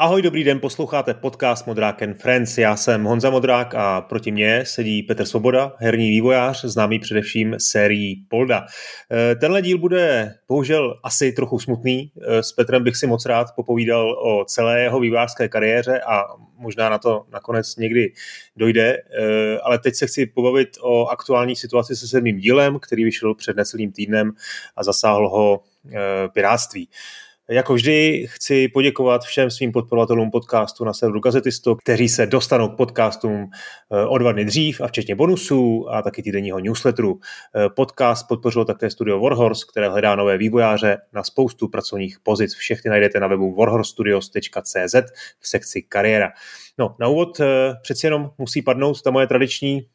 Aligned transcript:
Ahoj, 0.00 0.22
dobrý 0.22 0.44
den, 0.44 0.60
posloucháte 0.60 1.14
podcast 1.14 1.66
Modrák 1.66 2.02
and 2.02 2.14
Friends. 2.14 2.58
Já 2.58 2.76
jsem 2.76 3.04
Honza 3.04 3.30
Modrák 3.30 3.74
a 3.74 4.00
proti 4.00 4.32
mně 4.32 4.64
sedí 4.66 5.02
Petr 5.02 5.24
Svoboda, 5.24 5.72
herní 5.78 6.10
vývojář, 6.10 6.64
známý 6.64 6.98
především 6.98 7.56
sérií 7.58 8.24
Polda. 8.28 8.66
Eh, 9.12 9.34
tenhle 9.34 9.62
díl 9.62 9.78
bude 9.78 10.34
bohužel 10.48 11.00
asi 11.04 11.32
trochu 11.32 11.58
smutný. 11.58 12.12
Eh, 12.22 12.42
s 12.42 12.52
Petrem 12.52 12.84
bych 12.84 12.96
si 12.96 13.06
moc 13.06 13.26
rád 13.26 13.46
popovídal 13.56 14.12
o 14.12 14.44
celé 14.44 14.80
jeho 14.80 15.00
vývojářské 15.00 15.48
kariéře 15.48 16.00
a 16.00 16.22
možná 16.56 16.88
na 16.88 16.98
to 16.98 17.24
nakonec 17.32 17.76
někdy 17.76 18.12
dojde, 18.56 18.96
eh, 18.96 19.58
ale 19.58 19.78
teď 19.78 19.94
se 19.94 20.06
chci 20.06 20.26
pobavit 20.26 20.68
o 20.80 21.06
aktuální 21.06 21.56
situaci 21.56 21.96
se 21.96 22.08
sedmým 22.08 22.38
dílem, 22.38 22.78
který 22.78 23.04
vyšel 23.04 23.34
před 23.34 23.56
necelým 23.56 23.92
týdnem 23.92 24.32
a 24.76 24.82
zasáhl 24.84 25.28
ho 25.28 25.60
piráctví. 26.32 26.88
Jako 27.50 27.74
vždy 27.74 28.26
chci 28.28 28.68
poděkovat 28.68 29.22
všem 29.22 29.50
svým 29.50 29.72
podporovatelům 29.72 30.30
podcastu 30.30 30.84
na 30.84 30.92
serveru 30.92 31.20
Gazetisto, 31.20 31.76
kteří 31.76 32.08
se 32.08 32.26
dostanou 32.26 32.68
k 32.68 32.76
podcastům 32.76 33.50
eh, 33.92 34.06
o 34.06 34.18
dva 34.18 34.32
dny 34.32 34.44
dřív 34.44 34.80
a 34.80 34.86
včetně 34.86 35.14
bonusů 35.14 35.86
a 35.90 36.02
taky 36.02 36.22
týdenního 36.22 36.58
newsletteru. 36.58 37.20
Eh, 37.56 37.68
podcast 37.68 38.28
podpořilo 38.28 38.64
také 38.64 38.90
studio 38.90 39.20
Warhorse, 39.20 39.66
které 39.70 39.88
hledá 39.88 40.16
nové 40.16 40.38
vývojáře 40.38 40.98
na 41.12 41.24
spoustu 41.24 41.68
pracovních 41.68 42.20
pozic. 42.22 42.54
Všechny 42.54 42.90
najdete 42.90 43.20
na 43.20 43.26
webu 43.26 43.54
warhorstudios.cz 43.54 44.94
v 45.40 45.48
sekci 45.48 45.82
kariéra. 45.82 46.30
No, 46.78 46.96
na 47.00 47.08
úvod 47.08 47.40
eh, 47.40 47.46
přeci 47.82 48.06
jenom 48.06 48.30
musí 48.38 48.62
padnout 48.62 49.02
ta 49.02 49.10
moje 49.10 49.26
tradiční 49.26 49.86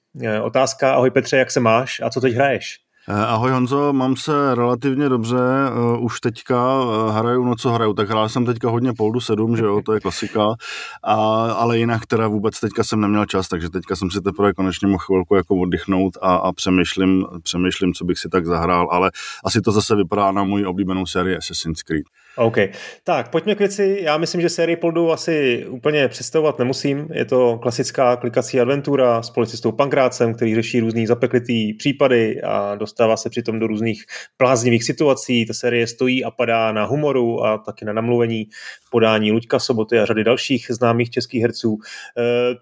otázka. 0.43 0.93
Ahoj 0.93 1.11
Petře, 1.11 1.37
jak 1.37 1.51
se 1.51 1.59
máš 1.59 2.01
a 2.03 2.09
co 2.09 2.21
teď 2.21 2.33
hraješ? 2.33 2.84
Eh, 3.09 3.25
ahoj 3.25 3.51
Honzo, 3.51 3.93
mám 3.93 4.15
se 4.15 4.55
relativně 4.55 5.09
dobře, 5.09 5.35
uh, 5.35 6.03
už 6.03 6.19
teďka 6.19 6.83
uh, 6.83 7.15
hraju, 7.15 7.43
no 7.43 7.55
co 7.55 7.71
hraju, 7.71 7.93
tak 7.93 8.09
hrál 8.09 8.29
jsem 8.29 8.45
teďka 8.45 8.69
hodně 8.69 8.93
Poldu 8.93 9.19
7, 9.19 9.57
že 9.57 9.63
jo, 9.63 9.81
to 9.85 9.93
je 9.93 9.99
klasika, 9.99 10.55
a, 11.03 11.13
ale 11.51 11.77
jinak 11.77 12.05
teda 12.05 12.27
vůbec 12.27 12.59
teďka 12.59 12.83
jsem 12.83 13.01
neměl 13.01 13.25
čas, 13.25 13.47
takže 13.47 13.69
teďka 13.69 13.95
jsem 13.95 14.11
si 14.11 14.21
teprve 14.21 14.53
konečně 14.53 14.87
mohl 14.87 15.03
chvilku 15.05 15.35
jako 15.35 15.55
oddychnout 15.55 16.17
a, 16.21 16.35
a 16.35 16.51
přemýšlím, 16.51 17.25
přemýšlím, 17.43 17.93
co 17.93 18.05
bych 18.05 18.19
si 18.19 18.29
tak 18.29 18.45
zahrál, 18.45 18.87
ale 18.91 19.11
asi 19.45 19.61
to 19.61 19.71
zase 19.71 19.95
vypadá 19.95 20.31
na 20.31 20.43
můj 20.43 20.65
oblíbenou 20.65 21.05
sérii 21.05 21.37
Assassin's 21.37 21.83
Creed. 21.83 22.05
OK. 22.37 22.57
Tak, 23.03 23.29
pojďme 23.29 23.55
k 23.55 23.59
věci. 23.59 23.99
Já 24.01 24.17
myslím, 24.17 24.41
že 24.41 24.49
sérii 24.49 24.75
Poldu 24.75 25.11
asi 25.11 25.65
úplně 25.69 26.07
představovat 26.07 26.59
nemusím. 26.59 27.07
Je 27.13 27.25
to 27.25 27.59
klasická 27.61 28.15
klikací 28.15 28.59
adventura 28.59 29.21
s 29.21 29.29
policistou 29.29 29.71
Pankrácem, 29.71 30.33
který 30.33 30.55
řeší 30.55 30.79
různý 30.79 31.07
zapeklitý 31.07 31.73
případy 31.73 32.41
a 32.41 32.75
dostává 32.75 33.17
se 33.17 33.29
přitom 33.29 33.59
do 33.59 33.67
různých 33.67 34.03
bláznivých 34.39 34.83
situací. 34.83 35.45
Ta 35.45 35.53
série 35.53 35.87
stojí 35.87 36.23
a 36.23 36.31
padá 36.31 36.71
na 36.71 36.85
humoru 36.85 37.45
a 37.45 37.57
taky 37.57 37.85
na 37.85 37.93
namluvení 37.93 38.47
podání 38.91 39.31
Luďka 39.31 39.59
Soboty 39.59 39.99
a 39.99 40.05
řady 40.05 40.23
dalších 40.23 40.65
známých 40.69 41.09
českých 41.09 41.41
herců. 41.41 41.77
E, 42.17 42.21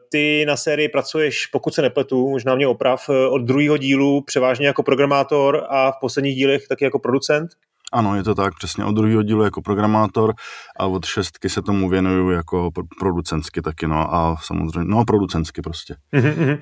ty 0.10 0.46
na 0.48 0.58
sérii 0.58 0.90
pracuješ, 0.90 1.46
pokud 1.46 1.74
se 1.74 1.82
nepletu, 1.82 2.30
možná 2.30 2.56
mě 2.56 2.68
oprav, 2.68 3.10
od 3.10 3.42
druhého 3.42 3.78
dílu 3.78 4.22
převážně 4.22 4.68
jako 4.68 4.84
programátor 4.84 5.66
a 5.70 5.92
v 5.92 5.96
posledních 6.02 6.36
dílech 6.36 6.68
taky 6.68 6.84
jako 6.84 7.00
producent. 7.00 7.50
Ano, 7.94 8.16
je 8.16 8.24
to 8.24 8.36
tak, 8.36 8.54
přesně 8.58 8.86
od 8.86 8.92
druhého 8.92 9.24
dílu 9.24 9.44
jako 9.44 9.62
programátor 9.62 10.34
a 10.80 10.86
od 10.86 11.06
šestky 11.06 11.50
se 11.50 11.62
tomu 11.62 11.90
věnuju 11.90 12.30
jako 12.30 12.70
producentsky 13.00 13.62
taky, 13.62 13.88
no 13.88 14.16
a 14.16 14.36
samozřejmě, 14.44 14.90
no 14.90 15.06
producentsky 15.06 15.62
prostě. 15.62 15.96
Uh-huh. 16.14 16.58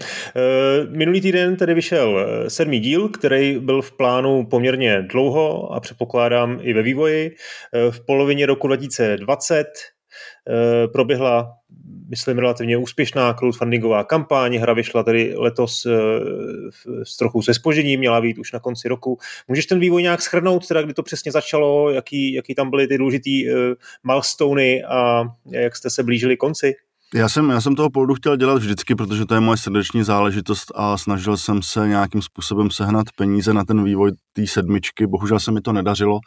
Minulý 0.89 1.21
týden 1.21 1.55
tedy 1.55 1.73
vyšel 1.73 2.19
eh, 2.19 2.49
sedmý 2.49 2.79
díl, 2.79 3.09
který 3.09 3.59
byl 3.59 3.81
v 3.81 3.91
plánu 3.97 4.45
poměrně 4.45 5.02
dlouho 5.02 5.73
a 5.73 5.79
předpokládám 5.79 6.59
i 6.61 6.73
ve 6.73 6.81
vývoji. 6.81 7.35
Eh, 7.73 7.91
v 7.91 8.05
polovině 8.05 8.45
roku 8.45 8.67
2020 8.67 9.65
proběhla 10.93 11.52
myslím, 12.11 12.38
relativně 12.38 12.77
úspěšná 12.77 13.33
crowdfundingová 13.33 14.04
kampaň. 14.04 14.55
Hra 14.58 14.73
vyšla 14.73 15.04
tedy 15.04 15.33
letos 15.38 15.86
eh, 15.86 15.92
s 17.04 17.17
trochu 17.17 17.42
se 17.42 17.54
spožením, 17.54 17.99
měla 17.99 18.22
být 18.22 18.38
už 18.38 18.52
na 18.52 18.60
konci 18.60 18.88
roku. 18.88 19.17
Můžeš 19.48 19.66
ten 19.66 19.80
vývoj 19.80 20.02
nějak 20.02 20.21
schrnout, 20.21 20.67
teda 20.67 20.82
kdy 20.82 20.94
to 20.94 21.04
přesně 21.04 21.32
začalo, 21.32 21.89
jaký, 21.92 22.33
jaký 22.33 22.55
tam 22.55 22.70
byly 22.70 22.88
ty 22.88 22.98
důležitý 22.98 23.50
uh, 23.50 23.55
milestony 24.04 24.83
a 24.83 25.23
jak 25.52 25.76
jste 25.76 25.89
se 25.89 26.04
blížili 26.04 26.38
konci? 26.38 26.76
Já 27.14 27.30
jsem, 27.30 27.50
já 27.50 27.61
jsem 27.61 27.76
toho 27.76 27.89
poldu 27.89 28.14
chtěl 28.14 28.38
dělat 28.38 28.58
vždycky, 28.58 28.95
protože 28.95 29.26
to 29.26 29.33
je 29.33 29.39
moje 29.39 29.58
srdeční 29.58 30.04
záležitost 30.04 30.71
a 30.76 30.98
snažil 30.98 31.38
jsem 31.38 31.61
se 31.64 31.88
nějakým 31.88 32.21
způsobem 32.21 32.71
sehnat 32.71 33.08
peníze 33.16 33.54
na 33.54 33.66
ten 33.66 33.83
vývoj 33.83 34.11
té 34.33 34.48
sedmičky. 34.48 35.08
Bohužel 35.08 35.39
se 35.39 35.52
mi 35.52 35.61
to 35.61 35.73
nedařilo, 35.73 36.20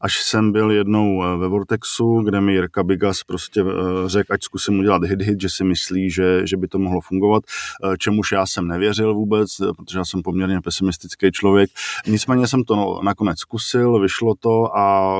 až 0.00 0.22
jsem 0.22 0.52
byl 0.52 0.70
jednou 0.70 1.24
eh, 1.24 1.36
ve 1.36 1.48
Vortexu, 1.48 2.20
kde 2.20 2.40
mi 2.40 2.52
Jirka 2.52 2.82
Bigas 2.82 3.24
prostě 3.24 3.60
eh, 3.60 4.08
řekl, 4.08 4.32
ať 4.32 4.42
zkusím 4.42 4.78
udělat 4.78 5.02
hit-hit, 5.02 5.36
že 5.40 5.48
si 5.48 5.64
myslí, 5.64 6.10
že, 6.10 6.46
že 6.46 6.56
by 6.56 6.68
to 6.68 6.78
mohlo 6.78 7.00
fungovat, 7.00 7.42
eh, 7.84 7.96
čemuž 7.98 8.32
já 8.32 8.46
jsem 8.46 8.68
nevěřil 8.68 9.14
vůbec, 9.14 9.56
protože 9.76 9.98
já 9.98 10.04
jsem 10.04 10.22
poměrně 10.22 10.60
pesimistický 10.60 11.32
člověk. 11.32 11.70
Nicméně 12.06 12.48
jsem 12.48 12.64
to 12.64 12.76
no, 12.76 13.00
nakonec 13.02 13.38
zkusil, 13.38 14.00
vyšlo 14.00 14.34
to 14.40 14.76
a 14.76 15.16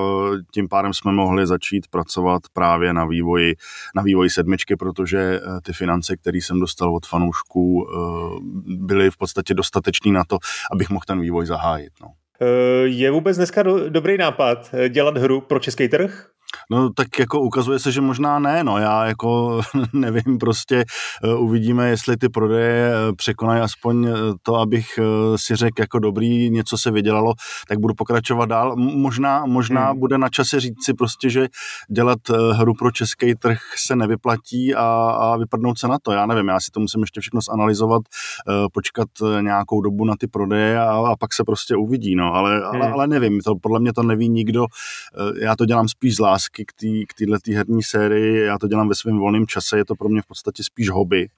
tím 0.50 0.68
pádem 0.68 0.94
jsme 0.94 1.12
mohli 1.12 1.46
začít 1.46 1.86
pracovat 1.88 2.42
právě 2.52 2.92
na 2.92 3.04
vývoji, 3.04 3.54
na 3.94 4.02
vývoji 4.02 4.30
sedmičky, 4.30 4.76
protože 4.76 5.40
ty 5.62 5.72
finance, 5.72 6.16
které 6.16 6.38
jsem 6.38 6.60
dostal 6.60 6.96
od 6.96 7.06
fanoušků, 7.06 7.88
byly 8.66 9.10
v 9.10 9.16
podstatě 9.16 9.54
dostatečné 9.54 10.12
na 10.12 10.24
to, 10.24 10.38
abych 10.72 10.90
mohl 10.90 11.04
ten 11.06 11.20
vývoj 11.20 11.46
zahájit. 11.46 11.92
No. 12.02 12.08
Eh, 12.40 12.86
je 12.86 13.10
vůbec 13.10 13.36
dneska 13.36 13.62
do, 13.62 13.88
dobrý 13.88 14.18
nápad 14.18 14.70
eh, 14.72 14.88
dělat 14.88 15.18
hru 15.18 15.40
pro 15.40 15.58
český 15.58 15.88
trh? 15.88 16.35
No 16.70 16.90
tak 16.90 17.18
jako 17.18 17.40
ukazuje 17.40 17.78
se, 17.78 17.92
že 17.92 18.00
možná 18.00 18.38
ne, 18.38 18.64
no 18.64 18.78
já 18.78 19.04
jako 19.04 19.60
nevím, 19.92 20.38
prostě 20.38 20.84
uh, 21.24 21.42
uvidíme, 21.44 21.88
jestli 21.88 22.16
ty 22.16 22.28
prodeje 22.28 22.90
uh, 22.90 23.16
překonají 23.16 23.60
aspoň 23.60 24.06
uh, 24.06 24.14
to, 24.42 24.54
abych 24.54 24.98
si 25.36 25.56
řekl 25.56 25.80
jako 25.80 25.98
dobrý, 25.98 26.50
něco 26.50 26.78
se 26.78 26.90
vydělalo, 26.90 27.32
tak 27.68 27.78
budu 27.78 27.94
pokračovat 27.94 28.46
dál. 28.46 28.76
Možná, 28.76 29.46
možná 29.46 29.90
hmm. 29.90 29.98
bude 29.98 30.18
na 30.18 30.28
čase 30.28 30.60
říct 30.60 30.84
si 30.84 30.94
prostě, 30.94 31.30
že 31.30 31.48
dělat 31.90 32.18
hru 32.52 32.74
pro 32.74 32.90
český 32.90 33.34
trh 33.34 33.58
se 33.76 33.96
nevyplatí 33.96 34.74
a, 34.74 34.84
a 35.20 35.36
vypadnout 35.36 35.78
se 35.78 35.88
na 35.88 35.98
to, 36.02 36.12
já 36.12 36.26
nevím, 36.26 36.48
já 36.48 36.60
si 36.60 36.70
to 36.70 36.80
musím 36.80 37.00
ještě 37.00 37.20
všechno 37.20 37.40
zanalizovat, 37.40 38.02
počkat 38.72 39.08
nějakou 39.40 39.80
dobu 39.80 40.04
na 40.04 40.14
ty 40.18 40.26
prodeje 40.26 40.80
a, 40.80 40.90
a 40.90 41.16
pak 41.16 41.34
se 41.34 41.44
prostě 41.44 41.76
uvidí, 41.76 42.14
no, 42.14 42.34
ale, 42.34 42.56
hmm. 42.56 42.66
ale, 42.66 42.92
ale 42.92 43.06
nevím, 43.06 43.40
to 43.40 43.54
podle 43.62 43.80
mě 43.80 43.92
to 43.92 44.02
neví 44.02 44.28
nikdo, 44.28 44.66
já 45.40 45.56
to 45.56 45.64
dělám 45.64 45.88
spíš 45.88 46.16
z 46.16 46.20
lásky, 46.20 46.45
lásky 46.46 46.64
k 46.64 46.72
této 47.14 47.32
k 47.32 47.54
herní 47.54 47.82
sérii. 47.82 48.44
Já 48.44 48.58
to 48.58 48.68
dělám 48.68 48.88
ve 48.88 48.94
svém 48.94 49.18
volném 49.18 49.46
čase, 49.46 49.78
je 49.78 49.84
to 49.84 49.94
pro 49.94 50.08
mě 50.08 50.22
v 50.22 50.26
podstatě 50.26 50.64
spíš 50.64 50.90
hobby. 50.90 51.28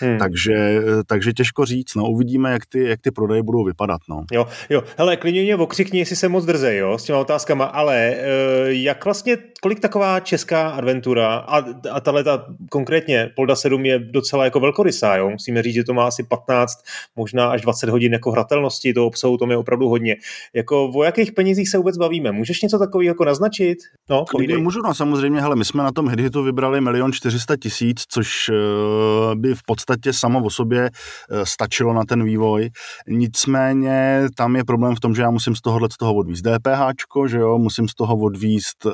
Hmm. 0.00 0.18
Takže, 0.18 0.80
takže 1.06 1.32
těžko 1.32 1.64
říct, 1.64 1.94
no 1.94 2.04
uvidíme, 2.04 2.52
jak 2.52 2.66
ty, 2.66 2.88
jak 2.88 3.00
ty 3.00 3.10
prodeje 3.10 3.42
budou 3.42 3.64
vypadat, 3.64 4.00
no. 4.08 4.24
Jo, 4.32 4.46
jo, 4.70 4.82
hele, 4.98 5.16
klidně 5.16 5.42
mě 5.42 5.56
okřikni, 5.56 5.98
jestli 5.98 6.16
jsem 6.16 6.32
moc 6.32 6.44
drzej, 6.44 6.78
jo, 6.78 6.98
s 6.98 7.04
těma 7.04 7.18
otázkama, 7.18 7.64
ale 7.64 8.14
uh, 8.16 8.68
jak 8.68 9.04
vlastně, 9.04 9.36
kolik 9.62 9.80
taková 9.80 10.20
česká 10.20 10.68
adventura 10.68 11.34
a, 11.34 11.64
a 11.90 12.00
tahle 12.00 12.24
ta 12.24 12.46
konkrétně 12.70 13.30
Polda 13.36 13.56
7 13.56 13.86
je 13.86 13.98
docela 13.98 14.44
jako 14.44 14.60
velkorysá, 14.60 15.16
jo, 15.16 15.30
musíme 15.30 15.62
říct, 15.62 15.74
že 15.74 15.84
to 15.84 15.94
má 15.94 16.06
asi 16.06 16.22
15, 16.22 16.78
možná 17.16 17.50
až 17.50 17.60
20 17.60 17.88
hodin 17.88 18.12
jako 18.12 18.30
hratelnosti, 18.30 18.94
to 18.94 19.06
obsahu, 19.06 19.36
to 19.36 19.50
je 19.50 19.56
opravdu 19.56 19.88
hodně. 19.88 20.16
Jako 20.54 20.90
o 20.94 21.02
jakých 21.02 21.32
penězích 21.32 21.68
se 21.68 21.78
vůbec 21.78 21.98
bavíme? 21.98 22.32
Můžeš 22.32 22.62
něco 22.62 22.78
takového 22.78 23.10
jako 23.10 23.24
naznačit? 23.24 23.78
No, 24.10 24.24
Klidně 24.24 24.58
můžu, 24.58 24.82
no 24.82 24.94
samozřejmě, 24.94 25.40
hele, 25.40 25.56
my 25.56 25.64
jsme 25.64 25.82
na 25.82 25.92
tom 25.92 26.08
Hidhitu 26.08 26.42
vybrali 26.42 26.80
milion 26.80 27.12
400 27.12 27.56
tisíc, 27.56 28.04
což 28.08 28.48
uh, 28.48 29.34
by 29.34 29.54
v 29.54 29.61
v 29.62 29.66
podstatě 29.66 30.12
samo 30.12 30.44
o 30.44 30.50
sobě 30.50 30.90
eh, 30.90 31.46
stačilo 31.46 31.92
na 31.92 32.04
ten 32.04 32.24
vývoj. 32.24 32.70
Nicméně 33.08 34.26
tam 34.36 34.56
je 34.56 34.64
problém 34.64 34.96
v 34.96 35.00
tom, 35.00 35.14
že 35.14 35.22
já 35.22 35.30
musím 35.30 35.56
z 35.56 35.60
tohohle 35.60 35.88
z 35.92 35.96
toho 35.96 36.14
odvíst 36.14 36.44
DPH, 36.44 36.80
že 37.26 37.38
jo, 37.38 37.58
musím 37.58 37.88
z 37.88 37.94
toho 37.94 38.16
odvíst 38.16 38.86
uh, 38.86 38.92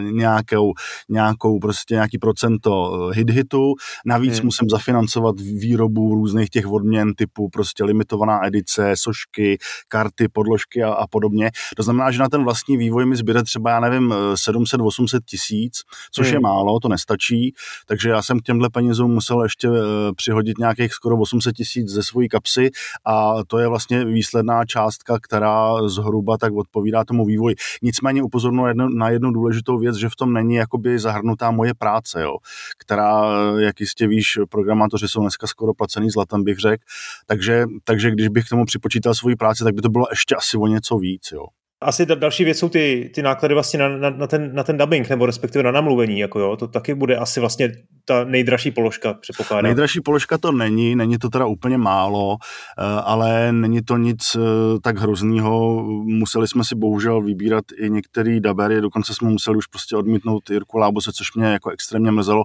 nějakou, 0.00 0.72
nějakou 1.08 1.58
prostě 1.58 1.94
nějaký 1.94 2.18
procento 2.18 2.92
eh, 3.10 3.16
hit 3.16 3.30
hitu, 3.30 3.74
navíc 4.06 4.34
hmm. 4.34 4.44
musím 4.44 4.68
zafinancovat 4.70 5.40
výrobu 5.40 6.14
různých 6.14 6.50
těch 6.50 6.66
odměn 6.66 7.14
typu 7.14 7.48
prostě 7.48 7.84
limitovaná 7.84 8.46
edice, 8.46 8.94
sošky, 8.96 9.58
karty, 9.88 10.28
podložky 10.28 10.82
a, 10.82 10.92
a 10.92 11.06
podobně. 11.06 11.50
To 11.76 11.82
znamená, 11.82 12.10
že 12.10 12.18
na 12.18 12.28
ten 12.28 12.44
vlastní 12.44 12.76
vývoj 12.76 13.06
mi 13.06 13.16
zbyde 13.16 13.42
třeba, 13.42 13.70
já 13.70 13.80
nevím, 13.80 14.14
700-800 14.34 15.20
tisíc, 15.24 15.82
což 16.12 16.26
hmm. 16.26 16.34
je 16.34 16.40
málo, 16.40 16.80
to 16.80 16.88
nestačí, 16.88 17.54
takže 17.86 18.10
já 18.10 18.22
jsem 18.22 18.40
k 18.40 18.42
těmhle 18.42 18.70
penězům 18.70 19.10
musel 19.14 19.42
ještě 19.42 19.68
přihodit 20.16 20.58
nějakých 20.58 20.92
skoro 20.92 21.16
800 21.16 21.56
tisíc 21.56 21.88
ze 21.88 22.02
svojí 22.02 22.28
kapsy 22.28 22.70
a 23.06 23.34
to 23.46 23.58
je 23.58 23.68
vlastně 23.68 24.04
výsledná 24.04 24.64
částka, 24.64 25.18
která 25.22 25.88
zhruba 25.88 26.38
tak 26.38 26.52
odpovídá 26.52 27.04
tomu 27.04 27.24
vývoji. 27.24 27.54
Nicméně 27.82 28.22
jedno, 28.66 28.88
na 28.88 29.08
jednu 29.08 29.30
důležitou 29.30 29.78
věc, 29.78 29.96
že 29.96 30.08
v 30.08 30.16
tom 30.16 30.32
není 30.32 30.54
jakoby 30.54 30.98
zahrnutá 30.98 31.50
moje 31.50 31.74
práce, 31.74 32.22
jo, 32.22 32.36
která, 32.78 33.22
jak 33.58 33.80
jistě 33.80 34.06
víš, 34.06 34.38
programátoři 34.50 35.08
jsou 35.08 35.20
dneska 35.20 35.46
skoro 35.46 35.74
placený 35.74 36.10
zlatem, 36.10 36.44
bych 36.44 36.58
řekl, 36.58 36.84
takže, 37.26 37.64
takže 37.84 38.10
když 38.10 38.28
bych 38.28 38.44
k 38.46 38.48
tomu 38.48 38.64
připočítal 38.64 39.14
svoji 39.14 39.36
práci, 39.36 39.64
tak 39.64 39.74
by 39.74 39.82
to 39.82 39.88
bylo 39.88 40.06
ještě 40.10 40.34
asi 40.34 40.56
o 40.56 40.66
něco 40.66 40.98
víc, 40.98 41.32
jo. 41.32 41.46
Asi 41.84 42.06
další 42.06 42.44
věc 42.44 42.58
jsou 42.58 42.68
ty, 42.68 43.10
ty 43.14 43.22
náklady 43.22 43.54
vlastně 43.54 43.78
na, 43.78 43.88
na, 43.88 44.10
na, 44.10 44.26
ten, 44.26 44.54
na 44.54 44.62
ten 44.62 44.78
dubbing, 44.78 45.10
nebo 45.10 45.26
respektive 45.26 45.62
na 45.62 45.70
namluvení, 45.70 46.18
jako 46.18 46.40
jo, 46.40 46.56
to 46.56 46.68
taky 46.68 46.94
bude 46.94 47.16
asi 47.16 47.40
vlastně 47.40 47.72
ta 48.04 48.24
nejdražší 48.24 48.70
položka, 48.70 49.14
předpokládám. 49.14 49.64
Nejdražší 49.64 50.00
položka 50.00 50.38
to 50.38 50.52
není, 50.52 50.96
není 50.96 51.18
to 51.18 51.28
teda 51.28 51.46
úplně 51.46 51.78
málo, 51.78 52.36
eh, 52.78 52.82
ale 53.04 53.52
není 53.52 53.82
to 53.82 53.96
nic 53.96 54.36
eh, 54.36 54.40
tak 54.82 54.98
hroznýho. 54.98 55.84
Museli 56.04 56.48
jsme 56.48 56.64
si 56.64 56.74
bohužel 56.74 57.22
vybírat 57.22 57.64
i 57.78 57.90
některý 57.90 58.40
dabery, 58.40 58.80
dokonce 58.80 59.14
jsme 59.14 59.30
museli 59.30 59.56
už 59.56 59.66
prostě 59.66 59.96
odmítnout 59.96 60.50
Jirku 60.50 60.78
Lábose, 60.78 61.12
což 61.12 61.34
mě 61.34 61.46
jako 61.46 61.70
extrémně 61.70 62.10
mrzelo, 62.10 62.44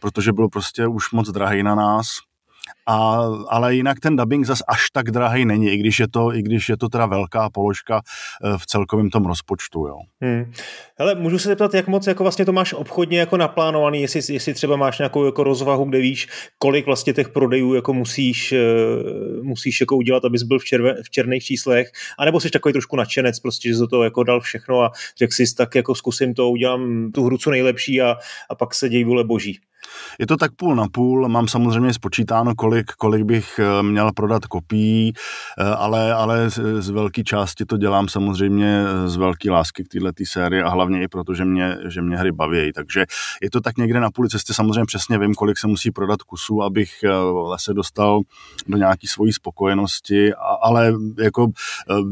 protože 0.00 0.32
byl 0.32 0.48
prostě 0.48 0.86
už 0.86 1.12
moc 1.12 1.30
drahý 1.30 1.62
na 1.62 1.74
nás. 1.74 2.06
A, 2.86 3.18
ale 3.48 3.74
jinak 3.74 4.00
ten 4.00 4.16
dubbing 4.16 4.46
zas 4.46 4.58
až 4.68 4.90
tak 4.92 5.10
drahý 5.10 5.44
není, 5.44 5.70
i 5.70 5.76
když 5.76 6.00
je 6.00 6.08
to, 6.08 6.34
i 6.34 6.42
když 6.42 6.68
je 6.68 6.76
to 6.76 6.88
teda 6.88 7.06
velká 7.06 7.50
položka 7.50 8.00
eh, 8.44 8.58
v 8.58 8.66
celkovém 8.66 9.10
tom 9.10 9.26
rozpočtu. 9.26 9.86
Jo. 9.86 9.98
Hmm. 10.20 10.52
Hele, 10.98 11.14
můžu 11.14 11.38
se 11.38 11.48
zeptat, 11.48 11.74
jak 11.74 11.88
moc 11.88 12.06
jako 12.06 12.22
vlastně 12.22 12.44
to 12.44 12.52
máš 12.52 12.72
obchodně 12.72 13.18
jako 13.18 13.36
naplánovaný, 13.36 14.02
jestli, 14.02 14.34
jestli 14.34 14.54
třeba 14.54 14.76
máš 14.76 14.98
nějakou 14.98 15.24
jako 15.24 15.44
rozvahu, 15.44 15.84
kde 15.84 15.98
víš, 15.98 16.28
kolik 16.58 16.86
vlastně 16.86 17.12
těch 17.12 17.28
prodejů 17.28 17.74
jako 17.74 17.92
musíš, 17.92 18.52
eh, 18.52 18.58
musíš 19.42 19.80
jako 19.80 19.96
udělat, 19.96 20.24
abys 20.24 20.42
byl 20.42 20.58
v, 20.58 20.64
červe, 20.64 21.02
v 21.02 21.10
černých 21.10 21.44
číslech, 21.44 21.92
anebo 22.18 22.40
jsi 22.40 22.50
takový 22.50 22.72
trošku 22.72 22.96
nadšenec, 22.96 23.40
prostě, 23.40 23.68
že 23.68 23.76
za 23.76 23.86
to 23.86 24.02
jako 24.02 24.22
dal 24.22 24.40
všechno 24.40 24.80
a 24.80 24.92
řekl 25.18 25.32
si 25.32 25.54
tak 25.54 25.74
jako 25.74 25.94
zkusím 25.94 26.34
to, 26.34 26.50
udělám 26.50 27.12
tu 27.12 27.24
hru 27.24 27.38
co 27.38 27.50
nejlepší 27.50 28.00
a, 28.00 28.16
a 28.50 28.54
pak 28.54 28.74
se 28.74 28.88
děj 28.88 29.04
vůle 29.04 29.24
boží. 29.24 29.60
Je 30.18 30.26
to 30.26 30.36
tak 30.36 30.52
půl 30.56 30.74
na 30.74 30.86
půl, 30.92 31.28
mám 31.28 31.48
samozřejmě 31.48 31.94
spočítáno, 31.94 32.54
kolik, 32.54 32.92
kolik 32.92 33.22
bych 33.22 33.58
eh, 33.58 33.82
měl 33.82 34.12
prodat 34.12 34.46
kopií, 34.46 35.12
eh, 35.58 35.64
ale, 35.64 36.14
ale 36.14 36.50
z, 36.50 36.88
velké 36.88 37.22
části 37.24 37.64
to 37.64 37.76
dělám 37.76 38.08
samozřejmě 38.08 38.84
eh, 38.86 39.08
z 39.08 39.16
velké 39.16 39.50
lásky 39.50 39.84
k 39.84 39.88
této 39.88 40.24
sérii 40.24 40.62
a 40.62 40.68
hlavně 40.68 41.02
i 41.02 41.08
proto, 41.08 41.34
že 41.34 41.44
mě, 41.44 41.76
že 41.88 42.02
mě 42.02 42.16
hry 42.16 42.32
baví. 42.32 42.72
Takže 42.72 43.04
je 43.42 43.50
to 43.50 43.60
tak 43.60 43.76
někde 43.76 44.00
na 44.00 44.10
půli 44.10 44.28
cesty, 44.28 44.54
samozřejmě 44.54 44.84
přesně 44.84 45.18
vím, 45.18 45.34
kolik 45.34 45.58
se 45.58 45.66
musí 45.66 45.90
prodat 45.90 46.22
kusů, 46.22 46.62
abych 46.62 46.90
se 47.56 47.74
dostal 47.74 48.20
do 48.66 48.76
nějaké 48.76 49.08
svojí 49.08 49.32
spokojenosti, 49.32 50.34
ale 50.62 50.94
jako 51.18 51.46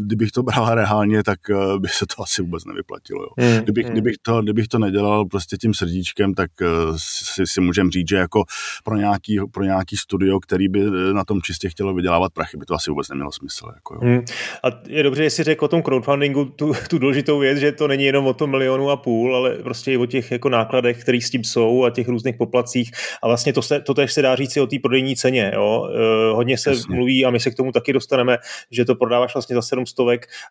kdybych 0.04 0.30
to 0.30 0.42
bral 0.42 0.74
reálně, 0.74 1.22
tak 1.22 1.38
by 1.78 1.88
se 1.88 2.06
to 2.16 2.22
asi 2.22 2.42
vůbec 2.42 2.64
nevyplatilo. 2.64 3.22
Jo. 3.22 3.28
Hmm, 3.38 3.58
kdybych, 3.62 3.84
hmm. 3.84 3.92
kdybych, 3.92 4.14
to, 4.22 4.42
kdybych 4.42 4.68
to 4.68 4.78
nedělal 4.78 5.24
prostě 5.24 5.56
tím 5.56 5.74
srdíčkem, 5.74 6.34
tak 6.34 6.50
si, 6.96 7.46
si 7.46 7.60
můžeme 7.62 7.90
říct, 7.90 8.08
že 8.08 8.16
jako 8.16 8.44
pro 8.84 8.96
nějaký, 8.96 9.38
pro 9.50 9.64
nějaký 9.64 9.96
studio, 9.96 10.40
který 10.40 10.68
by 10.68 10.80
eh, 10.80 11.12
na 11.12 11.24
tom 11.24 11.42
čistě 11.42 11.68
chtělo 11.68 11.94
vydělávat 11.94 12.32
prachy, 12.32 12.56
by 12.56 12.64
to 12.66 12.74
asi 12.74 12.90
vůbec 12.90 13.08
nemělo 13.08 13.32
smysl. 13.32 13.66
Jako, 13.74 13.94
jo. 13.94 14.00
Hmm. 14.02 14.24
A 14.64 14.66
je 14.88 15.02
dobře, 15.02 15.22
jestli 15.22 15.44
řekl 15.44 15.64
o 15.64 15.68
tom 15.68 15.82
crowdfundingu 15.82 16.44
tu, 16.44 16.72
tu 16.90 16.98
důležitou 16.98 17.38
věc, 17.38 17.58
že 17.58 17.72
to 17.72 17.88
není 17.88 18.04
jenom 18.04 18.26
o 18.26 18.34
tom 18.34 18.50
milionu 18.50 18.90
a 18.90 18.96
půl, 18.96 19.36
ale 19.36 19.54
prostě 19.54 19.92
i 19.92 19.96
o 19.96 20.06
těch 20.06 20.30
jako 20.30 20.48
nákladech, 20.48 21.00
které 21.00 21.20
s 21.20 21.30
tím 21.30 21.44
jsou 21.44 21.84
a 21.84 21.90
těch 21.90 22.08
různých 22.08 22.36
poplacích. 22.36 22.90
A 23.22 23.26
vlastně 23.26 23.52
to, 23.52 23.62
se, 23.62 23.80
to 23.80 23.94
tež 23.94 24.12
se 24.12 24.22
dá 24.22 24.36
říct 24.36 24.56
i 24.56 24.60
o 24.60 24.66
té 24.66 24.76
prodejní 24.82 25.16
ceně. 25.16 25.52
Jo. 25.54 25.90
E, 25.94 26.32
hodně 26.34 26.58
se 26.58 26.70
Jasně. 26.70 26.94
mluví 26.94 27.24
a 27.24 27.30
my 27.30 27.40
se 27.40 27.50
k 27.50 27.54
tomu 27.54 27.72
taky 27.72 27.92
dostaneme, 27.92 28.38
že 28.70 28.84
to 28.84 28.94
prodáváš 28.94 29.34
vlastně 29.34 29.56
za 29.56 29.62
700, 29.62 29.92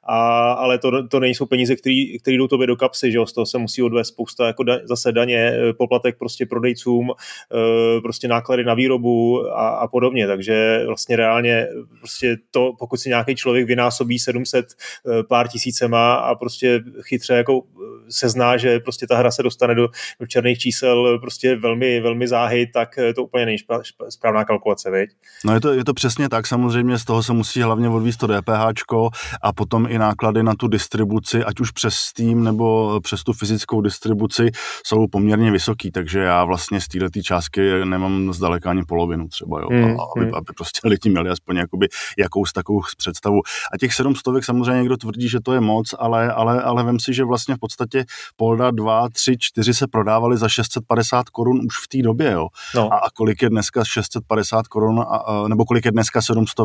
a, 0.04 0.52
ale 0.52 0.78
to, 0.78 1.08
to 1.08 1.20
nejsou 1.20 1.46
peníze, 1.46 1.76
které 1.76 2.38
jdou 2.38 2.48
tobě 2.48 2.68
do 2.68 2.76
kapsy, 2.76 3.12
že 3.12 3.18
jo. 3.18 3.26
z 3.26 3.34
toho 3.34 3.46
se 3.46 3.58
musí 3.58 3.84
odvést 3.84 4.08
spousta 4.08 4.48
jako 4.48 4.64
da, 4.64 4.80
zase 4.84 5.12
daně, 5.12 5.38
eh, 5.38 5.74
poplatek 5.74 6.18
prostě 6.18 6.46
prodejcům, 6.46 7.01
Eh, 7.10 8.02
prostě 8.02 8.28
náklady 8.28 8.64
na 8.64 8.74
výrobu 8.74 9.48
a, 9.52 9.70
a 9.70 9.88
podobně, 9.88 10.28
takže 10.28 10.84
vlastně 10.88 11.16
reálně 11.16 11.68
prostě 11.98 12.38
to, 12.52 12.74
pokud 12.80 12.98
si 12.98 13.10
nějaký 13.10 13.36
člověk 13.36 13.68
vynásobí 13.68 14.20
700 14.20 14.66
eh, 14.66 15.24
pár 15.24 15.48
tisícema 15.48 16.14
a 16.14 16.36
prostě 16.36 16.80
chytře 17.02 17.34
jako 17.34 17.62
eh, 17.64 18.12
se 18.12 18.30
zná, 18.30 18.58
že 18.58 18.80
prostě 18.80 19.08
ta 19.08 19.18
hra 19.18 19.32
se 19.32 19.44
dostane 19.44 19.76
do, 19.76 19.88
do 20.20 20.28
černých 20.28 20.60
čísel 20.60 21.20
prostě 21.20 21.56
velmi, 21.56 22.00
velmi 22.00 22.28
záhy, 22.28 22.68
tak 22.74 23.00
to 23.16 23.24
úplně 23.24 23.46
není 23.46 23.58
správná 24.10 24.46
kalkulace, 24.46 24.92
viď? 24.92 25.10
No 25.46 25.54
je 25.54 25.60
to, 25.60 25.74
je 25.74 25.86
to 25.86 25.94
přesně 25.94 26.30
tak, 26.30 26.48
samozřejmě 26.48 26.98
z 26.98 27.06
toho 27.06 27.24
se 27.24 27.34
musí 27.34 27.62
hlavně 27.62 27.90
odvíst 27.90 28.20
to 28.20 28.28
DPH 28.28 28.62
a 29.42 29.54
potom 29.54 29.88
i 29.90 29.98
náklady 29.98 30.44
na 30.44 30.56
tu 30.56 30.68
distribuci, 30.68 31.44
ať 31.44 31.60
už 31.60 31.72
přes 31.72 31.94
Steam 31.94 32.44
nebo 32.44 33.00
přes 33.02 33.24
tu 33.24 33.34
fyzickou 33.34 33.82
distribuci 33.82 34.52
jsou 34.86 35.08
poměrně 35.08 35.52
vysoký, 35.52 35.92
takže 35.92 36.20
já 36.20 36.44
vlastně 36.44 36.82
z 36.82 36.88
této 37.00 37.22
částky 37.22 37.86
nemám 37.86 38.34
zdaleka 38.34 38.70
ani 38.70 38.84
polovinu 38.84 39.28
třeba, 39.28 39.62
jo, 39.62 39.68
mm, 39.70 39.84
aby, 39.84 40.26
mm. 40.26 40.36
aby 40.36 40.54
prostě 40.58 40.80
lidi 40.84 41.10
měli 41.10 41.30
aspoň 41.30 41.56
jakoby 41.56 41.88
jakous 42.18 42.54
takovou 42.54 42.82
představu. 42.98 43.42
A 43.74 43.78
těch 43.78 43.94
sedm 43.94 44.16
stovek 44.16 44.46
samozřejmě 44.46 44.80
někdo 44.80 44.98
tvrdí, 44.98 45.30
že 45.30 45.40
to 45.40 45.54
je 45.54 45.62
moc, 45.62 45.96
ale, 46.00 46.34
ale, 46.34 46.62
ale 46.62 46.84
vem 46.84 47.00
si, 47.00 47.14
že 47.14 47.24
vlastně 47.24 47.56
v 47.56 47.60
podstatě 47.60 48.06
Polda 48.36 48.72
2, 48.72 49.10
3, 49.10 49.38
4 49.40 49.74
se 49.74 49.88
prodávali 49.88 50.38
za 50.38 50.50
650 50.50 51.30
korun 51.30 51.62
už 51.66 51.84
v 51.84 51.88
té 51.88 52.02
době, 52.02 52.32
jo. 52.32 52.48
No. 52.76 52.94
A, 52.94 52.98
a 52.98 53.10
kolik 53.10 53.42
je 53.42 53.50
dneska 53.50 53.86
650 53.86 54.68
korun, 54.68 55.00
a, 55.00 55.04
a, 55.04 55.48
nebo 55.48 55.66
kolik 55.66 55.86
je 55.86 55.92
dneska 55.92 56.22
700 56.22 56.58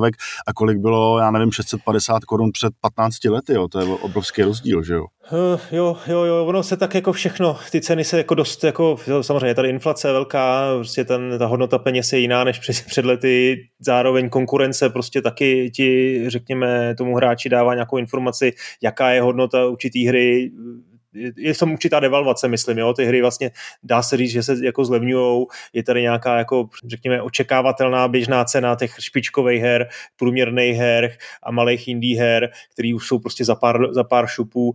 a 0.47 0.53
kolik 0.53 0.79
bylo, 0.79 1.19
já 1.19 1.31
nevím, 1.31 1.53
650 1.53 2.25
korun 2.25 2.53
před 2.53 2.73
15 2.81 3.25
lety, 3.25 3.53
jo, 3.55 3.69
to 3.69 3.79
je 3.81 3.87
obrovský 3.87 4.43
rozdíl, 4.43 4.83
že 4.83 4.95
jo. 4.95 5.07
Uh, 5.33 5.61
jo, 5.73 5.97
jo, 6.07 6.25
jo, 6.25 6.47
ono 6.47 6.63
se 6.63 6.77
tak 6.77 6.95
jako 6.95 7.13
všechno, 7.13 7.59
ty 7.73 7.81
ceny 7.81 8.05
se 8.05 8.19
jako 8.19 8.35
dost, 8.35 8.65
jako 8.65 8.99
samozřejmě 9.21 9.55
tady 9.55 9.69
inflace 9.69 10.09
je 10.09 10.13
velká, 10.13 10.75
prostě 10.75 11.05
ten, 11.05 11.35
ta 11.39 11.47
hodnota 11.47 11.79
peněz 11.79 12.13
je 12.13 12.19
jiná 12.19 12.45
než 12.45 12.59
před, 12.59 12.85
před 12.87 13.05
lety, 13.05 13.69
zároveň 13.81 14.29
konkurence 14.29 14.91
prostě 14.91 15.23
taky 15.23 15.71
ti, 15.71 16.25
řekněme, 16.31 16.95
tomu 16.95 17.15
hráči 17.15 17.49
dává 17.49 17.75
nějakou 17.75 17.97
informaci, 17.97 18.53
jaká 18.83 19.11
je 19.11 19.23
hodnota 19.23 19.67
určitý 19.67 20.07
hry, 20.07 20.51
je 21.37 21.55
v 21.55 21.59
tom 21.59 21.73
určitá 21.73 22.01
devalvace, 22.01 22.49
myslím, 22.49 22.79
jo, 22.79 22.93
ty 22.93 23.05
hry 23.05 23.21
vlastně 23.21 23.51
dá 23.83 24.03
se 24.03 24.17
říct, 24.17 24.31
že 24.31 24.43
se 24.43 24.57
jako 24.65 24.85
zlevňujou, 24.85 25.47
je 25.73 25.83
tady 25.83 26.03
nějaká 26.03 26.39
jako, 26.39 26.69
řekněme, 26.87 27.23
očekávatelná 27.23 28.09
běžná 28.09 28.45
cena 28.45 28.77
těch 28.77 28.95
špičkových 29.01 29.63
her, 29.63 29.89
průměrných 30.17 30.77
her 30.77 31.17
a 31.43 31.51
malých 31.51 31.89
indie 31.89 32.21
her, 32.21 32.51
který 32.73 32.95
už 32.95 33.07
jsou 33.07 33.19
prostě 33.19 33.45
za 33.45 33.55
pár, 33.55 33.95
za 33.95 34.05
pár 34.05 34.27
šupů 34.27 34.73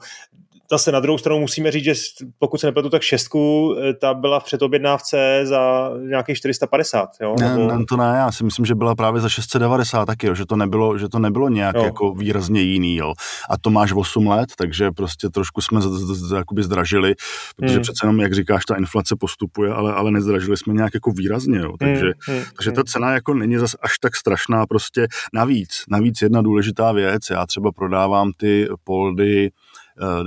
Zase 0.71 0.91
na 0.91 0.99
druhou 0.99 1.17
stranu 1.17 1.39
musíme 1.39 1.71
říct, 1.71 1.83
že 1.83 1.93
pokud 2.39 2.61
se 2.61 2.67
nepletu, 2.67 2.89
tak 2.89 3.01
šestku, 3.01 3.75
eh, 3.79 3.93
ta 3.93 4.13
byla 4.13 4.39
v 4.39 4.43
předobjednávce 4.43 5.41
za 5.43 5.91
nějakých 6.09 6.37
450, 6.37 7.09
jo? 7.21 7.35
Ne, 7.39 7.49
Nebo... 7.49 7.67
ne, 7.67 7.85
to 7.89 7.97
ne, 7.97 8.13
já 8.17 8.31
si 8.31 8.43
myslím, 8.43 8.65
že 8.65 8.75
byla 8.75 8.95
právě 8.95 9.21
za 9.21 9.29
690 9.29 10.05
taky, 10.05 10.27
jo? 10.27 10.35
Že, 10.35 10.45
to 10.45 10.55
nebylo, 10.55 10.97
že 10.97 11.09
to 11.09 11.19
nebylo 11.19 11.49
nějak 11.49 11.75
jo. 11.75 11.83
jako 11.83 12.13
výrazně 12.13 12.61
jiný, 12.61 12.95
jo. 12.95 13.13
A 13.49 13.57
to 13.57 13.69
máš 13.69 13.93
8 13.93 14.27
let, 14.27 14.49
takže 14.57 14.91
prostě 14.91 15.29
trošku 15.29 15.61
jsme 15.61 15.81
z, 15.81 15.85
z, 15.85 16.27
z, 16.27 16.31
jakoby 16.31 16.63
zdražili, 16.63 17.15
protože 17.55 17.73
hmm. 17.73 17.83
přece 17.83 18.05
jenom, 18.05 18.19
jak 18.19 18.33
říkáš, 18.33 18.65
ta 18.65 18.75
inflace 18.75 19.15
postupuje, 19.19 19.73
ale, 19.73 19.93
ale 19.93 20.11
nezdražili 20.11 20.57
jsme 20.57 20.73
nějak 20.73 20.93
jako 20.93 21.11
výrazně, 21.11 21.59
jo. 21.59 21.73
Takže, 21.79 22.05
hmm. 22.05 22.37
Hmm. 22.37 22.45
takže 22.57 22.71
ta 22.71 22.83
cena 22.83 23.13
jako 23.13 23.33
není 23.33 23.57
zas 23.57 23.75
až 23.81 23.99
tak 23.99 24.15
strašná, 24.15 24.65
prostě 24.65 25.07
navíc, 25.33 25.83
navíc 25.89 26.21
jedna 26.21 26.41
důležitá 26.41 26.91
věc, 26.91 27.21
já 27.31 27.45
třeba 27.45 27.71
prodávám 27.71 28.31
ty 28.37 28.67
poldy 28.83 29.49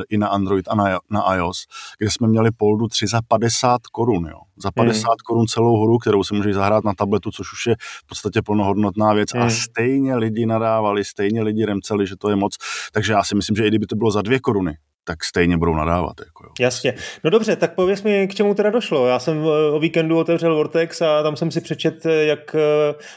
i 0.09 0.19
na 0.19 0.29
Android 0.29 0.69
a 0.69 0.75
na, 0.75 0.99
na 1.11 1.35
iOS, 1.35 1.67
kde 1.99 2.11
jsme 2.11 2.29
měli 2.29 2.51
Poldu 2.51 2.89
3 2.89 3.07
za 3.07 3.21
50 3.29 3.87
korun, 3.87 4.27
jo. 4.27 4.39
Za 4.57 4.71
50 4.71 5.09
hmm. 5.09 5.15
korun 5.27 5.47
celou 5.47 5.83
hru, 5.83 5.99
kterou 5.99 6.25
si 6.25 6.35
můžeš 6.35 6.55
zahrát 6.55 6.85
na 6.85 6.95
tabletu, 6.95 7.31
což 7.31 7.53
už 7.53 7.67
je 7.67 7.77
v 7.79 8.07
podstatě 8.07 8.43
plnohodnotná 8.43 9.13
věc 9.13 9.29
hmm. 9.35 9.43
a 9.43 9.51
stejně 9.51 10.17
lidi 10.17 10.47
nadávali, 10.47 11.05
stejně 11.05 11.43
lidi 11.43 11.65
remceli, 11.65 12.07
že 12.07 12.17
to 12.17 12.31
je 12.31 12.37
moc, 12.37 12.57
takže 12.93 13.13
já 13.13 13.25
si 13.25 13.35
myslím, 13.35 13.57
že 13.57 13.65
i 13.67 13.69
kdyby 13.69 13.87
to 13.87 13.97
bylo 13.97 14.11
za 14.11 14.23
dvě 14.23 14.41
koruny, 14.41 14.77
tak 15.05 15.25
stejně 15.25 15.57
budou 15.57 15.75
nadávat. 15.75 16.21
Jako 16.25 16.45
jo. 16.45 16.51
Jasně. 16.61 16.95
No 17.25 17.31
dobře, 17.31 17.57
tak 17.57 17.75
pověs 17.75 18.03
mi, 18.03 18.29
k 18.29 18.35
čemu 18.35 18.55
teda 18.55 18.71
došlo. 18.71 19.07
Já 19.07 19.19
jsem 19.19 19.39
eh, 19.39 19.71
o 19.71 19.79
víkendu 19.79 20.19
otevřel 20.19 20.55
Vortex 20.55 21.03
a 21.03 21.23
tam 21.23 21.37
jsem 21.37 21.51
si 21.51 21.61
přečet, 21.61 22.07
eh, 22.07 22.25
jak 22.25 22.57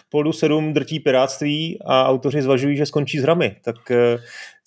Poldu 0.10 0.34
7 0.34 0.74
drtí 0.74 1.00
piráctví 1.00 1.80
a 1.86 2.08
autoři 2.08 2.42
zvažují, 2.42 2.78
že 2.78 2.86
skončí 2.86 3.20
s 3.20 3.24
hrami. 3.24 3.56
Tak 3.64 3.76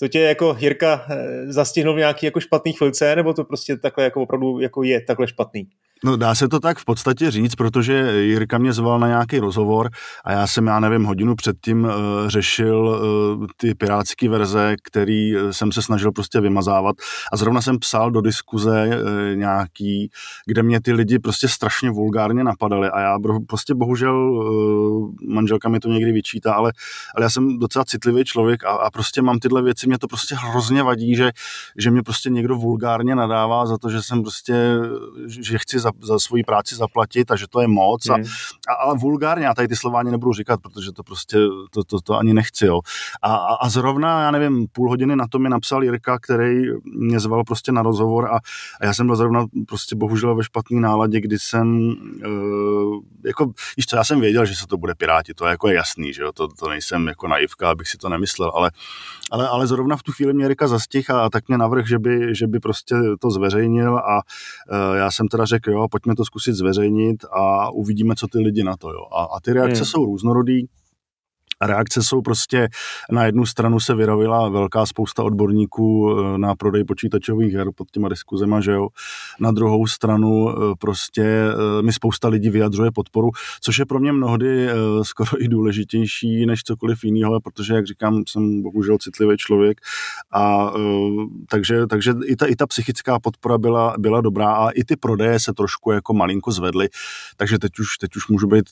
to 0.00 0.08
tě 0.08 0.20
jako 0.20 0.56
Jirka 0.58 1.06
eh, 1.10 1.52
zastihnul 1.52 1.94
v 1.94 1.98
nějaký 1.98 2.26
jako 2.26 2.40
špatný 2.40 2.72
chvilce, 2.72 3.16
nebo 3.16 3.34
to 3.34 3.44
prostě 3.44 3.76
takhle 3.76 4.04
jako 4.04 4.22
opravdu 4.22 4.60
jako 4.60 4.82
je 4.82 5.00
takhle 5.00 5.28
špatný? 5.28 5.66
No 6.04 6.16
dá 6.16 6.34
se 6.34 6.48
to 6.48 6.60
tak 6.60 6.78
v 6.78 6.84
podstatě 6.84 7.30
říct, 7.30 7.54
protože 7.54 8.22
Jirka 8.22 8.58
mě 8.58 8.72
zval 8.72 8.98
na 9.00 9.06
nějaký 9.06 9.38
rozhovor 9.38 9.90
a 10.24 10.32
já 10.32 10.46
jsem, 10.46 10.66
já 10.66 10.80
nevím, 10.80 11.04
hodinu 11.04 11.34
předtím 11.34 11.84
uh, 11.84 11.90
řešil 12.26 13.00
uh, 13.40 13.46
ty 13.56 13.74
pirátské 13.74 14.28
verze, 14.28 14.76
který 14.82 15.32
jsem 15.50 15.72
se 15.72 15.82
snažil 15.82 16.12
prostě 16.12 16.40
vymazávat. 16.40 16.96
A 17.32 17.36
zrovna 17.36 17.62
jsem 17.62 17.78
psal 17.78 18.10
do 18.10 18.20
diskuze 18.20 18.88
uh, 18.88 19.36
nějaký, 19.36 20.10
kde 20.46 20.62
mě 20.62 20.80
ty 20.80 20.92
lidi 20.92 21.18
prostě 21.18 21.48
strašně 21.48 21.90
vulgárně 21.90 22.44
napadali. 22.44 22.90
A 22.90 23.00
já 23.00 23.18
prostě 23.46 23.74
bohužel, 23.74 24.16
uh, 24.16 25.10
manželka 25.28 25.68
mi 25.68 25.80
to 25.80 25.88
někdy 25.88 26.12
vyčítá, 26.12 26.54
ale, 26.54 26.72
ale 27.16 27.24
já 27.24 27.30
jsem 27.30 27.58
docela 27.58 27.84
citlivý 27.84 28.24
člověk 28.24 28.64
a, 28.64 28.68
a 28.68 28.90
prostě 28.90 29.22
mám 29.22 29.38
tyhle 29.38 29.62
věci, 29.62 29.86
mě 29.86 29.98
to 29.98 30.06
prostě 30.06 30.34
hrozně 30.34 30.82
vadí, 30.82 31.16
že, 31.16 31.30
že 31.78 31.90
mě 31.90 32.02
prostě 32.02 32.30
někdo 32.30 32.56
vulgárně 32.56 33.14
nadává 33.14 33.66
za 33.66 33.78
to, 33.78 33.90
že 33.90 34.02
jsem 34.02 34.22
prostě, 34.22 34.54
že 35.26 35.58
chci 35.58 35.78
za, 35.78 35.89
za 36.00 36.18
svoji 36.18 36.44
práci 36.44 36.74
zaplatit 36.74 37.30
a 37.30 37.36
že 37.36 37.46
to 37.48 37.60
je 37.60 37.68
moc. 37.68 38.08
Hmm. 38.08 38.24
A, 38.68 38.72
a, 38.72 38.74
ale 38.74 38.98
vulgárně, 38.98 39.44
já 39.44 39.54
tady 39.54 39.68
ty 39.68 39.76
slova 39.76 39.98
ani 39.98 40.10
nebudu 40.10 40.32
říkat, 40.32 40.60
protože 40.60 40.92
to 40.92 41.02
prostě, 41.02 41.38
to, 41.70 41.84
to, 41.84 42.00
to 42.00 42.18
ani 42.18 42.34
nechci. 42.34 42.66
Jo. 42.66 42.80
A, 43.22 43.34
a, 43.36 43.54
a 43.54 43.68
zrovna, 43.68 44.22
já 44.22 44.30
nevím, 44.30 44.66
půl 44.72 44.88
hodiny 44.88 45.16
na 45.16 45.26
to 45.28 45.38
mi 45.38 45.48
napsal 45.48 45.84
Jirka, 45.84 46.18
který 46.18 46.62
mě 46.84 47.20
zval 47.20 47.44
prostě 47.44 47.72
na 47.72 47.82
rozhovor 47.82 48.26
a, 48.26 48.36
a 48.80 48.86
já 48.86 48.94
jsem 48.94 49.06
byl 49.06 49.16
zrovna 49.16 49.46
prostě 49.68 49.96
bohužel 49.96 50.34
ve 50.34 50.44
špatné 50.44 50.80
náladě, 50.80 51.20
kdy 51.20 51.38
jsem, 51.38 51.94
uh, 52.26 53.02
jako, 53.24 53.52
víš 53.76 53.86
co, 53.86 53.96
já 53.96 54.04
jsem 54.04 54.20
věděl, 54.20 54.46
že 54.46 54.54
se 54.54 54.66
to 54.66 54.76
bude 54.76 54.94
Piráti, 54.94 55.34
to 55.34 55.46
je 55.46 55.50
jako 55.50 55.68
je 55.68 55.74
jasný, 55.74 56.12
že 56.12 56.22
jo, 56.22 56.32
to, 56.32 56.48
to 56.48 56.68
nejsem 56.68 57.08
jako 57.08 57.28
naivka, 57.28 57.70
abych 57.70 57.88
si 57.88 57.98
to 57.98 58.08
nemyslel, 58.08 58.52
ale, 58.54 58.70
ale, 59.30 59.48
ale 59.48 59.66
zrovna 59.66 59.96
v 59.96 60.02
tu 60.02 60.12
chvíli 60.12 60.32
mě 60.32 60.44
Jirka 60.44 60.68
zastih 60.68 61.10
a, 61.10 61.24
a 61.24 61.30
tak 61.30 61.48
mě 61.48 61.58
navrh, 61.58 61.88
že 61.88 61.98
by, 61.98 62.34
že 62.34 62.46
by 62.46 62.60
prostě 62.60 62.94
to 63.20 63.30
zveřejnil 63.30 63.98
a 63.98 64.14
uh, 64.16 64.96
já 64.96 65.10
jsem 65.10 65.28
teda 65.28 65.44
řekl, 65.44 65.70
jo, 65.70 65.79
pojďme 65.88 66.14
to 66.14 66.24
zkusit 66.24 66.54
zveřejnit 66.54 67.24
a 67.32 67.70
uvidíme, 67.70 68.14
co 68.16 68.26
ty 68.26 68.38
lidi 68.38 68.64
na 68.64 68.76
to, 68.76 68.90
jo. 68.90 69.04
A, 69.12 69.24
a 69.24 69.40
ty 69.40 69.52
reakce 69.52 69.80
hmm. 69.80 69.86
jsou 69.86 70.04
různorodý, 70.04 70.66
reakce 71.66 72.02
jsou 72.02 72.22
prostě, 72.22 72.68
na 73.10 73.24
jednu 73.24 73.46
stranu 73.46 73.80
se 73.80 73.94
vyrovila 73.94 74.48
velká 74.48 74.86
spousta 74.86 75.22
odborníků 75.22 76.16
eh, 76.18 76.38
na 76.38 76.54
prodej 76.54 76.84
počítačových 76.84 77.54
her 77.54 77.68
pod 77.74 77.90
těma 77.90 78.08
diskuzema, 78.08 78.60
že 78.60 78.72
jo. 78.72 78.88
Na 79.40 79.50
druhou 79.52 79.86
stranu 79.86 80.50
eh, 80.50 80.74
prostě 80.78 81.22
eh, 81.22 81.82
mi 81.82 81.92
spousta 81.92 82.28
lidí 82.28 82.50
vyjadřuje 82.50 82.90
podporu, 82.90 83.30
což 83.60 83.78
je 83.78 83.86
pro 83.86 84.00
mě 84.00 84.12
mnohdy 84.12 84.68
skoro 85.02 85.42
i 85.42 85.48
důležitější 85.48 86.46
než 86.46 86.62
cokoliv 86.62 87.04
jiného, 87.04 87.40
protože, 87.40 87.74
jak 87.74 87.86
říkám, 87.86 88.22
jsem 88.28 88.62
bohužel 88.62 88.98
citlivý 88.98 89.36
člověk 89.36 89.80
a 90.32 90.72
takže, 91.48 91.86
takže 91.86 92.14
i 92.24 92.36
ta, 92.36 92.46
i 92.46 92.56
ta 92.56 92.66
psychická 92.66 93.18
podpora 93.18 93.58
byla, 93.58 93.94
byla 93.98 94.20
dobrá 94.20 94.54
a 94.54 94.70
i 94.70 94.84
ty 94.84 94.96
prodeje 94.96 95.40
se 95.40 95.52
trošku 95.52 95.90
jako 95.92 96.14
malinko 96.14 96.52
zvedly, 96.52 96.88
takže 97.36 97.58
teď 97.58 97.78
už, 97.78 97.98
teď 97.98 98.16
už 98.16 98.28
můžu 98.28 98.46
být 98.46 98.68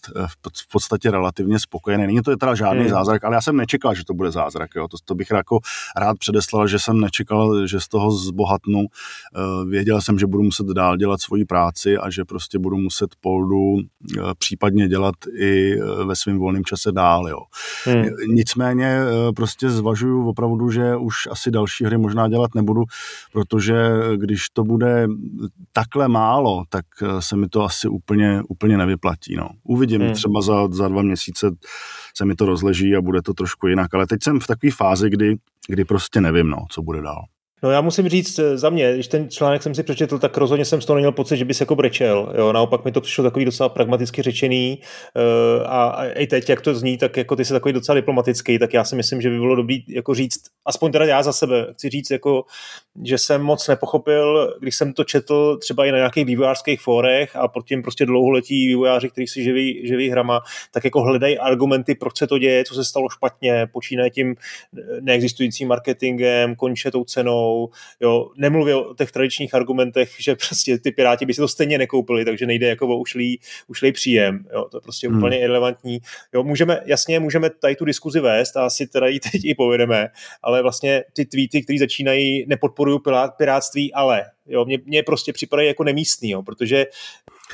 v 0.58 0.68
podstatě 0.72 1.10
relativně 1.10 1.58
spokojený. 1.58 2.06
Není 2.06 2.22
to 2.22 2.30
je 2.30 2.36
teda 2.36 2.54
žádný 2.54 2.77
žádný 2.78 2.90
hmm. 2.90 2.98
zázrak, 2.98 3.24
ale 3.24 3.34
já 3.34 3.40
jsem 3.40 3.56
nečekal, 3.56 3.94
že 3.94 4.04
to 4.04 4.14
bude 4.14 4.30
zázrak. 4.30 4.70
Jo. 4.76 4.88
To, 4.88 4.96
to 5.04 5.14
bych 5.14 5.30
jako 5.30 5.58
rád 5.96 6.18
předeslal, 6.18 6.68
že 6.68 6.78
jsem 6.78 7.00
nečekal, 7.00 7.66
že 7.66 7.80
z 7.80 7.88
toho 7.88 8.10
zbohatnu. 8.10 8.78
Uh, 8.78 9.70
věděl 9.70 10.00
jsem, 10.00 10.18
že 10.18 10.26
budu 10.26 10.42
muset 10.42 10.66
dál 10.66 10.96
dělat 10.96 11.20
svoji 11.20 11.44
práci 11.44 11.96
a 11.98 12.10
že 12.10 12.24
prostě 12.24 12.58
budu 12.58 12.76
muset 12.76 13.10
poldu 13.20 13.58
uh, 13.58 13.80
případně 14.38 14.88
dělat 14.88 15.14
i 15.38 15.80
uh, 15.80 16.04
ve 16.04 16.16
svém 16.16 16.38
volném 16.38 16.64
čase 16.64 16.92
dál. 16.92 17.28
Jo. 17.28 17.38
Hmm. 17.84 18.04
Nicméně 18.34 18.98
prostě 19.36 19.70
zvažuju 19.70 20.28
opravdu, 20.28 20.70
že 20.70 20.96
už 20.96 21.14
asi 21.30 21.50
další 21.50 21.84
hry 21.84 21.98
možná 21.98 22.28
dělat 22.28 22.54
nebudu, 22.54 22.82
protože 23.32 23.74
když 24.16 24.48
to 24.52 24.64
bude 24.64 25.08
takhle 25.72 26.08
málo, 26.08 26.64
tak 26.68 26.84
se 27.20 27.36
mi 27.36 27.48
to 27.48 27.64
asi 27.64 27.88
úplně, 27.88 28.42
úplně 28.48 28.76
nevyplatí. 28.76 29.36
No. 29.36 29.48
Uvidím 29.64 30.02
hmm. 30.02 30.12
třeba 30.12 30.42
za, 30.42 30.68
za 30.70 30.88
dva 30.88 31.02
měsíce 31.02 31.50
se 32.18 32.24
mi 32.24 32.34
to 32.34 32.46
rozleží 32.46 32.96
a 32.96 33.00
bude 33.00 33.22
to 33.22 33.34
trošku 33.34 33.66
jinak. 33.66 33.94
Ale 33.94 34.06
teď 34.06 34.22
jsem 34.22 34.40
v 34.40 34.46
takové 34.46 34.70
fázi, 34.70 35.10
kdy, 35.10 35.36
kdy 35.68 35.84
prostě 35.84 36.20
nevím, 36.20 36.48
no, 36.50 36.66
co 36.70 36.82
bude 36.82 37.02
dál. 37.02 37.24
No 37.62 37.70
já 37.70 37.80
musím 37.80 38.08
říct 38.08 38.38
eh, 38.38 38.58
za 38.58 38.70
mě, 38.70 38.94
když 38.94 39.08
ten 39.08 39.30
článek 39.30 39.62
jsem 39.62 39.74
si 39.74 39.82
přečetl, 39.82 40.18
tak 40.18 40.36
rozhodně 40.36 40.64
jsem 40.64 40.80
z 40.80 40.86
toho 40.86 40.94
neměl 40.94 41.12
pocit, 41.12 41.36
že 41.36 41.44
bys 41.44 41.60
jako 41.60 41.74
brečel. 41.74 42.32
Jo, 42.38 42.52
naopak 42.52 42.84
mi 42.84 42.92
to 42.92 43.00
přišlo 43.00 43.24
takový 43.24 43.44
docela 43.44 43.68
pragmaticky 43.68 44.22
řečený 44.22 44.78
uh, 45.16 45.66
a, 45.66 45.88
a 45.88 46.04
i 46.04 46.26
teď, 46.26 46.48
jak 46.48 46.60
to 46.60 46.74
zní, 46.74 46.98
tak 46.98 47.16
jako 47.16 47.36
ty 47.36 47.44
jsi 47.44 47.52
takový 47.52 47.72
docela 47.72 47.96
diplomatický, 47.96 48.58
tak 48.58 48.74
já 48.74 48.84
si 48.84 48.96
myslím, 48.96 49.20
že 49.20 49.30
by 49.30 49.38
bylo 49.38 49.54
dobrý 49.54 49.84
jako 49.88 50.14
říct, 50.14 50.40
aspoň 50.66 50.92
teda 50.92 51.04
já 51.04 51.22
za 51.22 51.32
sebe, 51.32 51.66
chci 51.72 51.88
říct, 51.88 52.10
jako, 52.10 52.44
že 53.04 53.18
jsem 53.18 53.42
moc 53.42 53.68
nepochopil, 53.68 54.54
když 54.60 54.76
jsem 54.76 54.92
to 54.92 55.04
četl 55.04 55.56
třeba 55.56 55.86
i 55.86 55.92
na 55.92 55.96
nějakých 55.96 56.24
vývojářských 56.24 56.80
fórech 56.80 57.36
a 57.36 57.48
pod 57.48 57.66
tím 57.66 57.82
prostě 57.82 58.06
dlouholetí 58.06 58.66
vývojáři, 58.66 59.10
kteří 59.10 59.26
si 59.26 59.42
živí, 59.42 59.86
živí 59.86 60.10
hrama, 60.10 60.40
tak 60.72 60.84
jako 60.84 61.02
hledají 61.02 61.38
argumenty, 61.38 61.94
proč 61.94 62.18
se 62.18 62.26
to 62.26 62.38
děje, 62.38 62.64
co 62.64 62.74
se 62.74 62.84
stalo 62.84 63.08
špatně, 63.08 63.66
počínaje 63.72 64.10
tím 64.10 64.34
neexistujícím 65.00 65.68
marketingem, 65.68 66.54
konče 66.56 66.90
tou 66.90 67.04
cenou, 67.04 67.47
stranou, 67.48 67.68
jo, 68.00 68.30
nemluvě 68.36 68.74
o 68.74 68.94
těch 68.94 69.12
tradičních 69.12 69.54
argumentech, 69.54 70.14
že 70.18 70.36
prostě 70.48 70.78
ty 70.78 70.92
piráti 70.92 71.26
by 71.26 71.34
si 71.34 71.40
to 71.40 71.48
stejně 71.48 71.78
nekoupili, 71.78 72.24
takže 72.24 72.46
nejde 72.46 72.68
jako 72.68 72.88
o 72.88 72.98
ušlý, 72.98 73.40
ušlý 73.66 73.92
příjem, 73.92 74.44
jo, 74.52 74.64
to 74.70 74.76
je 74.76 74.80
prostě 74.80 75.08
hmm. 75.08 75.18
úplně 75.18 75.40
irrelevantní. 75.40 75.98
Jo, 76.34 76.42
můžeme, 76.42 76.80
jasně, 76.84 77.20
můžeme 77.20 77.50
tady 77.50 77.76
tu 77.76 77.84
diskuzi 77.84 78.20
vést 78.20 78.56
a 78.56 78.66
asi 78.66 78.86
teda 78.86 79.06
ji 79.06 79.20
teď 79.20 79.44
i 79.44 79.54
povedeme, 79.54 80.08
ale 80.42 80.62
vlastně 80.62 81.04
ty 81.12 81.24
tweety, 81.24 81.62
které 81.62 81.78
začínají, 81.78 82.44
nepodporují 82.48 82.98
pirátství, 83.36 83.92
ale 83.94 84.24
Jo, 84.50 84.64
mě, 84.64 84.78
mě 84.84 85.02
prostě 85.02 85.32
připadají 85.32 85.68
jako 85.68 85.84
nemístný, 85.84 86.30
jo, 86.30 86.42
protože 86.42 86.86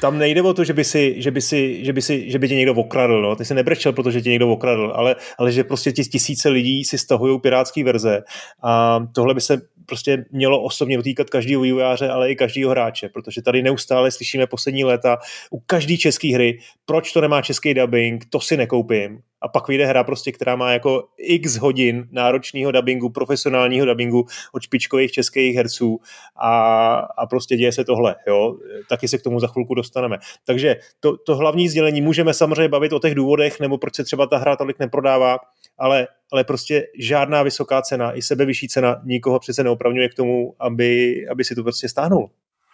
tam 0.01 0.19
nejde 0.19 0.43
o 0.43 0.55
to, 0.55 0.65
že 0.65 0.73
by, 0.73 0.85
si, 0.85 1.23
že 1.23 1.31
by, 1.31 1.41
si, 1.41 1.85
že 1.85 1.93
by, 1.93 2.03
si, 2.03 2.31
že 2.31 2.39
by 2.39 2.49
tě 2.49 2.55
někdo 2.55 2.75
okradl. 2.75 3.23
No. 3.23 3.37
Ty 3.37 3.45
se 3.45 3.55
nebrečel, 3.55 3.93
protože 3.93 4.23
tě 4.23 4.31
někdo 4.31 4.53
okradl, 4.53 4.93
ale, 4.95 5.17
ale 5.39 5.53
že 5.53 5.65
prostě 5.65 5.93
ti 5.93 6.05
tisíce 6.05 6.49
lidí 6.49 6.85
si 6.85 6.99
stahují 6.99 7.41
pirátský 7.41 7.83
verze. 7.83 8.23
A 8.63 9.01
tohle 9.15 9.35
by 9.35 9.41
se 9.41 9.61
prostě 9.87 10.25
mělo 10.31 10.63
osobně 10.63 10.97
dotýkat 10.97 11.31
každého 11.31 11.63
vývojáře, 11.63 12.09
ale 12.09 12.31
i 12.31 12.37
každého 12.37 12.71
hráče, 12.71 13.09
protože 13.09 13.43
tady 13.43 13.63
neustále 13.63 14.11
slyšíme 14.11 14.47
poslední 14.47 14.85
léta 14.85 15.19
u 15.51 15.59
každé 15.67 15.97
české 15.97 16.35
hry, 16.35 16.59
proč 16.87 17.13
to 17.13 17.21
nemá 17.21 17.43
český 17.43 17.75
dubbing, 17.75 18.25
to 18.31 18.41
si 18.41 18.57
nekoupím 18.57 19.19
a 19.45 19.49
pak 19.49 19.69
vyjde 19.69 19.87
hra 19.87 20.05
prostě, 20.05 20.33
která 20.33 20.57
má 20.57 20.73
jako 20.73 21.05
x 21.19 21.57
hodin 21.57 22.09
náročného 22.11 22.73
dubbingu, 22.73 23.11
profesionálního 23.11 23.87
dubbingu 23.87 24.27
od 24.53 24.63
špičkových 24.63 25.13
českých 25.13 25.57
herců 25.57 26.01
a, 26.37 26.95
a 26.95 27.27
prostě 27.27 27.57
děje 27.57 27.73
se 27.73 27.85
tohle, 27.85 28.17
jo, 28.27 28.57
taky 28.89 29.09
se 29.09 29.19
k 29.19 29.23
tomu 29.23 29.41
za 29.41 29.47
chvilku 29.47 29.75
dostaneme. 29.75 30.19
Takže 30.47 30.77
to, 31.01 31.17
to 31.17 31.37
hlavní 31.37 31.69
sdělení, 31.69 32.01
můžeme 32.01 32.35
samozřejmě 32.35 32.69
bavit 32.69 32.93
o 32.93 32.99
těch 32.99 33.15
důvodech, 33.15 33.61
nebo 33.61 33.79
proč 33.79 33.95
se 33.95 34.05
třeba 34.05 34.27
ta 34.27 34.39
hra 34.39 34.57
tolik 34.57 34.79
neprodává, 34.79 35.39
ale, 35.79 36.09
ale 36.33 36.45
prostě 36.45 36.87
žádná 36.99 37.43
vysoká 37.43 37.83
cena, 37.83 38.13
i 38.13 38.23
sebevyšší 38.23 38.69
cena 38.69 39.01
nikoho 39.05 39.39
přece 39.39 39.65
neopravňuje 39.65 40.09
k 40.09 40.15
tomu, 40.15 40.55
aby, 40.61 41.15
aby 41.31 41.45
si 41.45 41.55
to 41.55 41.63
prostě 41.63 41.89
stáhnul. 41.89 42.31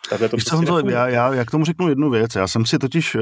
Takhle 0.08 0.28
to 0.28 0.36
prostě 0.36 0.56
já, 0.90 1.08
já, 1.08 1.34
já 1.34 1.44
k 1.44 1.50
tomu 1.50 1.64
řeknu 1.64 1.88
jednu 1.88 2.10
věc. 2.10 2.34
Já 2.34 2.48
jsem 2.48 2.66
si 2.66 2.78
totiž 2.78 3.14
uh, 3.14 3.20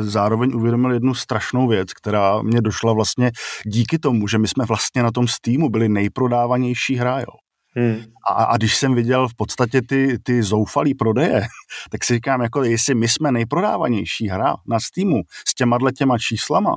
zároveň 0.00 0.54
uvědomil 0.54 0.92
jednu 0.92 1.14
strašnou 1.14 1.68
věc, 1.68 1.92
která 1.92 2.42
mě 2.42 2.60
došla 2.60 2.92
vlastně 2.92 3.30
díky 3.66 3.98
tomu, 3.98 4.28
že 4.28 4.38
my 4.38 4.48
jsme 4.48 4.64
vlastně 4.64 5.02
na 5.02 5.10
tom 5.10 5.28
Steamu 5.28 5.68
byli 5.68 5.88
nejprodávanější 5.88 6.96
hra, 6.96 7.20
jo. 7.20 7.34
Hmm. 7.76 8.04
A, 8.30 8.44
a 8.44 8.56
když 8.56 8.76
jsem 8.76 8.94
viděl 8.94 9.28
v 9.28 9.34
podstatě 9.34 9.82
ty, 9.82 10.18
ty 10.22 10.42
zoufalý 10.42 10.94
prodeje, 10.94 11.46
tak 11.90 12.04
si 12.04 12.14
říkám, 12.14 12.42
jako 12.42 12.62
jestli 12.62 12.94
my 12.94 13.08
jsme 13.08 13.32
nejprodávanější 13.32 14.28
hra 14.28 14.54
na 14.66 14.80
Steamu 14.80 15.22
s 15.48 15.54
těma 15.54 15.78
těma 15.98 16.18
číslama, 16.18 16.76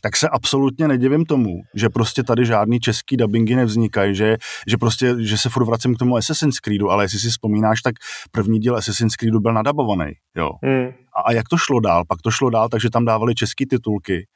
tak 0.00 0.16
se 0.16 0.28
absolutně 0.28 0.88
nedivím 0.88 1.24
tomu, 1.24 1.60
že 1.74 1.88
prostě 1.88 2.22
tady 2.22 2.46
žádný 2.46 2.80
český 2.80 3.16
dubbingy 3.16 3.56
nevznikají, 3.56 4.14
že, 4.14 4.36
že 4.66 4.76
prostě, 4.76 5.14
že 5.18 5.38
se 5.38 5.48
furt 5.48 5.64
vracím 5.64 5.94
k 5.94 5.98
tomu 5.98 6.16
Assassin's 6.16 6.60
Creedu, 6.60 6.90
ale 6.90 7.04
jestli 7.04 7.18
si 7.18 7.30
vzpomínáš, 7.30 7.82
tak 7.82 7.94
první 8.30 8.58
díl 8.58 8.76
Assassin's 8.76 9.16
Creedu 9.16 9.40
byl 9.40 9.52
nadabovaný, 9.52 10.12
jo. 10.36 10.50
Hmm. 10.62 10.88
A, 11.16 11.20
a 11.20 11.32
jak 11.32 11.48
to 11.48 11.56
šlo 11.56 11.80
dál? 11.80 12.04
Pak 12.08 12.22
to 12.22 12.30
šlo 12.30 12.50
dál, 12.50 12.68
takže 12.68 12.90
tam 12.90 13.04
dávali 13.04 13.34
české 13.34 13.66
titulky 13.66 14.26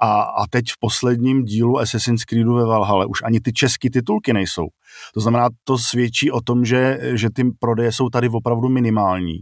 a, 0.00 0.22
a 0.22 0.46
teď 0.50 0.64
v 0.70 0.78
posledním 0.80 1.44
dílu 1.44 1.78
Assassin's 1.78 2.24
Creedu 2.24 2.54
ve 2.54 2.64
Valhalle 2.64 3.06
už 3.06 3.22
ani 3.22 3.40
ty 3.40 3.52
české 3.52 3.90
titulky 3.90 4.32
nejsou. 4.32 4.66
To 5.14 5.20
znamená, 5.20 5.48
to 5.64 5.78
svědčí 5.78 6.30
o 6.30 6.40
tom, 6.40 6.64
že, 6.64 6.98
že 7.02 7.28
ty 7.34 7.44
prodeje 7.58 7.92
jsou 7.92 8.08
tady 8.08 8.28
opravdu 8.28 8.68
minimální 8.68 9.40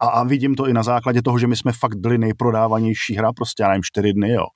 a, 0.00 0.06
a 0.06 0.24
vidím 0.24 0.54
to 0.54 0.66
i 0.66 0.72
na 0.72 0.82
základě 0.82 1.22
toho, 1.22 1.38
že 1.38 1.46
my 1.46 1.56
jsme 1.56 1.72
fakt 1.72 1.94
byli 1.94 2.18
nejprodávanější 2.18 3.16
hra, 3.16 3.32
prostě 3.32 3.62
já 3.62 3.68
nevím, 3.68 3.82
čtyři 3.82 4.12
dny, 4.12 4.30
jo. 4.32 4.46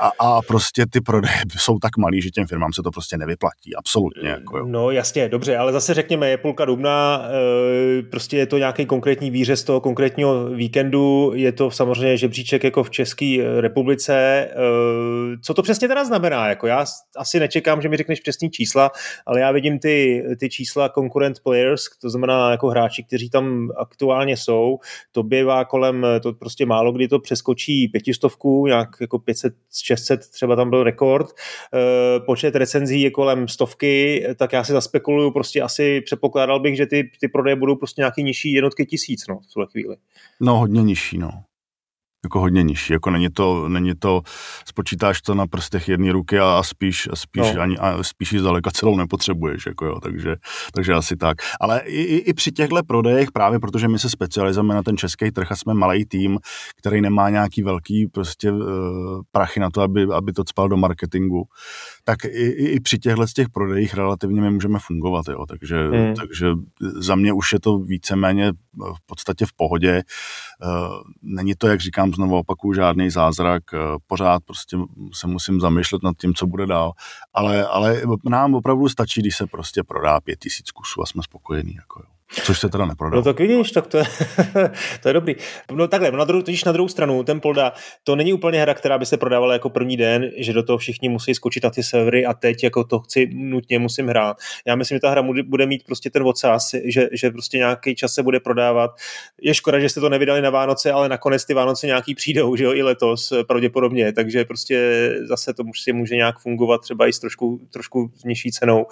A, 0.00 0.10
a 0.18 0.42
prostě 0.42 0.84
ty 0.90 1.00
prodeje 1.00 1.40
jsou 1.58 1.78
tak 1.78 1.96
malý, 1.96 2.22
že 2.22 2.30
těm 2.30 2.46
firmám 2.46 2.72
se 2.72 2.82
to 2.82 2.90
prostě 2.90 3.16
nevyplatí, 3.16 3.76
absolutně. 3.76 4.28
Jako, 4.28 4.58
jo. 4.58 4.66
No 4.66 4.90
jasně, 4.90 5.28
dobře, 5.28 5.56
ale 5.56 5.72
zase 5.72 5.94
řekněme, 5.94 6.30
je 6.30 6.36
půlka 6.36 6.64
dubna, 6.64 7.26
e, 7.28 8.02
prostě 8.02 8.36
je 8.36 8.46
to 8.46 8.58
nějaký 8.58 8.86
konkrétní 8.86 9.30
výřez 9.30 9.64
toho 9.64 9.80
konkrétního 9.80 10.44
víkendu, 10.44 11.32
je 11.34 11.52
to 11.52 11.70
samozřejmě 11.70 12.16
žebříček 12.16 12.64
jako 12.64 12.82
v 12.82 12.90
České 12.90 13.60
republice. 13.60 14.14
E, 14.14 14.50
co 15.42 15.54
to 15.54 15.62
přesně 15.62 15.88
teda 15.88 16.04
znamená? 16.04 16.48
Jako 16.48 16.66
já 16.66 16.84
asi 17.16 17.40
nečekám, 17.40 17.82
že 17.82 17.88
mi 17.88 17.96
řekneš 17.96 18.20
přesný 18.20 18.50
čísla, 18.50 18.90
ale 19.26 19.40
já 19.40 19.52
vidím 19.52 19.78
ty, 19.78 20.24
ty 20.40 20.48
čísla 20.48 20.88
concurrent 20.88 21.40
players, 21.40 21.82
to 22.00 22.10
znamená 22.10 22.50
jako 22.50 22.68
hráči, 22.68 23.04
kteří 23.04 23.30
tam 23.30 23.68
aktuálně 23.76 24.36
jsou, 24.36 24.78
to 25.12 25.22
bývá 25.22 25.64
kolem, 25.64 26.06
to 26.22 26.32
prostě 26.32 26.66
málo 26.66 26.92
kdy 26.92 27.08
to 27.08 27.18
přeskočí 27.18 27.88
pětistovku, 27.88 28.66
nějak 28.66 28.88
jako 29.00 29.18
500, 29.18 29.54
600 29.84 30.20
třeba 30.30 30.56
tam 30.56 30.70
byl 30.70 30.82
rekord, 30.82 31.26
eh, 31.74 32.20
počet 32.20 32.56
recenzí 32.56 33.00
je 33.00 33.10
kolem 33.10 33.48
stovky, 33.48 34.26
tak 34.36 34.52
já 34.52 34.64
si 34.64 34.72
zaspekuluju, 34.72 35.30
prostě 35.30 35.62
asi 35.62 36.00
předpokládal 36.00 36.60
bych, 36.60 36.76
že 36.76 36.86
ty, 36.86 37.10
ty 37.20 37.28
prodeje 37.28 37.56
budou 37.56 37.76
prostě 37.76 38.00
nějaký 38.00 38.22
nižší 38.22 38.52
jednotky 38.52 38.86
tisíc, 38.86 39.26
no, 39.28 39.40
v 39.50 39.52
tuhle 39.52 39.66
chvíli. 39.70 39.96
No, 40.40 40.58
hodně 40.58 40.82
nižší, 40.82 41.18
no. 41.18 41.30
Jako 42.24 42.40
hodně 42.40 42.62
nižší, 42.62 42.92
jako 42.92 43.10
není 43.10 43.28
to, 43.30 43.68
není 43.68 43.94
to, 43.98 44.22
spočítáš 44.68 45.22
to 45.22 45.34
na 45.34 45.46
prstech 45.46 45.88
jedné 45.88 46.12
ruky 46.12 46.38
a, 46.38 46.62
spíš, 46.62 47.08
spíš 47.14 47.54
no. 47.54 47.62
ani, 47.62 47.78
a 47.78 48.02
spíš 48.02 48.32
ji 48.32 48.40
zdaleka 48.40 48.70
celou 48.70 48.96
nepotřebuješ, 48.96 49.66
jako 49.66 49.86
jo, 49.86 50.00
takže, 50.00 50.36
takže 50.74 50.92
asi 50.92 51.16
tak. 51.16 51.36
Ale 51.60 51.80
i, 51.80 52.02
i, 52.02 52.16
i 52.16 52.34
při 52.34 52.52
těchto 52.52 52.82
prodejech, 52.86 53.32
právě 53.32 53.58
protože 53.58 53.88
my 53.88 53.98
se 53.98 54.10
specializujeme 54.10 54.74
na 54.74 54.82
ten 54.82 54.96
český 54.96 55.30
trh 55.30 55.52
a 55.52 55.56
jsme 55.56 55.74
malý 55.74 56.04
tým, 56.04 56.38
který 56.78 57.00
nemá 57.00 57.30
nějaký 57.30 57.62
velký 57.62 58.06
prostě 58.06 58.52
uh, 58.52 58.60
prachy 59.32 59.60
na 59.60 59.70
to, 59.70 59.80
aby, 59.80 60.06
aby 60.14 60.32
to 60.32 60.42
spal 60.48 60.68
do 60.68 60.76
marketingu, 60.76 61.44
tak 62.08 62.24
i, 62.24 62.28
i, 62.28 62.68
i 62.68 62.80
při 62.80 62.98
těchto 62.98 63.26
těch 63.34 63.48
prodejích 63.48 63.94
relativně 63.94 64.40
my 64.40 64.50
můžeme 64.50 64.78
fungovat, 64.78 65.28
jo, 65.28 65.46
takže, 65.46 65.88
hmm. 65.88 66.14
takže 66.14 66.46
za 66.80 67.14
mě 67.14 67.32
už 67.32 67.52
je 67.52 67.60
to 67.60 67.78
víceméně 67.78 68.52
v 68.76 69.06
podstatě 69.06 69.46
v 69.46 69.52
pohodě. 69.52 70.02
Uh, 70.64 71.02
není 71.22 71.54
to, 71.58 71.68
jak 71.68 71.80
říkám, 71.80 72.12
znovu 72.12 72.36
opakuju, 72.36 72.74
žádný 72.74 73.10
zázrak, 73.10 73.62
uh, 73.72 73.80
pořád 74.06 74.42
prostě 74.44 74.76
se 75.14 75.26
musím 75.26 75.60
zamýšlet 75.60 76.02
nad 76.02 76.16
tím, 76.20 76.34
co 76.34 76.46
bude 76.46 76.66
dál, 76.66 76.92
ale, 77.34 77.66
ale 77.66 78.02
nám 78.24 78.54
opravdu 78.54 78.88
stačí, 78.88 79.20
když 79.20 79.36
se 79.36 79.46
prostě 79.46 79.82
prodá 79.82 80.20
pět 80.20 80.38
tisíc 80.38 80.70
kusů 80.70 81.02
a 81.02 81.06
jsme 81.06 81.22
spokojení. 81.22 81.74
Jako 81.74 82.00
jo. 82.00 82.15
Což 82.32 82.60
se 82.60 82.68
teda 82.68 82.86
neprodalo. 82.86 83.20
No 83.20 83.24
tak 83.24 83.38
vidíš, 83.38 83.70
tak 83.70 83.86
to 83.86 83.98
je, 83.98 84.04
to 85.02 85.08
je 85.08 85.12
dobrý. 85.12 85.34
No 85.72 85.88
takhle, 85.88 86.10
na 86.10 86.24
druhou, 86.24 86.44
na 86.66 86.72
druhou 86.72 86.88
stranu, 86.88 87.22
ten 87.22 87.40
Polda, 87.40 87.72
to 88.04 88.16
není 88.16 88.32
úplně 88.32 88.60
hra, 88.60 88.74
která 88.74 88.98
by 88.98 89.06
se 89.06 89.16
prodávala 89.16 89.52
jako 89.52 89.70
první 89.70 89.96
den, 89.96 90.30
že 90.36 90.52
do 90.52 90.62
toho 90.62 90.78
všichni 90.78 91.08
musí 91.08 91.34
skočit 91.34 91.64
na 91.64 91.70
ty 91.70 91.82
servery 91.82 92.26
a 92.26 92.34
teď 92.34 92.64
jako 92.64 92.84
to 92.84 93.00
chci 93.00 93.30
nutně 93.34 93.78
musím 93.78 94.08
hrát. 94.08 94.36
Já 94.66 94.76
myslím, 94.76 94.96
že 94.96 95.00
ta 95.00 95.10
hra 95.10 95.22
bude 95.46 95.66
mít 95.66 95.84
prostě 95.86 96.10
ten 96.10 96.22
odsaz, 96.22 96.74
že, 96.84 97.08
že 97.12 97.30
prostě 97.30 97.58
nějaký 97.58 97.94
čas 97.94 98.14
se 98.14 98.22
bude 98.22 98.40
prodávat. 98.40 98.90
Je 99.42 99.54
škoda, 99.54 99.78
že 99.78 99.88
jste 99.88 100.00
to 100.00 100.08
nevydali 100.08 100.42
na 100.42 100.50
Vánoce, 100.50 100.92
ale 100.92 101.08
nakonec 101.08 101.44
ty 101.44 101.54
Vánoce 101.54 101.86
nějaký 101.86 102.14
přijdou, 102.14 102.56
že 102.56 102.64
jo, 102.64 102.72
i 102.72 102.82
letos 102.82 103.32
pravděpodobně, 103.46 104.12
takže 104.12 104.44
prostě 104.44 105.10
zase 105.28 105.54
to 105.54 105.64
může 105.92 106.16
nějak 106.16 106.38
fungovat 106.38 106.80
třeba 106.80 107.06
i 107.06 107.12
s 107.12 107.18
trošku, 107.18 107.60
trošku 107.72 108.10
nižší 108.24 108.50
cenou. 108.50 108.86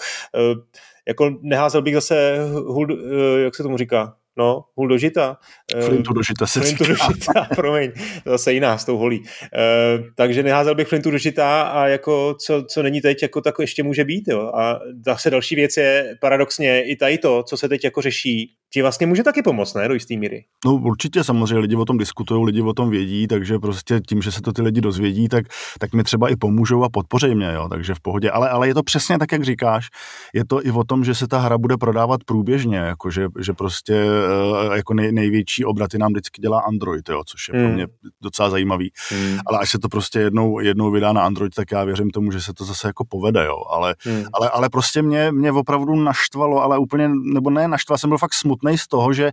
Jako 1.09 1.39
neházel 1.43 1.83
bych 1.83 1.95
zase 1.95 2.37
hul, 2.67 2.87
eh, 2.93 3.41
jak 3.41 3.55
se 3.55 3.63
tomu 3.63 3.77
říká, 3.77 4.15
no, 4.37 4.65
hul 4.77 4.89
do 4.89 4.99
žita. 4.99 5.37
Eh, 5.77 5.81
Flintu 5.81 6.13
do 6.13 6.23
žita 6.23 6.47
se 6.47 6.61
Flintu 6.61 6.85
říká. 6.85 7.07
do 7.07 7.15
žita, 7.15 7.49
promiň, 7.57 7.93
zase 8.27 8.53
jiná 8.53 8.79
s 8.79 8.85
tou 8.85 8.97
holí. 8.97 9.23
E, 9.55 9.59
takže 10.17 10.43
neházel 10.43 10.75
bych 10.75 10.89
Flintu 10.89 11.11
do 11.11 11.19
žita 11.19 11.63
a 11.63 11.87
jako 11.87 12.35
co, 12.47 12.65
co 12.65 12.83
není 12.83 13.01
teď, 13.01 13.23
jako 13.23 13.41
tak 13.41 13.55
ještě 13.61 13.83
může 13.83 14.05
být, 14.05 14.29
jo. 14.29 14.41
A 14.55 14.81
zase 15.07 15.31
další 15.31 15.55
věc 15.55 15.77
je 15.77 16.17
paradoxně 16.21 16.83
i 16.83 16.97
tady 16.97 17.19
to, 17.19 17.43
co 17.43 17.57
se 17.57 17.69
teď 17.69 17.85
jako 17.85 18.03
řeší, 18.03 18.53
ti 18.75 18.83
vlastně 18.83 19.07
může 19.07 19.23
taky 19.23 19.43
pomoct, 19.43 19.75
ne, 19.75 19.88
do 19.88 19.95
jistý 19.95 20.16
míry. 20.16 20.45
No 20.64 20.75
určitě 20.75 21.25
samozřejmě, 21.25 21.59
lidi 21.59 21.76
o 21.76 21.85
tom 21.85 21.99
diskutují, 21.99 22.45
lidi 22.45 22.62
o 22.62 22.73
tom 22.73 22.90
vědí, 22.90 23.26
takže 23.26 23.59
prostě 23.59 24.00
tím, 24.09 24.23
že 24.23 24.33
se 24.33 24.43
to 24.43 24.52
ty 24.52 24.62
lidi 24.62 24.81
dozvědí, 24.81 25.28
tak, 25.28 25.45
tak 25.78 25.93
mi 25.93 26.04
třeba 26.04 26.28
i 26.28 26.37
pomůžou 26.37 26.85
a 26.85 26.88
podpoří 26.88 27.35
mě, 27.35 27.52
jo, 27.52 27.69
takže 27.69 27.95
v 27.95 28.00
pohodě. 28.00 28.31
Ale, 28.31 28.50
ale 28.50 28.69
je 28.69 28.75
to 28.75 28.83
přesně 28.83 29.19
tak, 29.19 29.33
jak 29.33 29.45
říkáš, 29.45 29.88
je 30.35 30.45
to 30.45 30.66
i 30.66 30.71
o 30.71 30.85
tom, 30.85 31.04
že 31.04 31.14
se 31.14 31.28
ta 31.28 31.38
hra 31.38 31.59
bude 31.59 31.76
prodávat 31.76 32.25
průběžně, 32.25 32.76
jako 32.76 33.11
že, 33.11 33.28
že 33.40 33.52
prostě 33.52 33.95
eh, 33.95 34.76
jako 34.76 34.95
nej, 34.95 35.12
největší 35.12 35.64
obraty 35.64 35.99
nám 35.99 36.12
vždycky 36.12 36.43
dělá 36.43 36.61
Android, 36.61 37.09
jo, 37.09 37.23
což 37.26 37.49
je 37.49 37.59
hmm. 37.59 37.66
pro 37.66 37.75
mě 37.75 37.87
docela 38.23 38.50
zajímavý. 38.50 38.90
Hmm. 39.11 39.38
Ale 39.47 39.59
až 39.59 39.71
se 39.71 39.78
to 39.78 39.88
prostě 39.88 40.19
jednou, 40.19 40.61
jednou 40.61 40.90
vydá 40.90 41.12
na 41.12 41.23
Android, 41.23 41.54
tak 41.54 41.73
já 41.73 41.85
věřím 41.85 42.11
tomu, 42.11 42.33
že 42.33 42.40
se 42.40 42.52
to 42.54 42.64
zase 42.64 42.88
jako 42.88 43.04
povede, 43.04 43.45
jo. 43.45 43.57
Ale, 43.71 43.95
hmm. 44.04 44.25
ale, 44.33 44.50
ale 44.50 44.69
prostě 44.69 45.02
mě, 45.02 45.33
mě 45.33 45.52
opravdu 45.52 45.95
naštvalo, 45.95 46.62
ale 46.62 46.78
úplně, 46.78 47.11
nebo 47.33 47.50
ne 47.50 47.69
naštval, 47.69 47.99
jsem 47.99 48.11
byl 48.11 48.19
fakt 48.19 48.35
smutný 48.35 48.63
smutný 48.64 48.78
z 48.78 48.88
toho, 48.88 49.12
že 49.12 49.30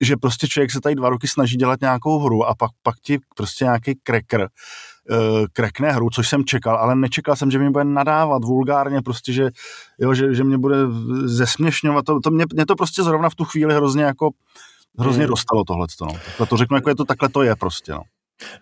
že 0.00 0.16
prostě 0.16 0.48
člověk 0.48 0.70
se 0.70 0.80
tady 0.80 0.94
dva 0.94 1.08
roky 1.08 1.28
snaží 1.28 1.56
dělat 1.56 1.80
nějakou 1.80 2.18
hru 2.18 2.44
a 2.44 2.54
pak, 2.54 2.70
pak 2.82 2.94
ti 3.02 3.18
prostě 3.36 3.64
nějaký 3.64 3.98
cracker 4.04 4.40
uh, 4.40 5.46
krekne 5.52 5.92
hru, 5.92 6.10
což 6.10 6.28
jsem 6.28 6.44
čekal, 6.44 6.76
ale 6.76 6.94
nečekal 6.96 7.36
jsem, 7.36 7.50
že 7.50 7.58
mě 7.58 7.70
bude 7.70 7.84
nadávat 7.84 8.44
vulgárně, 8.44 9.02
prostě, 9.02 9.32
že, 9.32 9.50
jo, 9.98 10.14
že, 10.14 10.34
že 10.34 10.44
mě 10.44 10.58
bude 10.58 10.76
zesměšňovat. 11.24 12.04
To, 12.04 12.20
to 12.20 12.30
mě, 12.30 12.44
mě, 12.54 12.66
to 12.66 12.76
prostě 12.76 13.02
zrovna 13.02 13.30
v 13.30 13.34
tu 13.34 13.44
chvíli 13.44 13.74
hrozně 13.74 14.04
jako 14.04 14.30
hrozně 14.98 15.24
hmm. 15.24 15.30
dostalo 15.30 15.64
tohle. 15.64 15.86
No. 16.00 16.06
Takhle 16.06 16.46
to 16.46 16.56
řeknu, 16.56 16.76
jako 16.76 16.88
je 16.88 16.96
to, 16.96 17.04
takhle 17.04 17.28
to 17.28 17.42
je 17.42 17.56
prostě. 17.56 17.92
No. 17.92 18.02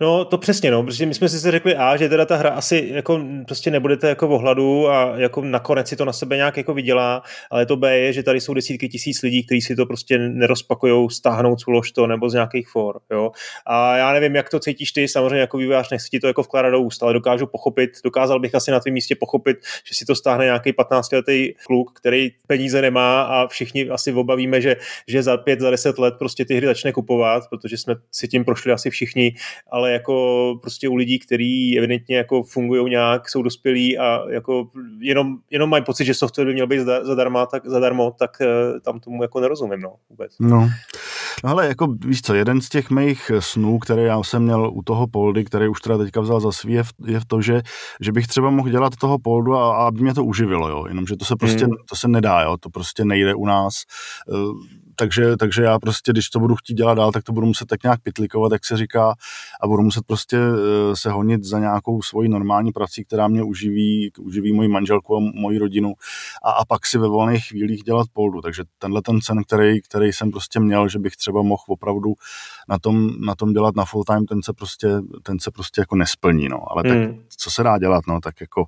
No, 0.01 0.25
to 0.25 0.37
přesně, 0.37 0.71
no, 0.71 0.83
protože 0.83 1.05
my 1.05 1.13
jsme 1.13 1.29
si 1.29 1.51
řekli 1.51 1.75
A, 1.75 1.97
že 1.97 2.09
teda 2.09 2.25
ta 2.25 2.35
hra 2.35 2.49
asi 2.49 2.89
jako 2.93 3.21
prostě 3.47 3.71
nebudete 3.71 4.09
jako 4.09 4.27
v 4.27 4.31
ohladu 4.31 4.89
a 4.89 5.13
jako 5.17 5.41
nakonec 5.41 5.87
si 5.87 5.95
to 5.95 6.05
na 6.05 6.13
sebe 6.13 6.35
nějak 6.35 6.57
jako 6.57 6.73
vydělá, 6.73 7.23
ale 7.51 7.65
to 7.65 7.75
B 7.75 7.97
je, 7.97 8.13
že 8.13 8.23
tady 8.23 8.41
jsou 8.41 8.53
desítky 8.53 8.89
tisíc 8.89 9.21
lidí, 9.21 9.45
kteří 9.45 9.61
si 9.61 9.75
to 9.75 9.85
prostě 9.85 10.17
nerozpakujou, 10.17 11.09
stáhnout 11.09 11.61
z 11.61 11.91
to 11.93 12.07
nebo 12.07 12.29
z 12.29 12.33
nějakých 12.33 12.67
for, 12.69 12.99
jo. 13.11 13.31
A 13.65 13.97
já 13.97 14.13
nevím, 14.13 14.35
jak 14.35 14.49
to 14.49 14.59
cítíš 14.59 14.91
ty, 14.91 15.07
samozřejmě 15.07 15.39
jako 15.39 15.57
vývojář, 15.57 15.89
nechci 15.89 16.09
ti 16.09 16.19
to 16.19 16.27
jako 16.27 16.41
vkládat 16.41 16.69
do 16.69 16.79
úst, 16.79 17.03
ale 17.03 17.13
dokážu 17.13 17.47
pochopit, 17.47 17.91
dokázal 18.03 18.39
bych 18.39 18.55
asi 18.55 18.71
na 18.71 18.79
tvém 18.79 18.93
místě 18.93 19.15
pochopit, 19.15 19.57
že 19.83 19.95
si 19.95 20.05
to 20.05 20.15
stáhne 20.15 20.45
nějaký 20.45 20.71
15-letý 20.71 21.53
kluk, 21.65 21.99
který 21.99 22.29
peníze 22.47 22.81
nemá 22.81 23.21
a 23.21 23.47
všichni 23.47 23.89
asi 23.89 24.13
obavíme, 24.13 24.61
že, 24.61 24.75
že 25.07 25.23
za 25.23 25.37
pět, 25.37 25.59
za 25.59 25.71
deset 25.71 25.97
let 25.97 26.13
prostě 26.19 26.45
ty 26.45 26.55
hry 26.55 26.67
začne 26.67 26.91
kupovat, 26.91 27.43
protože 27.49 27.77
jsme 27.77 27.95
si 28.11 28.27
tím 28.27 28.45
prošli 28.45 28.71
asi 28.71 28.89
všichni 28.89 29.33
ale 29.71 29.91
jako 29.91 30.55
prostě 30.61 30.89
u 30.89 30.95
lidí, 30.95 31.19
kteří 31.19 31.77
evidentně 31.77 32.17
jako 32.17 32.43
fungují 32.43 32.89
nějak, 32.89 33.29
jsou 33.29 33.41
dospělí 33.41 33.97
a 33.97 34.29
jako 34.29 34.69
jenom, 34.99 35.37
jenom 35.49 35.69
mají 35.69 35.83
pocit, 35.83 36.05
že 36.05 36.13
software 36.13 36.47
by 36.47 36.53
měl 36.53 36.67
být 36.67 36.79
zadarmo, 36.79 37.45
tak, 37.45 37.65
zadarmo, 37.65 38.11
tak 38.19 38.41
eh, 38.41 38.79
tam 38.79 38.99
tomu 38.99 39.21
jako 39.21 39.39
nerozumím, 39.39 39.79
no, 39.79 39.93
vůbec. 40.09 40.35
No. 40.39 40.69
No 41.43 41.49
ale 41.49 41.67
jako 41.67 41.87
víš 42.05 42.21
co, 42.21 42.33
jeden 42.33 42.61
z 42.61 42.69
těch 42.69 42.89
mých 42.89 43.31
snů, 43.39 43.79
které 43.79 44.01
já 44.01 44.23
jsem 44.23 44.43
měl 44.43 44.71
u 44.73 44.81
toho 44.83 45.07
Poldy, 45.07 45.45
který 45.45 45.67
už 45.67 45.81
teda 45.81 45.97
teďka 45.97 46.21
vzal 46.21 46.39
za 46.39 46.51
svý, 46.51 46.73
je 46.73 46.83
v, 46.83 46.89
je 47.05 47.19
v 47.19 47.25
to, 47.25 47.41
že, 47.41 47.61
že 48.01 48.11
bych 48.11 48.27
třeba 48.27 48.49
mohl 48.49 48.69
dělat 48.69 48.95
toho 48.95 49.19
Poldu 49.19 49.55
a, 49.55 49.75
a 49.75 49.87
aby 49.87 50.01
mě 50.01 50.13
to 50.13 50.25
uživilo, 50.25 50.69
jo. 50.69 50.85
Jenomže 50.87 51.17
to 51.17 51.25
se 51.25 51.35
prostě, 51.35 51.65
hmm. 51.65 51.75
to 51.89 51.95
se 51.95 52.07
nedá, 52.07 52.41
jo. 52.41 52.57
To 52.57 52.69
prostě 52.69 53.05
nejde 53.05 53.35
u 53.35 53.45
nás. 53.45 53.73
Takže, 54.95 55.37
takže 55.37 55.63
já 55.63 55.79
prostě, 55.79 56.11
když 56.11 56.29
to 56.29 56.39
budu 56.39 56.55
chtít 56.55 56.73
dělat 56.73 56.93
dál, 56.93 57.11
tak 57.11 57.23
to 57.23 57.33
budu 57.33 57.47
muset 57.47 57.65
tak 57.65 57.83
nějak 57.83 58.01
pitlikovat, 58.01 58.51
jak 58.51 58.65
se 58.65 58.77
říká, 58.77 59.13
a 59.61 59.67
budu 59.67 59.83
muset 59.83 60.05
prostě 60.05 60.37
eh, 60.37 60.95
se 60.95 61.11
honit 61.11 61.43
za 61.43 61.59
nějakou 61.59 62.01
svoji 62.01 62.29
normální 62.29 62.71
prací, 62.71 63.05
která 63.05 63.27
mě 63.27 63.43
uživí, 63.43 64.11
uživí 64.19 64.53
moji 64.53 64.67
manželku 64.67 65.17
a 65.17 65.19
moji 65.19 65.57
rodinu 65.57 65.93
a, 66.43 66.51
a 66.51 66.65
pak 66.65 66.85
si 66.85 66.97
ve 66.97 67.07
volných 67.07 67.47
chvílích 67.47 67.83
dělat 67.83 68.07
poldu. 68.13 68.41
Takže 68.41 68.63
tenhle 68.79 69.01
ten 69.01 69.21
cen, 69.21 69.43
který, 69.43 69.81
který 69.81 70.13
jsem 70.13 70.31
prostě 70.31 70.59
měl, 70.59 70.89
že 70.89 70.99
bych 70.99 71.15
třeba 71.15 71.41
mohl 71.41 71.63
opravdu 71.67 72.13
na 72.69 72.79
tom, 72.79 73.09
na 73.19 73.35
tom 73.35 73.53
dělat 73.53 73.75
na 73.75 73.85
full 73.85 74.03
time, 74.03 74.25
ten 74.25 74.43
se 74.43 74.53
prostě, 74.53 74.87
ten 75.23 75.39
se 75.39 75.51
prostě 75.51 75.81
jako 75.81 75.95
nesplní, 75.95 76.49
no. 76.49 76.71
Ale 76.71 76.83
tak 76.83 76.97
hmm. 76.97 77.23
co 77.37 77.51
se 77.51 77.63
dá 77.63 77.77
dělat, 77.77 78.03
no, 78.07 78.19
tak 78.21 78.41
jako 78.41 78.65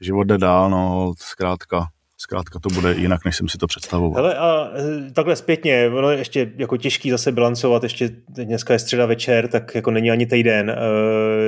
život 0.00 0.24
jde 0.24 0.38
dál, 0.38 0.70
no, 0.70 1.12
zkrátka 1.18 1.88
zkrátka 2.24 2.58
to 2.58 2.68
bude 2.68 2.94
jinak, 2.94 3.24
než 3.24 3.36
jsem 3.36 3.48
si 3.48 3.58
to 3.58 3.66
představoval. 3.66 4.22
Hele, 4.22 4.34
a 4.34 4.70
e, 5.08 5.10
takhle 5.10 5.36
zpětně, 5.36 5.90
ono 5.94 6.10
je 6.10 6.18
ještě 6.18 6.52
jako 6.56 6.76
těžký 6.76 7.10
zase 7.10 7.32
bilancovat, 7.32 7.82
ještě 7.82 8.10
dneska 8.28 8.72
je 8.72 8.78
středa 8.78 9.06
večer, 9.06 9.48
tak 9.48 9.74
jako 9.74 9.90
není 9.90 10.10
ani 10.10 10.26
týden. 10.26 10.70
E, 10.70 10.76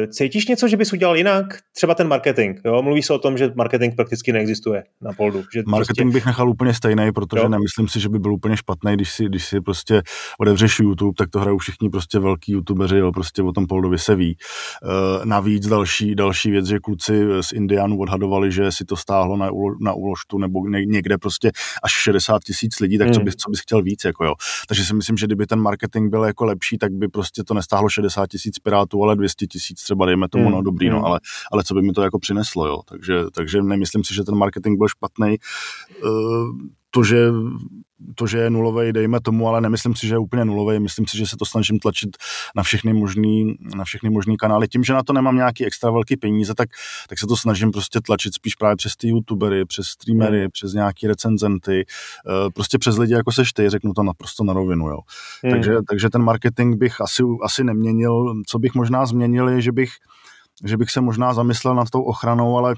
cítíš 0.07 0.47
něco, 0.47 0.69
že 0.69 0.77
bys 0.77 0.93
udělal 0.93 1.17
jinak? 1.17 1.47
Třeba 1.77 1.95
ten 1.95 2.09
marketing, 2.09 2.59
jo? 2.65 2.83
Mluví 2.83 3.03
se 3.03 3.13
o 3.13 3.19
tom, 3.19 3.39
že 3.39 3.53
marketing 3.55 3.95
prakticky 3.97 4.33
neexistuje 4.33 4.83
na 5.01 5.13
poldu. 5.13 5.43
Že 5.55 5.63
marketing 5.67 5.97
prostě... 5.97 6.17
bych 6.17 6.27
nechal 6.27 6.51
úplně 6.51 6.75
stejný, 6.75 7.13
protože 7.13 7.43
jo? 7.43 7.49
nemyslím 7.49 7.89
si, 7.89 8.01
že 8.01 8.09
by 8.09 8.19
byl 8.19 8.35
úplně 8.35 8.57
špatný, 8.57 8.95
když 8.95 9.13
si, 9.13 9.25
když 9.25 9.45
si 9.47 9.61
prostě 9.61 10.03
odevřeš 10.41 10.79
YouTube, 10.79 11.15
tak 11.19 11.31
to 11.31 11.41
hrajou 11.41 11.59
všichni 11.59 11.91
prostě 11.91 12.19
velký 12.19 12.53
youtubeři, 12.53 12.97
jo? 12.97 13.13
prostě 13.13 13.43
o 13.43 13.53
tom 13.53 13.67
poldovi 13.67 13.99
se 13.99 14.15
ví. 14.15 14.37
E, 14.37 15.27
navíc 15.27 15.69
další, 15.69 16.15
další 16.15 16.51
věc, 16.51 16.67
že 16.67 16.79
kluci 16.79 17.27
z 17.41 17.53
Indianu 17.53 17.99
odhadovali, 17.99 18.53
že 18.53 18.73
si 18.73 18.85
to 18.85 18.97
stáhlo 18.97 19.37
na, 19.37 19.51
na 19.81 19.93
úložtu 19.93 20.39
nebo 20.39 20.66
někde 20.67 21.19
prostě 21.19 21.53
až 21.83 21.93
60 21.93 22.45
tisíc 22.45 22.81
lidí, 22.81 22.99
tak 22.99 23.11
co, 23.11 23.17
hmm. 23.17 23.25
bys, 23.25 23.35
co 23.37 23.51
bys 23.51 23.61
chtěl 23.61 23.83
víc, 23.83 24.05
jako 24.05 24.25
jo. 24.25 24.35
Takže 24.69 24.85
si 24.85 24.95
myslím, 24.95 25.17
že 25.17 25.27
kdyby 25.27 25.47
ten 25.47 25.61
marketing 25.61 26.11
byl 26.11 26.25
jako 26.25 26.45
lepší, 26.45 26.79
tak 26.79 26.93
by 26.93 27.09
prostě 27.09 27.45
to 27.45 27.55
nestáhlo 27.55 27.89
60 27.89 28.27
tisíc 28.27 28.59
pirátů, 28.59 29.03
ale 29.03 29.17
200 29.17 29.47
tisíc 29.47 29.83
třeba, 29.83 30.07
dejme 30.07 30.29
tomu, 30.29 30.51
no 30.51 30.63
dobrý, 30.63 30.89
no, 30.91 30.97
hmm. 30.97 31.05
ale, 31.05 31.21
ale 31.53 31.65
co 31.65 31.75
by 31.75 31.83
mi 31.83 31.93
to 31.93 32.03
jako 32.03 32.19
přineslo, 32.19 32.67
jo. 32.67 32.81
Takže, 32.89 33.25
takže 33.35 33.63
nemyslím 33.63 34.05
si, 34.05 34.15
že 34.15 34.25
ten 34.25 34.35
marketing 34.35 34.79
byl 34.79 34.89
špatný. 34.89 35.37
Uh, 36.05 36.11
to, 36.91 37.05
že 37.05 37.31
to, 38.15 38.27
že 38.27 38.39
je 38.39 38.51
nulový, 38.51 38.93
dejme 38.93 39.21
tomu, 39.21 39.49
ale 39.49 39.61
nemyslím 39.61 39.95
si, 39.95 40.07
že 40.07 40.15
je 40.15 40.19
úplně 40.19 40.45
nulový. 40.45 40.81
Myslím 40.81 41.07
si, 41.07 41.19
že 41.19 41.27
se 41.27 41.37
to 41.37 41.45
snažím 41.45 41.79
tlačit 41.79 42.17
na 42.57 42.63
všechny 42.63 42.93
možný, 42.93 43.55
na 43.77 43.85
všechny 43.85 44.11
možný 44.11 44.37
kanály. 44.37 44.69
Tím, 44.69 44.85
že 44.85 44.93
na 44.93 45.03
to 45.03 45.13
nemám 45.13 45.37
nějaký 45.37 45.67
extra 45.67 45.91
velký 45.91 46.17
peníze, 46.17 46.55
tak, 46.55 46.69
tak 47.09 47.19
se 47.19 47.27
to 47.27 47.37
snažím 47.37 47.71
prostě 47.71 48.01
tlačit 48.01 48.35
spíš 48.35 48.55
právě 48.55 48.77
přes 48.77 48.97
ty 48.97 49.09
youtubery, 49.09 49.65
přes 49.65 49.87
streamery, 49.87 50.41
hmm. 50.41 50.51
přes 50.51 50.73
nějaký 50.73 51.07
recenzenty, 51.07 51.85
eh, 51.87 52.51
prostě 52.51 52.79
přes 52.79 52.99
lidi 52.99 53.15
jako 53.15 53.33
seš 53.33 53.53
ty, 53.53 53.71
řeknu 53.71 53.93
to 53.93 54.03
naprosto 54.03 54.45
na 54.45 54.53
rovinu. 54.53 54.89
Jo. 54.89 54.99
Hmm. 55.45 55.53
Takže, 55.53 55.77
takže 55.89 56.11
ten 56.11 56.23
marketing 56.23 56.77
bych 56.77 57.01
asi, 57.01 57.23
asi 57.43 57.65
neměnil. 57.65 58.35
Co 58.47 58.59
bych 58.59 58.75
možná 58.75 59.07
změnil, 59.07 59.49
je, 59.49 59.61
že 59.61 59.73
bych, 59.73 59.91
že 60.65 60.77
bych 60.77 60.91
se 60.91 61.01
možná 61.01 61.35
zamyslel 61.35 61.75
nad 61.75 61.91
tou 61.91 62.03
ochranou, 62.03 62.59
ale 62.59 62.75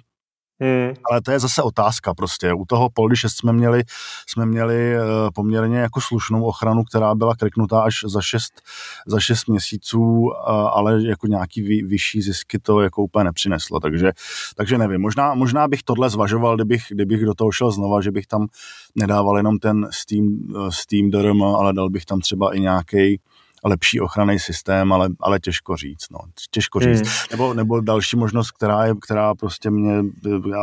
Hmm. 0.61 0.95
Ale 1.11 1.23
to 1.23 1.31
je 1.31 1.41
zase 1.41 1.63
otázka 1.63 2.15
prostě. 2.15 2.53
U 2.53 2.65
toho 2.65 2.91
Poldy 2.91 3.17
6 3.17 3.37
jsme 3.37 3.53
měli, 3.53 3.83
jsme 4.27 4.47
měli 4.47 4.97
eh, 4.97 5.01
poměrně 5.35 5.79
jako 5.79 6.01
slušnou 6.01 6.45
ochranu, 6.45 6.85
která 6.85 7.15
byla 7.15 7.37
kriknutá 7.37 7.81
až 7.81 8.05
za 8.07 8.23
6, 8.23 8.63
za 9.07 9.21
6 9.21 9.49
měsíců, 9.49 10.33
ale 10.47 11.03
jako 11.03 11.27
nějaký 11.27 11.63
vy, 11.63 11.83
vyšší 11.83 12.23
zisky 12.23 12.59
to 12.59 12.81
jako 12.81 13.03
úplně 13.03 13.25
nepřineslo. 13.25 13.81
Takže, 13.81 14.13
takže 14.57 14.79
nevím, 14.79 15.01
možná, 15.01 15.35
možná 15.35 15.69
bych 15.69 15.83
tohle 15.83 16.11
zvažoval, 16.11 16.57
kdybych, 16.57 16.83
kdybych 16.91 17.25
do 17.25 17.35
toho 17.35 17.53
šel 17.53 17.71
znova, 17.71 18.01
že 18.01 18.11
bych 18.11 18.27
tam 18.27 18.47
nedával 18.95 19.37
jenom 19.37 19.59
ten 19.59 19.89
Steam, 19.91 20.39
eh, 20.51 20.71
Steam 20.71 21.11
DRM, 21.11 21.43
ale 21.43 21.73
dal 21.73 21.91
bych 21.91 22.05
tam 22.05 22.21
třeba 22.21 22.55
i 22.55 22.61
nějaký 22.61 23.21
lepší 23.65 24.01
ochranný 24.01 24.39
systém, 24.39 24.93
ale, 24.93 25.09
ale 25.21 25.41
těžko 25.41 25.77
říct. 25.77 26.07
No. 26.11 26.19
Těžko 26.51 26.81
říct. 26.81 27.01
Hmm. 27.01 27.11
Nebo, 27.31 27.55
nebo 27.55 27.81
další 27.81 28.17
možnost, 28.17 28.51
která 28.51 28.85
je, 28.85 28.95
která 29.03 29.35
prostě 29.35 29.71
mě, 29.71 30.03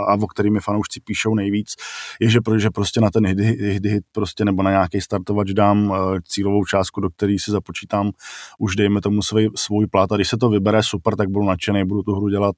a 0.07 0.13
o 0.13 0.27
kterými 0.27 0.59
fanoušci 0.59 0.99
píšou 0.99 1.35
nejvíc, 1.35 1.75
je, 2.19 2.29
že, 2.29 2.39
že 2.57 2.69
prostě 2.69 3.01
na 3.01 3.09
ten 3.09 3.27
hit, 3.27 3.39
hit, 3.39 3.85
hit 3.85 4.03
prostě 4.11 4.45
nebo 4.45 4.63
na 4.63 4.71
nějaký 4.71 5.01
startovač 5.01 5.51
dám 5.51 5.93
eh, 5.93 6.19
cílovou 6.27 6.65
částku, 6.65 7.01
do 7.01 7.09
které 7.09 7.35
si 7.39 7.51
započítám 7.51 8.11
už 8.59 8.75
dejme 8.75 9.01
tomu 9.01 9.21
svůj, 9.21 9.49
svůj 9.55 9.87
plat 9.87 10.11
a 10.11 10.15
když 10.15 10.29
se 10.29 10.37
to 10.37 10.49
vybere 10.49 10.83
super, 10.83 11.15
tak 11.15 11.29
budu 11.29 11.45
nadšený, 11.45 11.85
budu 11.85 12.03
tu 12.03 12.15
hru 12.15 12.29
dělat 12.29 12.55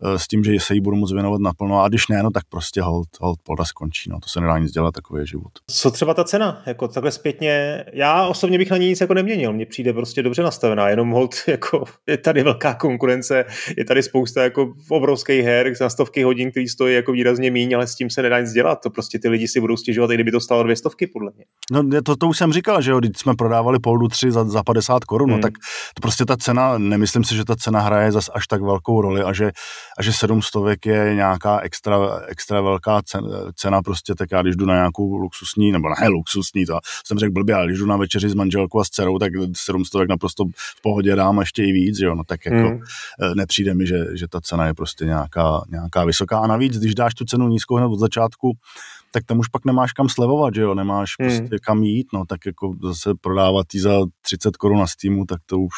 uh, 0.00 0.14
s 0.14 0.28
tím, 0.28 0.44
že 0.44 0.60
se 0.60 0.74
jí 0.74 0.80
budu 0.80 0.96
moc 0.96 1.12
věnovat 1.12 1.40
naplno 1.40 1.82
a 1.82 1.88
když 1.88 2.08
ne, 2.08 2.22
no 2.22 2.30
tak 2.30 2.42
prostě 2.48 2.82
hold, 2.82 3.08
hold 3.20 3.38
polda 3.42 3.64
skončí, 3.64 4.10
no 4.10 4.20
to 4.20 4.28
se 4.28 4.40
nedá 4.40 4.58
nic 4.58 4.72
dělat, 4.72 4.94
takový 4.94 5.20
je 5.20 5.26
život. 5.26 5.52
Co 5.66 5.90
třeba 5.90 6.14
ta 6.14 6.24
cena, 6.24 6.62
jako 6.66 6.88
takhle 6.88 7.12
zpětně, 7.12 7.84
já 7.92 8.26
osobně 8.26 8.58
bych 8.58 8.70
na 8.70 8.76
ní 8.76 8.88
nic 8.88 9.00
jako 9.00 9.14
neměnil, 9.14 9.52
mně 9.52 9.66
přijde 9.66 9.79
prostě 9.92 10.22
dobře 10.22 10.42
nastavená, 10.42 10.88
jenom 10.88 11.10
hold, 11.10 11.34
jako 11.46 11.84
je 12.06 12.18
tady 12.18 12.42
velká 12.42 12.74
konkurence, 12.74 13.44
je 13.76 13.84
tady 13.84 14.02
spousta 14.02 14.42
jako 14.42 14.72
obrovských 14.88 15.44
her 15.44 15.74
za 15.74 15.90
stovky 15.90 16.22
hodin, 16.22 16.50
který 16.50 16.68
stojí 16.68 16.94
jako 16.94 17.12
výrazně 17.12 17.50
míň, 17.50 17.74
ale 17.74 17.86
s 17.86 17.94
tím 17.94 18.10
se 18.10 18.22
nedá 18.22 18.40
nic 18.40 18.52
dělat, 18.52 18.80
to 18.82 18.90
prostě 18.90 19.18
ty 19.18 19.28
lidi 19.28 19.48
si 19.48 19.60
budou 19.60 19.76
stěžovat, 19.76 20.10
i 20.10 20.14
kdyby 20.14 20.30
to 20.30 20.40
stalo 20.40 20.62
dvě 20.62 20.76
stovky, 20.76 21.06
podle 21.06 21.32
mě. 21.36 21.44
No 21.72 22.02
to, 22.02 22.16
to 22.16 22.28
už 22.28 22.38
jsem 22.38 22.52
říkal, 22.52 22.82
že 22.82 22.90
jo, 22.90 23.00
když 23.00 23.12
jsme 23.16 23.34
prodávali 23.34 23.78
Poldu 23.78 24.08
3 24.08 24.32
za, 24.32 24.44
za 24.44 24.62
50 24.62 25.04
korun, 25.04 25.28
no, 25.28 25.34
hmm. 25.34 25.40
no, 25.40 25.42
tak 25.42 25.52
to 25.94 26.00
prostě 26.00 26.24
ta 26.24 26.36
cena, 26.36 26.78
nemyslím 26.78 27.24
si, 27.24 27.36
že 27.36 27.44
ta 27.44 27.56
cena 27.56 27.80
hraje 27.80 28.12
zas 28.12 28.30
až 28.34 28.46
tak 28.46 28.62
velkou 28.62 29.00
roli 29.00 29.22
a 29.22 29.32
že, 29.32 29.50
a 29.98 30.02
že 30.02 30.12
700 30.12 30.86
je 30.86 31.14
nějaká 31.14 31.60
extra, 31.60 31.98
extra 32.28 32.60
velká 32.60 33.02
cena, 33.02 33.28
cena 33.54 33.82
prostě, 33.82 34.14
tak 34.14 34.28
já 34.32 34.42
když 34.42 34.56
jdu 34.56 34.66
na 34.66 34.74
nějakou 34.74 35.16
luxusní, 35.16 35.72
nebo 35.72 35.88
ne 35.88 36.08
luxusní, 36.08 36.66
to 36.66 36.78
jsem 37.06 37.18
řekl 37.18 37.32
blbě, 37.32 37.54
ale 37.54 37.66
když 37.66 37.78
jdu 37.78 37.86
na 37.86 37.96
večeři 37.96 38.28
s 38.28 38.34
manželkou 38.34 38.80
a 38.80 38.84
s 38.84 38.88
dcerou, 38.88 39.18
tak 39.18 39.32
700 39.70 40.08
naprosto 40.08 40.44
v 40.56 40.82
pohodě 40.82 41.16
dám 41.16 41.40
ještě 41.40 41.64
i 41.64 41.72
víc, 41.72 41.98
jo, 41.98 42.14
no 42.14 42.24
tak 42.24 42.46
jako. 42.46 42.78
Eh, 43.22 43.34
nepřijde 43.34 43.74
mi, 43.74 43.86
že, 43.86 44.04
že 44.14 44.28
ta 44.28 44.40
cena 44.40 44.66
je 44.66 44.74
prostě 44.74 45.04
nějaká, 45.04 45.62
nějaká 45.70 46.04
vysoká 46.04 46.38
a 46.38 46.46
navíc, 46.46 46.78
když 46.78 46.94
dáš 46.94 47.14
tu 47.14 47.24
cenu 47.24 47.48
nízkou 47.48 47.76
hned 47.76 47.86
od 47.86 47.98
začátku, 47.98 48.52
tak 49.12 49.24
tam 49.24 49.38
už 49.38 49.48
pak 49.48 49.64
nemáš 49.64 49.92
kam 49.92 50.08
slevovat, 50.08 50.54
že 50.54 50.62
jo, 50.62 50.74
nemáš 50.74 51.10
hmm. 51.20 51.28
prostě 51.28 51.56
kam 51.58 51.82
jít, 51.82 52.06
no, 52.12 52.24
tak 52.26 52.46
jako 52.46 52.74
zase 52.82 53.10
prodávat 53.20 53.66
jí 53.74 53.80
za 53.80 54.00
30 54.22 54.56
korun 54.56 54.78
na 54.78 54.86
Steamu, 54.86 55.24
tak 55.24 55.40
to 55.46 55.58
už, 55.58 55.74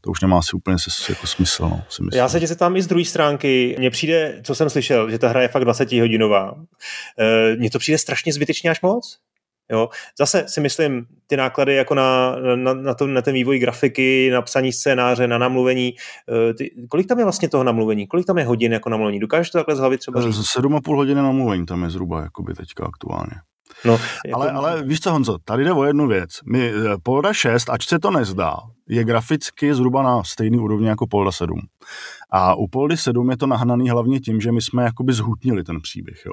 to 0.00 0.10
už 0.10 0.20
nemá 0.20 0.38
asi 0.38 0.56
úplně 0.56 0.78
se, 0.78 1.12
jako 1.12 1.26
smysl, 1.26 1.62
no, 1.62 1.82
si 1.88 2.02
myslím. 2.02 2.18
Já 2.18 2.28
se 2.28 2.40
tě 2.40 2.54
tam 2.54 2.76
i 2.76 2.82
z 2.82 2.86
druhé 2.86 3.04
stránky, 3.04 3.76
mně 3.78 3.90
přijde, 3.90 4.40
co 4.44 4.54
jsem 4.54 4.70
slyšel, 4.70 5.10
že 5.10 5.18
ta 5.18 5.28
hra 5.28 5.42
je 5.42 5.48
fakt 5.48 5.64
20 5.64 5.92
hodinová. 5.92 6.54
E, 7.18 7.56
mně 7.56 7.70
to 7.70 7.78
přijde 7.78 7.98
strašně 7.98 8.32
zbytečně 8.32 8.70
až 8.70 8.82
moc. 8.82 9.18
Jo. 9.72 9.88
Zase 10.18 10.44
si 10.48 10.60
myslím, 10.60 11.06
ty 11.26 11.36
náklady 11.36 11.74
jako 11.74 11.94
na, 11.94 12.36
na, 12.54 12.74
na, 12.74 12.94
to, 12.94 13.06
na 13.06 13.22
ten 13.22 13.34
vývoj 13.34 13.58
grafiky, 13.58 14.30
na 14.30 14.42
psaní 14.42 14.72
scénáře, 14.72 15.28
na 15.28 15.38
namluvení, 15.38 15.94
eh, 16.50 16.54
ty, 16.54 16.70
kolik 16.88 17.06
tam 17.06 17.18
je 17.18 17.24
vlastně 17.24 17.48
toho 17.48 17.64
namluvení? 17.64 18.06
Kolik 18.06 18.26
tam 18.26 18.38
je 18.38 18.44
hodin 18.44 18.72
jako 18.72 18.88
namluvení? 18.88 19.20
Dokážeš 19.20 19.50
to 19.50 19.58
takhle 19.58 19.76
z 19.76 19.78
hlavy 19.78 19.98
třeba 19.98 20.20
říct? 20.20 20.56
7,5 20.56 20.96
hodiny 20.96 21.22
namluvení 21.22 21.66
tam 21.66 21.82
je 21.82 21.90
zhruba 21.90 22.20
jakoby 22.22 22.54
teďka 22.54 22.84
aktuálně. 22.84 23.34
No, 23.84 23.92
jako... 24.26 24.40
ale, 24.40 24.50
ale 24.50 24.82
víš 24.82 25.00
co, 25.00 25.12
Honzo, 25.12 25.38
tady 25.44 25.64
jde 25.64 25.72
o 25.72 25.84
jednu 25.84 26.06
věc. 26.06 26.30
My, 26.52 26.68
eh, 26.68 26.96
Polda 27.02 27.32
6, 27.32 27.70
ač 27.70 27.86
se 27.86 27.98
to 27.98 28.10
nezdá, 28.10 28.56
je 28.88 29.04
graficky 29.04 29.74
zhruba 29.74 30.02
na 30.02 30.24
stejný 30.24 30.58
úrovni 30.58 30.88
jako 30.88 31.06
Polda 31.06 31.32
7. 31.32 31.60
A 32.30 32.54
u 32.54 32.68
Poldy 32.68 32.96
7 32.96 33.30
je 33.30 33.36
to 33.36 33.46
nahnaný 33.46 33.90
hlavně 33.90 34.20
tím, 34.20 34.40
že 34.40 34.52
my 34.52 34.62
jsme 34.62 34.82
jakoby 34.82 35.12
zhutnili 35.12 35.64
ten 35.64 35.80
příběh. 35.80 36.22
Jo 36.26 36.32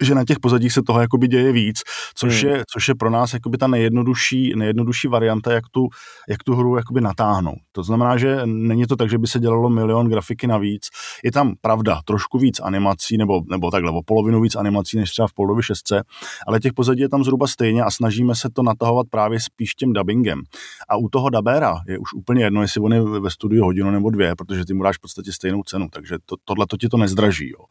že 0.00 0.14
na 0.14 0.24
těch 0.24 0.40
pozadích 0.40 0.72
se 0.72 0.82
toho 0.82 1.00
jakoby 1.00 1.28
děje 1.28 1.52
víc, 1.52 1.82
což, 2.14 2.44
hmm. 2.44 2.52
je, 2.52 2.62
což 2.72 2.88
je 2.88 2.94
pro 2.94 3.10
nás 3.10 3.32
jakoby 3.32 3.58
ta 3.58 3.66
nejjednodušší, 3.66 4.52
nejjednodušší 4.56 5.08
varianta, 5.08 5.52
jak 5.52 5.64
tu, 5.70 5.88
jak 6.28 6.42
tu 6.42 6.54
hru 6.54 6.76
jakoby 6.76 7.00
natáhnout. 7.00 7.58
To 7.72 7.82
znamená, 7.82 8.16
že 8.16 8.40
není 8.44 8.86
to 8.86 8.96
tak, 8.96 9.10
že 9.10 9.18
by 9.18 9.26
se 9.26 9.38
dělalo 9.38 9.70
milion 9.70 10.08
grafiky 10.08 10.46
navíc. 10.46 10.88
Je 11.24 11.32
tam 11.32 11.54
pravda 11.60 12.00
trošku 12.04 12.38
víc 12.38 12.60
animací, 12.60 13.16
nebo, 13.16 13.42
nebo 13.50 13.70
takhle 13.70 13.90
o 13.90 14.02
polovinu 14.02 14.40
víc 14.40 14.56
animací 14.56 14.96
než 14.96 15.10
třeba 15.10 15.28
v 15.28 15.32
Polovi 15.32 15.62
6, 15.62 15.92
ale 16.46 16.60
těch 16.60 16.72
pozadí 16.72 17.00
je 17.00 17.08
tam 17.08 17.24
zhruba 17.24 17.46
stejně 17.46 17.82
a 17.82 17.90
snažíme 17.90 18.34
se 18.34 18.48
to 18.50 18.62
natahovat 18.62 19.06
právě 19.10 19.40
spíš 19.40 19.74
tím 19.74 19.92
dubbingem. 19.92 20.42
A 20.88 20.96
u 20.96 21.08
toho 21.08 21.30
dabéra 21.30 21.76
je 21.88 21.98
už 21.98 22.12
úplně 22.12 22.44
jedno, 22.44 22.62
jestli 22.62 22.80
on 22.80 22.92
je 22.92 23.02
ve 23.02 23.30
studiu 23.30 23.64
hodinu 23.64 23.90
nebo 23.90 24.10
dvě, 24.10 24.34
protože 24.36 24.64
ty 24.64 24.74
mu 24.74 24.82
dáš 24.82 24.96
v 24.96 25.00
podstatě 25.00 25.32
stejnou 25.32 25.62
cenu, 25.62 25.88
takže 25.92 26.16
to, 26.26 26.36
tohle 26.44 26.66
to 26.66 26.76
ti 26.76 26.88
to 26.88 26.96
nezdraží. 26.96 27.50
Jo. 27.50 27.64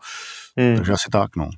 Hmm. 0.58 0.76
Takže 0.76 0.92
asi 0.92 1.10
tak, 1.12 1.36
no. 1.36 1.50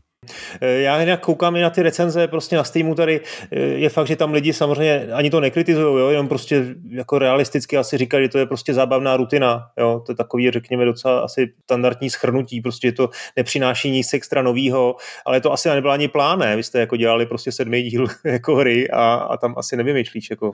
Eh, 0.61 0.81
já 0.81 0.99
jinak 0.99 1.19
koukám 1.19 1.55
i 1.55 1.61
na 1.61 1.69
ty 1.69 1.81
recenze 1.81 2.27
prostě 2.27 2.55
na 2.55 2.63
Steamu 2.63 2.95
tady, 2.95 3.21
eh, 3.51 3.59
je 3.59 3.89
fakt, 3.89 4.07
že 4.07 4.15
tam 4.15 4.33
lidi 4.33 4.53
samozřejmě 4.53 5.07
ani 5.13 5.29
to 5.29 5.39
nekritizují, 5.39 5.99
jo, 5.99 6.09
jenom 6.09 6.27
prostě 6.27 6.75
jako 6.89 7.19
realisticky 7.19 7.77
asi 7.77 7.97
říkají, 7.97 8.25
že 8.25 8.29
to 8.29 8.37
je 8.37 8.45
prostě 8.45 8.73
zábavná 8.73 9.17
rutina, 9.17 9.67
jo, 9.77 10.03
to 10.05 10.11
je 10.11 10.15
takový, 10.15 10.51
řekněme, 10.51 10.85
docela 10.85 11.19
asi 11.19 11.53
standardní 11.63 12.09
schrnutí, 12.09 12.61
prostě 12.61 12.91
to 12.91 13.09
nepřináší 13.37 13.91
nic 13.91 14.13
extra 14.13 14.41
novýho, 14.41 14.95
ale 15.25 15.41
to 15.41 15.53
asi 15.53 15.69
nebylo 15.69 15.93
ani 15.93 16.07
pláne, 16.07 16.55
vy 16.55 16.63
jste 16.63 16.79
jako 16.79 16.97
dělali 16.97 17.25
prostě 17.25 17.51
sedmý 17.51 17.83
díl 17.83 18.07
jako 18.23 18.55
hry 18.55 18.89
a, 18.89 19.13
a 19.13 19.37
tam 19.37 19.53
asi 19.57 19.77
nevymýšlíš 19.77 20.29
jako, 20.29 20.51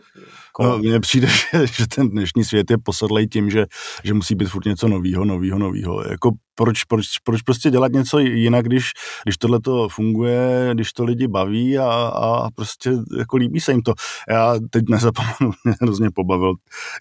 jako... 0.47 0.63
No, 0.63 0.77
mně 0.77 0.99
přijde, 0.99 1.27
že, 1.53 1.67
že 1.67 1.88
ten 1.95 2.09
dnešní 2.09 2.43
svět 2.43 2.71
je 2.71 2.77
posadlej 2.77 3.27
tím, 3.27 3.49
že, 3.49 3.65
že 4.03 4.13
musí 4.13 4.36
být 4.36 4.49
furt 4.49 4.65
něco 4.65 4.88
novýho, 4.88 5.25
novýho, 5.25 5.59
novýho. 5.59 6.03
Jako 6.09 6.31
proč, 6.55 6.83
proč, 6.83 7.05
proč 7.23 7.41
prostě 7.41 7.69
dělat 7.69 7.91
něco 7.91 8.19
jinak, 8.19 8.65
když, 8.65 8.91
když 9.23 9.37
tohle 9.37 9.59
to 9.59 9.89
funguje, 9.89 10.69
když 10.73 10.93
to 10.93 11.03
lidi 11.03 11.27
baví 11.27 11.77
a, 11.77 11.91
a 11.93 12.51
prostě 12.55 12.91
jako 13.17 13.37
líbí 13.37 13.59
se 13.59 13.71
jim 13.71 13.81
to. 13.81 13.93
Já 14.29 14.55
teď 14.69 14.83
nezapomenu, 14.89 15.53
mě 15.63 15.75
hrozně 15.81 16.09
pobavil 16.15 16.53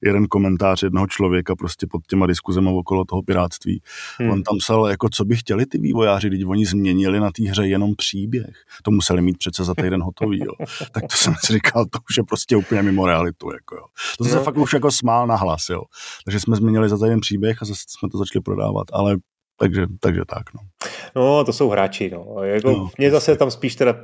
jeden 0.02 0.26
komentář 0.26 0.82
jednoho 0.82 1.06
člověka 1.06 1.56
prostě 1.56 1.86
pod 1.90 2.06
těma 2.06 2.26
diskuzemi 2.26 2.70
okolo 2.72 3.04
toho 3.04 3.22
pirátství. 3.22 3.82
Hmm. 4.18 4.30
On 4.30 4.42
tam 4.42 4.56
psal, 4.58 4.86
jako 4.86 5.08
co 5.12 5.24
by 5.24 5.36
chtěli 5.36 5.66
ty 5.66 5.78
vývojáři, 5.78 6.28
když 6.28 6.44
oni 6.44 6.66
změnili 6.66 7.20
na 7.20 7.30
té 7.30 7.48
hře 7.48 7.66
jenom 7.66 7.94
příběh. 7.96 8.64
To 8.82 8.90
museli 8.90 9.22
mít 9.22 9.38
přece 9.38 9.64
za 9.64 9.74
týden 9.74 10.02
hotový, 10.02 10.38
jo. 10.38 10.52
Tak 10.92 11.02
to 11.02 11.16
jsem 11.16 11.34
si 11.44 11.52
říkal, 11.52 11.84
to 11.84 11.98
už 12.10 12.16
je 12.16 12.22
prostě 12.28 12.56
úplně 12.56 12.82
mimo 12.82 13.06
realitu, 13.06 13.52
jako 13.52 13.76
jo. 13.76 13.84
To 14.18 14.24
se 14.24 14.36
no. 14.36 14.42
fakt 14.42 14.56
už 14.56 14.72
jako 14.72 14.90
smál 14.90 15.26
na 15.26 15.36
hlas, 15.36 15.68
jo. 15.70 15.82
Takže 16.24 16.40
jsme 16.40 16.56
změnili 16.56 16.88
za 16.88 16.98
týden 16.98 17.20
příběh 17.20 17.62
a 17.62 17.64
zase 17.64 17.82
jsme 17.88 18.08
to 18.08 18.18
začali 18.18 18.42
prodávat, 18.42 18.86
ale 18.92 19.16
takže, 19.62 19.86
takže 20.00 20.20
tak, 20.28 20.42
no. 20.54 20.60
No, 21.16 21.44
to 21.44 21.52
jsou 21.52 21.68
hráči, 21.68 22.10
no. 22.10 22.42
Jako 22.42 22.70
no, 22.70 22.90
mě 22.98 23.10
zase 23.10 23.36
tam 23.36 23.50
spíš 23.50 23.76
teda 23.76 23.96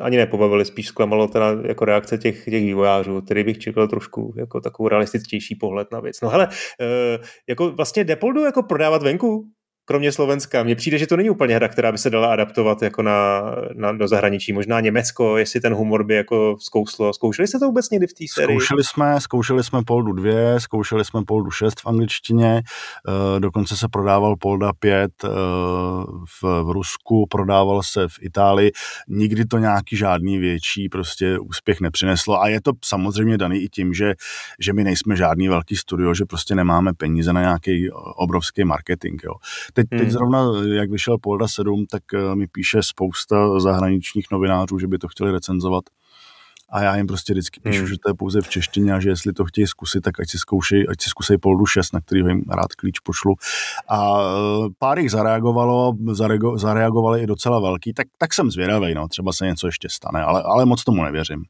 ani 0.00 0.16
nepobavili, 0.16 0.64
spíš 0.64 0.86
zklamalo 0.86 1.28
teda 1.28 1.46
jako 1.68 1.84
reakce 1.84 2.18
těch, 2.18 2.44
těch 2.44 2.62
vývojářů, 2.62 3.20
který 3.20 3.44
bych 3.44 3.58
čekal 3.58 3.88
trošku 3.88 4.34
jako 4.36 4.60
takovou 4.60 4.88
realističtější 4.88 5.54
pohled 5.54 5.88
na 5.92 6.00
věc. 6.00 6.20
No 6.20 6.28
hele, 6.28 6.48
e, 6.80 7.18
jako 7.48 7.70
vlastně 7.70 8.04
Depoldu 8.04 8.44
jako 8.44 8.62
prodávat 8.62 9.02
venku, 9.02 9.44
kromě 9.90 10.12
Slovenska. 10.12 10.62
Mně 10.62 10.76
přijde, 10.76 10.98
že 10.98 11.06
to 11.06 11.16
není 11.16 11.30
úplně 11.30 11.54
hra, 11.54 11.68
která 11.68 11.92
by 11.92 11.98
se 11.98 12.10
dala 12.10 12.32
adaptovat 12.32 12.82
jako 12.82 13.02
na, 13.02 13.42
na, 13.74 13.92
do 13.92 14.08
zahraničí. 14.08 14.52
Možná 14.52 14.80
Německo, 14.80 15.36
jestli 15.36 15.60
ten 15.60 15.74
humor 15.74 16.04
by 16.04 16.14
jako 16.14 16.56
zkouslo. 16.60 17.12
Zkoušeli 17.12 17.48
jste 17.48 17.58
to 17.58 17.66
vůbec 17.66 17.90
někdy 17.90 18.06
v 18.06 18.12
té 18.12 18.24
sérii? 18.34 18.56
Zkoušeli 18.56 18.84
jsme, 18.84 19.20
zkoušeli 19.20 19.64
jsme 19.64 19.82
Poldu 19.82 20.12
2, 20.12 20.60
zkoušeli 20.60 21.04
jsme 21.04 21.24
Poldu 21.24 21.50
6 21.50 21.80
v 21.80 21.86
angličtině, 21.86 22.62
uh, 23.08 23.40
dokonce 23.40 23.76
se 23.76 23.88
prodával 23.88 24.36
Polda 24.36 24.72
5 24.72 25.10
uh, 25.24 25.30
eh, 25.30 25.34
v, 26.42 26.62
v 26.62 26.70
Rusku, 26.70 27.26
prodával 27.30 27.82
se 27.82 28.08
v 28.08 28.14
Itálii. 28.22 28.70
Nikdy 29.08 29.44
to 29.44 29.58
nějaký 29.58 29.96
žádný 29.96 30.38
větší 30.38 30.88
prostě 30.88 31.38
úspěch 31.38 31.80
nepřineslo 31.80 32.40
a 32.40 32.48
je 32.48 32.60
to 32.60 32.72
samozřejmě 32.84 33.38
daný 33.38 33.58
i 33.58 33.68
tím, 33.68 33.94
že, 33.94 34.14
že 34.60 34.72
my 34.72 34.84
nejsme 34.84 35.16
žádný 35.16 35.48
velký 35.48 35.76
studio, 35.76 36.14
že 36.14 36.24
prostě 36.24 36.54
nemáme 36.54 36.92
peníze 36.92 37.32
na 37.32 37.40
nějaký 37.40 37.90
obrovský 38.16 38.64
marketing. 38.64 39.20
Jo 39.24 39.32
Teď, 39.79 39.79
hmm. 39.90 40.00
teď 40.00 40.10
zrovna, 40.10 40.44
jak 40.74 40.90
vyšel 40.90 41.18
Polda 41.18 41.48
7, 41.48 41.86
tak 41.86 42.02
eh, 42.14 42.34
mi 42.34 42.46
píše 42.46 42.82
spousta 42.82 43.60
zahraničních 43.60 44.26
novinářů, 44.32 44.78
že 44.78 44.86
by 44.86 44.98
to 44.98 45.08
chtěli 45.08 45.32
recenzovat. 45.32 45.84
A 46.70 46.82
já 46.82 46.96
jim 46.96 47.06
prostě 47.06 47.32
vždycky 47.32 47.60
píšu, 47.60 47.78
hmm. 47.78 47.86
že 47.86 47.94
to 48.02 48.10
je 48.10 48.14
pouze 48.14 48.40
v 48.40 48.48
češtině 48.48 48.92
a 48.92 49.00
že 49.00 49.08
jestli 49.08 49.32
to 49.32 49.44
chtějí 49.44 49.66
zkusit, 49.66 50.00
tak 50.00 50.20
ať 50.20 50.30
si 50.30 50.38
zkoušej, 50.38 50.86
ať 50.90 51.02
si 51.02 51.10
zkusej 51.10 51.38
Poldu 51.38 51.66
6, 51.66 51.92
na 51.92 52.00
který 52.00 52.20
jim 52.20 52.44
rád 52.50 52.74
klíč 52.74 53.00
pošlu. 53.00 53.34
A 53.88 54.20
eh, 54.20 54.68
pár 54.78 54.98
jich 54.98 55.10
zareagovalo, 55.10 55.92
zarego, 56.12 56.58
zareagovali 56.58 57.22
i 57.22 57.26
docela 57.26 57.60
velký, 57.60 57.92
tak, 57.92 58.06
tak 58.18 58.34
jsem 58.34 58.50
zvědavý, 58.50 58.94
no, 58.94 59.08
třeba 59.08 59.32
se 59.32 59.46
něco 59.46 59.66
ještě 59.66 59.88
stane, 59.88 60.22
ale, 60.22 60.42
ale 60.42 60.66
moc 60.66 60.84
tomu 60.84 61.04
nevěřím. 61.04 61.44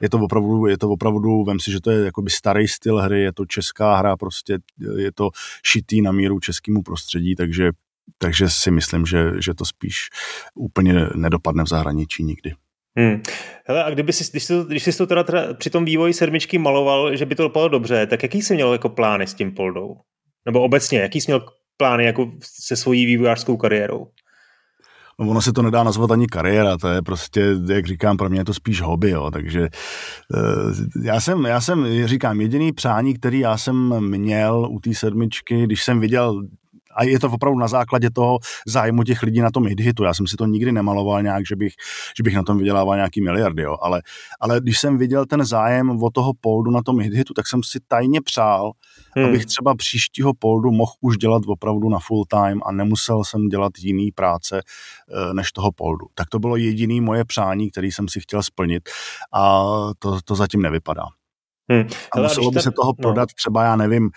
Je 0.00 0.10
to 0.10 0.18
opravdu, 0.18 0.66
je 0.66 0.78
to 0.78 0.88
opravdu, 0.88 1.44
vem 1.44 1.60
si, 1.60 1.72
že 1.72 1.80
to 1.80 1.90
je 1.90 2.04
jakoby 2.04 2.30
starý 2.30 2.68
styl 2.68 2.98
hry, 2.98 3.22
je 3.22 3.32
to 3.32 3.46
česká 3.46 3.96
hra, 3.96 4.16
prostě 4.16 4.58
je 4.96 5.12
to 5.12 5.30
šitý 5.64 6.02
na 6.02 6.12
míru 6.12 6.40
českému 6.40 6.82
prostředí, 6.82 7.34
takže 7.34 7.70
takže 8.18 8.50
si 8.50 8.70
myslím, 8.70 9.06
že, 9.06 9.32
že 9.42 9.54
to 9.54 9.64
spíš 9.64 10.08
úplně 10.54 11.06
nedopadne 11.14 11.64
v 11.64 11.68
zahraničí 11.68 12.24
nikdy. 12.24 12.54
Hmm. 12.98 13.22
Hele, 13.66 13.84
a 13.84 13.90
kdyby 13.90 14.12
si, 14.12 14.24
když 14.30 14.44
jsi, 14.44 14.52
to, 14.52 14.64
když 14.64 14.82
jsi 14.82 14.98
to 14.98 15.06
teda, 15.06 15.22
teda 15.22 15.54
při 15.54 15.70
tom 15.70 15.84
vývoji 15.84 16.14
sedmičky 16.14 16.58
maloval, 16.58 17.16
že 17.16 17.26
by 17.26 17.34
to 17.34 17.42
dopadlo 17.42 17.68
dobře, 17.68 18.06
tak 18.06 18.22
jaký 18.22 18.42
jsi 18.42 18.54
měl 18.54 18.72
jako 18.72 18.88
plány 18.88 19.26
s 19.26 19.34
tím 19.34 19.54
Poldou? 19.54 19.96
Nebo 20.46 20.62
obecně, 20.62 20.98
jaký 20.98 21.20
jsi 21.20 21.30
měl 21.30 21.46
plány 21.76 22.04
jako 22.04 22.30
se 22.42 22.76
svojí 22.76 23.06
vývojářskou 23.06 23.56
kariérou? 23.56 24.06
No 25.20 25.28
ono 25.28 25.42
se 25.42 25.52
to 25.52 25.62
nedá 25.62 25.84
nazvat 25.84 26.10
ani 26.10 26.26
kariéra, 26.26 26.76
to 26.76 26.88
je 26.88 27.02
prostě, 27.02 27.46
jak 27.72 27.86
říkám, 27.86 28.16
pro 28.16 28.28
mě 28.28 28.40
je 28.40 28.44
to 28.44 28.54
spíš 28.54 28.80
hobby, 28.80 29.10
jo, 29.10 29.30
takže 29.30 29.60
uh, 29.60 31.04
já 31.04 31.20
jsem, 31.20 31.44
já 31.44 31.60
jsem, 31.60 31.86
říkám, 32.04 32.40
jediný 32.40 32.72
přání, 32.72 33.14
který 33.14 33.38
já 33.38 33.56
jsem 33.58 34.00
měl 34.10 34.68
u 34.70 34.80
té 34.80 34.94
sedmičky, 34.94 35.64
když 35.64 35.84
jsem 35.84 36.00
viděl 36.00 36.42
a 36.94 37.04
je 37.04 37.18
to 37.18 37.30
opravdu 37.30 37.58
na 37.58 37.68
základě 37.68 38.10
toho 38.10 38.38
zájmu 38.66 39.02
těch 39.02 39.22
lidí 39.22 39.40
na 39.40 39.50
tom 39.50 39.66
hitu. 39.66 40.04
Já 40.04 40.14
jsem 40.14 40.26
si 40.26 40.36
to 40.36 40.46
nikdy 40.46 40.72
nemaloval 40.72 41.22
nějak, 41.22 41.46
že 41.46 41.56
bych, 41.56 41.72
že 42.16 42.22
bych 42.22 42.34
na 42.34 42.42
tom 42.42 42.58
vydělával 42.58 42.96
nějaký 42.96 43.20
miliardy, 43.20 43.62
jo. 43.62 43.76
Ale, 43.82 44.02
ale 44.40 44.60
když 44.60 44.80
jsem 44.80 44.98
viděl 44.98 45.26
ten 45.26 45.44
zájem 45.44 46.02
o 46.02 46.10
toho 46.10 46.32
poldu 46.40 46.70
na 46.70 46.82
tom 46.82 47.00
hitu, 47.00 47.34
tak 47.34 47.46
jsem 47.46 47.62
si 47.62 47.78
tajně 47.88 48.20
přál, 48.20 48.72
hmm. 49.16 49.24
abych 49.24 49.46
třeba 49.46 49.74
příštího 49.74 50.34
poldu 50.34 50.70
mohl 50.70 50.92
už 51.00 51.16
dělat 51.16 51.42
opravdu 51.46 51.88
na 51.88 51.98
full 51.98 52.24
time 52.24 52.60
a 52.66 52.72
nemusel 52.72 53.24
jsem 53.24 53.48
dělat 53.48 53.72
jiný 53.78 54.12
práce 54.12 54.60
eh, 54.60 55.34
než 55.34 55.52
toho 55.52 55.72
poldu. 55.72 56.06
Tak 56.14 56.28
to 56.28 56.38
bylo 56.38 56.56
jediný 56.56 57.00
moje 57.00 57.24
přání, 57.24 57.70
který 57.70 57.92
jsem 57.92 58.08
si 58.08 58.20
chtěl 58.20 58.42
splnit 58.42 58.88
a 59.34 59.62
to, 59.98 60.18
to 60.24 60.34
zatím 60.34 60.62
nevypadá. 60.62 61.04
Hmm. 61.70 61.88
A 62.12 62.20
muselo 62.20 62.50
by 62.50 62.60
se 62.60 62.70
toho 62.70 62.88
no. 62.88 63.02
prodat 63.02 63.28
no. 63.28 63.34
třeba, 63.36 63.64
já 63.64 63.76
nevím, 63.76 64.10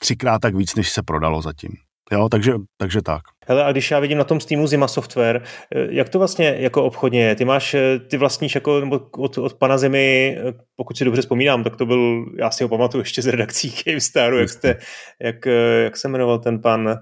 třikrát 0.00 0.38
tak 0.38 0.54
víc, 0.54 0.74
než 0.74 0.90
se 0.90 1.02
prodalo 1.02 1.42
zatím. 1.42 1.70
Jo, 2.12 2.28
takže, 2.28 2.52
takže 2.76 3.02
tak. 3.02 3.22
Hele, 3.46 3.64
a 3.64 3.72
když 3.72 3.90
já 3.90 4.00
vidím 4.00 4.18
na 4.18 4.24
tom 4.24 4.40
Steamu 4.40 4.66
Zima 4.66 4.88
Software, 4.88 5.42
eh, 5.74 5.86
jak 5.90 6.08
to 6.08 6.18
vlastně 6.18 6.56
jako 6.58 6.84
obchodně 6.84 7.24
je? 7.24 7.34
Ty 7.34 7.44
máš, 7.44 7.74
eh, 7.74 7.98
ty 7.98 8.16
vlastníš 8.16 8.54
jako 8.54 8.80
nebo 8.80 9.00
od, 9.16 9.38
od 9.38 9.54
pana 9.54 9.78
Zimy, 9.78 10.38
eh, 10.38 10.52
pokud 10.76 10.96
si 10.96 11.04
dobře 11.04 11.22
vzpomínám, 11.22 11.64
tak 11.64 11.76
to 11.76 11.86
byl, 11.86 12.24
já 12.38 12.50
si 12.50 12.64
ho 12.64 12.68
pamatuju 12.68 13.02
ještě 13.02 13.22
z 13.22 13.26
redakcí 13.26 13.74
GameStaru, 13.84 14.38
jak, 14.38 14.48
jste, 14.48 14.76
jak, 15.22 15.46
jak 15.84 15.96
se 15.96 16.08
jmenoval 16.08 16.38
ten 16.38 16.60
pan, 16.60 16.98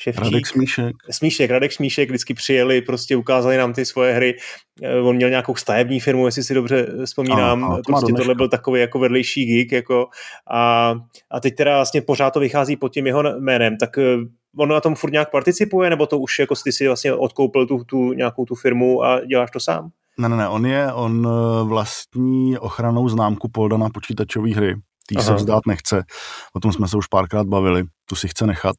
Ševčík. 0.00 0.24
Radek 0.24 0.46
Smíšek. 0.46 0.96
Smíšek, 1.10 1.50
Radek 1.50 1.72
Smíšek 1.72 2.08
vždycky 2.08 2.34
přijeli, 2.34 2.82
prostě 2.82 3.16
ukázali 3.16 3.56
nám 3.56 3.72
ty 3.72 3.84
svoje 3.84 4.14
hry. 4.14 4.36
Eh, 4.82 5.00
on 5.00 5.16
měl 5.16 5.30
nějakou 5.30 5.54
stavební 5.54 6.00
firmu, 6.00 6.26
jestli 6.26 6.42
si 6.42 6.54
dobře 6.54 6.86
vzpomínám. 7.04 7.64
Ano, 7.64 7.76
to 7.76 7.82
prostě 7.82 8.12
tohle 8.12 8.34
byl 8.34 8.48
takový 8.48 8.80
jako 8.80 8.98
vedlejší 8.98 9.44
geek. 9.44 9.72
Jako, 9.72 10.08
a, 10.50 10.94
a 11.30 11.40
teď 11.40 11.56
teda 11.56 11.76
vlastně 11.76 12.02
pořád 12.02 12.30
to 12.30 12.40
vychází 12.40 12.76
pod 12.76 12.92
tím 12.92 13.06
jeho 13.06 13.22
jménem. 13.22 13.76
Tak 13.76 13.98
eh, 13.98 14.16
on 14.56 14.68
na 14.68 14.80
tom 14.80 14.94
furt 14.94 15.12
nějak 15.12 15.30
participuje, 15.30 15.90
nebo 15.90 16.06
to 16.06 16.18
už 16.18 16.38
jako 16.38 16.54
ty 16.64 16.72
si 16.72 16.86
vlastně 16.86 17.14
odkoupil 17.14 17.66
tu, 17.66 17.84
tu 17.84 18.12
nějakou 18.12 18.44
tu 18.44 18.54
firmu 18.54 19.02
a 19.02 19.20
děláš 19.24 19.50
to 19.50 19.60
sám? 19.60 19.90
Ne, 20.18 20.28
ne, 20.28 20.36
ne, 20.36 20.48
on 20.48 20.66
je, 20.66 20.92
on 20.92 21.28
eh, 21.28 21.64
vlastní 21.64 22.58
ochranou 22.58 23.08
známku 23.08 23.48
Polda 23.48 23.76
na 23.76 23.88
počítačové 23.94 24.50
hry 24.54 24.76
tý 25.10 25.22
se 25.22 25.34
vzdát 25.34 25.66
nechce. 25.66 26.04
O 26.52 26.60
tom 26.60 26.72
jsme 26.72 26.88
se 26.88 26.96
už 26.96 27.06
párkrát 27.06 27.46
bavili, 27.46 27.84
tu 28.06 28.16
si 28.16 28.28
chce 28.28 28.46
nechat. 28.46 28.76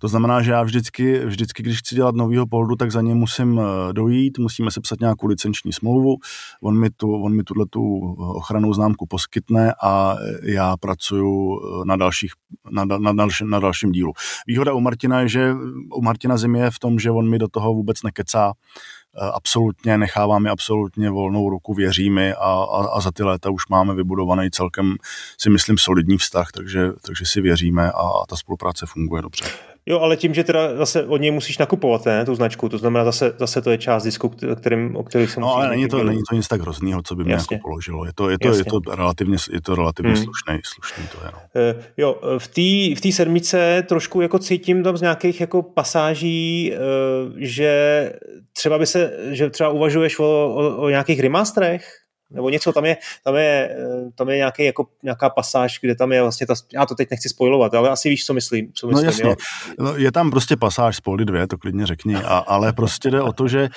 To 0.00 0.08
znamená, 0.08 0.42
že 0.42 0.50
já 0.50 0.62
vždycky, 0.62 1.26
vždycky 1.26 1.62
když 1.62 1.78
chci 1.78 1.94
dělat 1.94 2.14
novýho 2.14 2.46
poldu, 2.46 2.76
tak 2.76 2.92
za 2.92 3.00
ně 3.00 3.14
musím 3.14 3.60
eh, 3.60 3.92
dojít, 3.92 4.38
musíme 4.38 4.70
sepsat 4.70 5.00
nějakou 5.00 5.26
licenční 5.26 5.72
smlouvu, 5.72 6.16
on 6.62 6.78
mi, 6.80 6.90
tu, 6.90 7.22
on 7.22 7.36
mi 7.36 7.42
tuhle 7.42 7.66
tu 7.70 7.98
ochranou 8.18 8.74
známku 8.74 9.06
poskytne 9.06 9.74
a 9.82 10.16
já 10.42 10.76
pracuju 10.76 11.60
eh, 11.60 11.84
na, 11.84 11.96
dalších, 11.96 12.32
na, 12.70 12.84
na, 12.84 13.12
další, 13.12 13.44
na 13.44 13.60
dalším 13.60 13.92
dílu. 13.92 14.12
Výhoda 14.46 14.72
u 14.72 14.80
Martina 14.80 15.20
je, 15.20 15.28
že 15.28 15.54
u 15.94 16.02
Martina 16.02 16.36
Zim 16.36 16.54
je 16.54 16.70
v 16.70 16.78
tom, 16.78 16.98
že 16.98 17.10
on 17.10 17.30
mi 17.30 17.38
do 17.38 17.48
toho 17.48 17.74
vůbec 17.74 18.02
nekecá, 18.02 18.52
Eh, 18.52 19.01
absolutně 19.14 19.98
necháváme 19.98 20.50
absolutně 20.50 21.10
volnou 21.10 21.50
ruku, 21.50 21.74
věříme 21.74 22.34
a, 22.34 22.38
a, 22.38 22.86
a 22.86 23.00
za 23.00 23.10
ty 23.10 23.22
léta 23.22 23.50
už 23.50 23.68
máme 23.68 23.94
vybudovaný 23.94 24.50
celkem, 24.50 24.96
si 25.38 25.50
myslím, 25.50 25.78
solidní 25.78 26.18
vztah, 26.18 26.52
takže, 26.52 26.88
takže 27.06 27.26
si 27.26 27.40
věříme 27.40 27.92
a, 27.92 28.00
a 28.00 28.26
ta 28.28 28.36
spolupráce 28.36 28.86
funguje 28.86 29.22
dobře. 29.22 29.71
Jo, 29.86 30.00
ale 30.00 30.16
tím, 30.16 30.34
že 30.34 30.44
teda 30.44 30.76
zase 30.76 31.06
od 31.06 31.16
něj 31.16 31.30
musíš 31.30 31.58
nakupovat, 31.58 32.04
ne, 32.06 32.24
tu 32.24 32.34
značku, 32.34 32.68
to 32.68 32.78
znamená 32.78 33.04
zase, 33.04 33.34
zase 33.38 33.62
to 33.62 33.70
je 33.70 33.78
část 33.78 34.04
disku, 34.04 34.32
kterým, 34.56 34.96
o 34.96 35.02
kterých 35.02 35.30
se 35.30 35.40
No, 35.40 35.54
ale 35.54 35.68
není 35.68 35.88
to, 35.88 36.04
není 36.04 36.22
to 36.30 36.36
nic 36.36 36.48
tak 36.48 36.60
hroznýho, 36.60 37.02
co 37.02 37.14
by 37.14 37.24
mě 37.24 37.34
jako 37.34 37.58
položilo. 37.62 38.04
Je 38.04 38.12
to, 38.14 38.30
je 38.30 38.38
to, 38.38 38.48
je 38.54 38.64
to 38.64 38.80
relativně, 38.94 39.36
je 39.52 39.60
to 39.60 39.74
relativně 39.74 40.12
hmm. 40.12 40.24
slušný, 40.24 40.60
slušný 40.64 41.04
to 41.08 41.26
je. 41.26 41.30
No. 41.32 41.38
Uh, 41.74 41.82
jo, 41.96 42.38
v 42.38 42.48
té 42.48 42.98
v 42.98 43.00
tý 43.00 43.12
sedmice 43.12 43.84
trošku 43.88 44.20
jako 44.20 44.38
cítím 44.38 44.82
tam 44.82 44.96
z 44.96 45.00
nějakých 45.00 45.40
jako 45.40 45.62
pasáží, 45.62 46.72
uh, 46.72 47.32
že 47.36 48.12
třeba 48.52 48.78
by 48.78 48.86
se, 48.86 49.12
že 49.30 49.50
třeba 49.50 49.70
uvažuješ 49.70 50.18
o, 50.18 50.24
o, 50.24 50.76
o 50.76 50.88
nějakých 50.88 51.20
remasterech, 51.20 52.01
nebo 52.32 52.50
něco, 52.50 52.72
tam 52.72 52.84
je, 52.84 52.96
tam 53.24 53.36
je, 53.36 53.76
eh, 53.78 54.10
tam 54.14 54.28
je 54.28 54.36
nějaký, 54.36 54.64
jako, 54.64 54.86
nějaká 55.02 55.30
pasáž, 55.30 55.78
kde 55.80 55.94
tam 55.94 56.12
je 56.12 56.22
vlastně 56.22 56.46
ta, 56.46 56.54
já 56.72 56.86
to 56.86 56.94
teď 56.94 57.10
nechci 57.10 57.28
spojovat, 57.28 57.74
ale 57.74 57.90
asi 57.90 58.08
víš, 58.08 58.26
co 58.26 58.34
myslím. 58.34 58.72
Co 58.74 58.86
no 58.86 58.90
myslím 58.90 59.04
no 59.04 59.10
jasně, 59.10 59.28
jo? 59.28 59.36
No, 59.78 59.96
je 59.96 60.12
tam 60.12 60.30
prostě 60.30 60.56
pasáž 60.56 61.00
Poli 61.00 61.24
2, 61.24 61.46
to 61.46 61.58
klidně 61.58 61.86
řekni, 61.86 62.16
a, 62.16 62.38
ale 62.38 62.72
prostě 62.72 63.10
jde 63.10 63.22
o 63.22 63.32
to, 63.32 63.48
že 63.48 63.68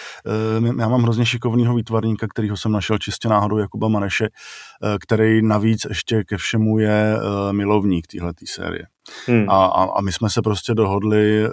uh, 0.61 0.79
já 0.79 0.89
mám 0.89 1.03
hrozně 1.03 1.25
šikovného 1.25 1.75
výtvarníka, 1.75 2.27
kterýho 2.27 2.57
jsem 2.57 2.71
našel 2.71 2.97
čistě 2.97 3.29
náhodou, 3.29 3.57
Jakuba 3.57 3.87
Maneše, 3.87 4.29
uh, 4.29 4.89
který 5.01 5.41
navíc 5.41 5.85
ještě 5.89 6.23
ke 6.23 6.37
všemu 6.37 6.79
je 6.79 7.15
uh, 7.15 7.53
milovník 7.53 8.07
téhleté 8.07 8.45
série. 8.47 8.83
Hmm. 9.27 9.49
A, 9.49 9.65
a, 9.65 9.83
a 9.83 10.01
my 10.01 10.11
jsme 10.11 10.29
se 10.29 10.41
prostě 10.41 10.73
dohodli, 10.73 11.43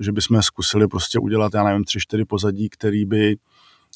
že 0.00 0.12
bychom 0.12 0.42
zkusili 0.42 0.88
prostě 0.88 1.18
udělat, 1.18 1.54
já 1.54 1.64
nevím, 1.64 1.84
tři, 1.84 2.00
čtyři 2.00 2.24
pozadí, 2.24 2.68
který 2.68 3.04
by 3.04 3.36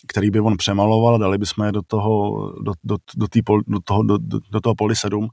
který 0.07 0.31
by 0.31 0.41
on 0.41 0.57
přemaloval, 0.57 1.19
dali 1.19 1.39
bychom 1.39 1.67
je 1.67 1.73
do 1.73 1.83
toho, 1.83 2.33
do, 2.63 2.73
do, 2.85 2.97
do, 3.17 3.29
tý 3.29 3.41
do, 3.67 3.81
toho, 3.85 4.03
do, 4.03 4.19
do 4.51 4.61
toho 4.61 4.75
poli 4.75 4.97
7 4.97 5.29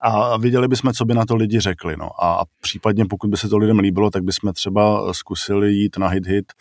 a 0.00 0.36
viděli 0.36 0.68
bychom, 0.68 0.92
co 0.92 1.04
by 1.04 1.14
na 1.14 1.24
to 1.24 1.36
lidi 1.36 1.60
řekli. 1.60 1.96
No. 1.96 2.24
A, 2.24 2.44
případně, 2.60 3.04
pokud 3.04 3.30
by 3.30 3.36
se 3.36 3.48
to 3.48 3.58
lidem 3.58 3.78
líbilo, 3.78 4.10
tak 4.10 4.24
bychom 4.24 4.52
třeba 4.52 5.12
zkusili 5.12 5.72
jít 5.72 5.98
na 5.98 6.08
hit 6.08 6.26
hit 6.26 6.52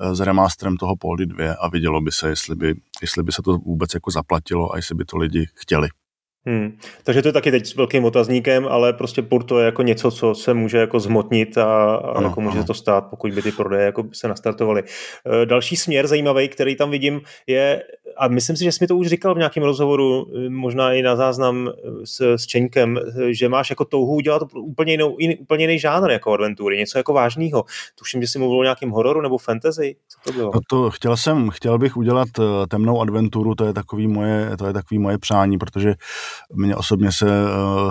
eh, 0.00 0.14
s 0.14 0.20
remasterem 0.20 0.76
toho 0.76 0.96
poli 0.96 1.26
2 1.26 1.54
a 1.60 1.68
vidělo 1.68 2.00
by 2.00 2.12
se, 2.12 2.28
jestli 2.28 2.56
by, 2.56 2.74
jestli 3.02 3.22
by 3.22 3.32
se 3.32 3.42
to 3.42 3.58
vůbec 3.58 3.94
jako 3.94 4.10
zaplatilo 4.10 4.72
a 4.72 4.76
jestli 4.76 4.94
by 4.94 5.04
to 5.04 5.16
lidi 5.16 5.46
chtěli. 5.54 5.88
Hmm. 6.46 6.78
Takže 7.04 7.22
to 7.22 7.28
je 7.28 7.32
taky 7.32 7.50
teď 7.50 7.66
s 7.66 7.74
velkým 7.74 8.04
otazníkem, 8.04 8.66
ale 8.70 8.92
prostě 8.92 9.22
Porto 9.22 9.58
je 9.58 9.64
jako 9.64 9.82
něco, 9.82 10.10
co 10.10 10.34
se 10.34 10.54
může 10.54 10.78
jako 10.78 11.00
zmotnit 11.00 11.58
a, 11.58 11.64
a 11.64 11.96
ano, 11.96 12.28
jako 12.28 12.40
může 12.40 12.58
ano. 12.58 12.66
to 12.66 12.74
stát, 12.74 13.04
pokud 13.10 13.32
by 13.32 13.42
ty 13.42 13.52
prodeje 13.52 13.84
jako 13.84 14.04
se 14.12 14.28
nastartovaly. 14.28 14.82
E, 15.42 15.46
další 15.46 15.76
směr 15.76 16.06
zajímavý, 16.06 16.48
který 16.48 16.76
tam 16.76 16.90
vidím, 16.90 17.20
je, 17.46 17.82
a 18.16 18.28
myslím 18.28 18.56
si, 18.56 18.64
že 18.64 18.72
jsi 18.72 18.78
mi 18.80 18.86
to 18.86 18.96
už 18.96 19.06
říkal 19.06 19.34
v 19.34 19.38
nějakém 19.38 19.62
rozhovoru, 19.62 20.26
e, 20.46 20.50
možná 20.50 20.92
i 20.92 21.02
na 21.02 21.16
záznam 21.16 21.68
e, 21.68 21.72
s, 22.06 22.20
s 22.20 22.46
Čeňkem, 22.46 22.98
že 23.30 23.48
máš 23.48 23.70
jako 23.70 23.84
touhu 23.84 24.14
udělat 24.14 24.42
úplně, 24.54 24.92
jinou, 24.92 25.16
jiný, 25.18 25.36
úplně 25.36 25.64
jiný 25.64 25.78
žánr 25.78 26.10
jako 26.10 26.32
adventury, 26.32 26.78
něco 26.78 26.98
jako 26.98 27.12
vážného. 27.12 27.64
Tuším, 27.98 28.22
že 28.22 28.28
jsi 28.28 28.38
mluvil 28.38 28.58
o 28.58 28.62
nějakém 28.62 28.90
hororu 28.90 29.20
nebo 29.20 29.38
fantasy. 29.38 29.96
Co 30.08 30.30
to 30.30 30.38
bylo? 30.38 30.50
No 30.54 30.60
to 30.68 30.90
chtěl 30.90 31.16
jsem, 31.16 31.50
chtěl 31.50 31.78
bych 31.78 31.96
udělat 31.96 32.28
temnou 32.68 33.00
adventuru, 33.00 33.54
to 33.54 33.64
je 33.64 33.72
takový 33.72 34.06
moje, 34.06 34.50
to 34.58 34.66
je 34.66 34.72
takový 34.72 34.98
moje 34.98 35.18
přání, 35.18 35.58
protože 35.58 35.94
mně 36.52 36.76
osobně 36.76 37.12
se 37.12 37.26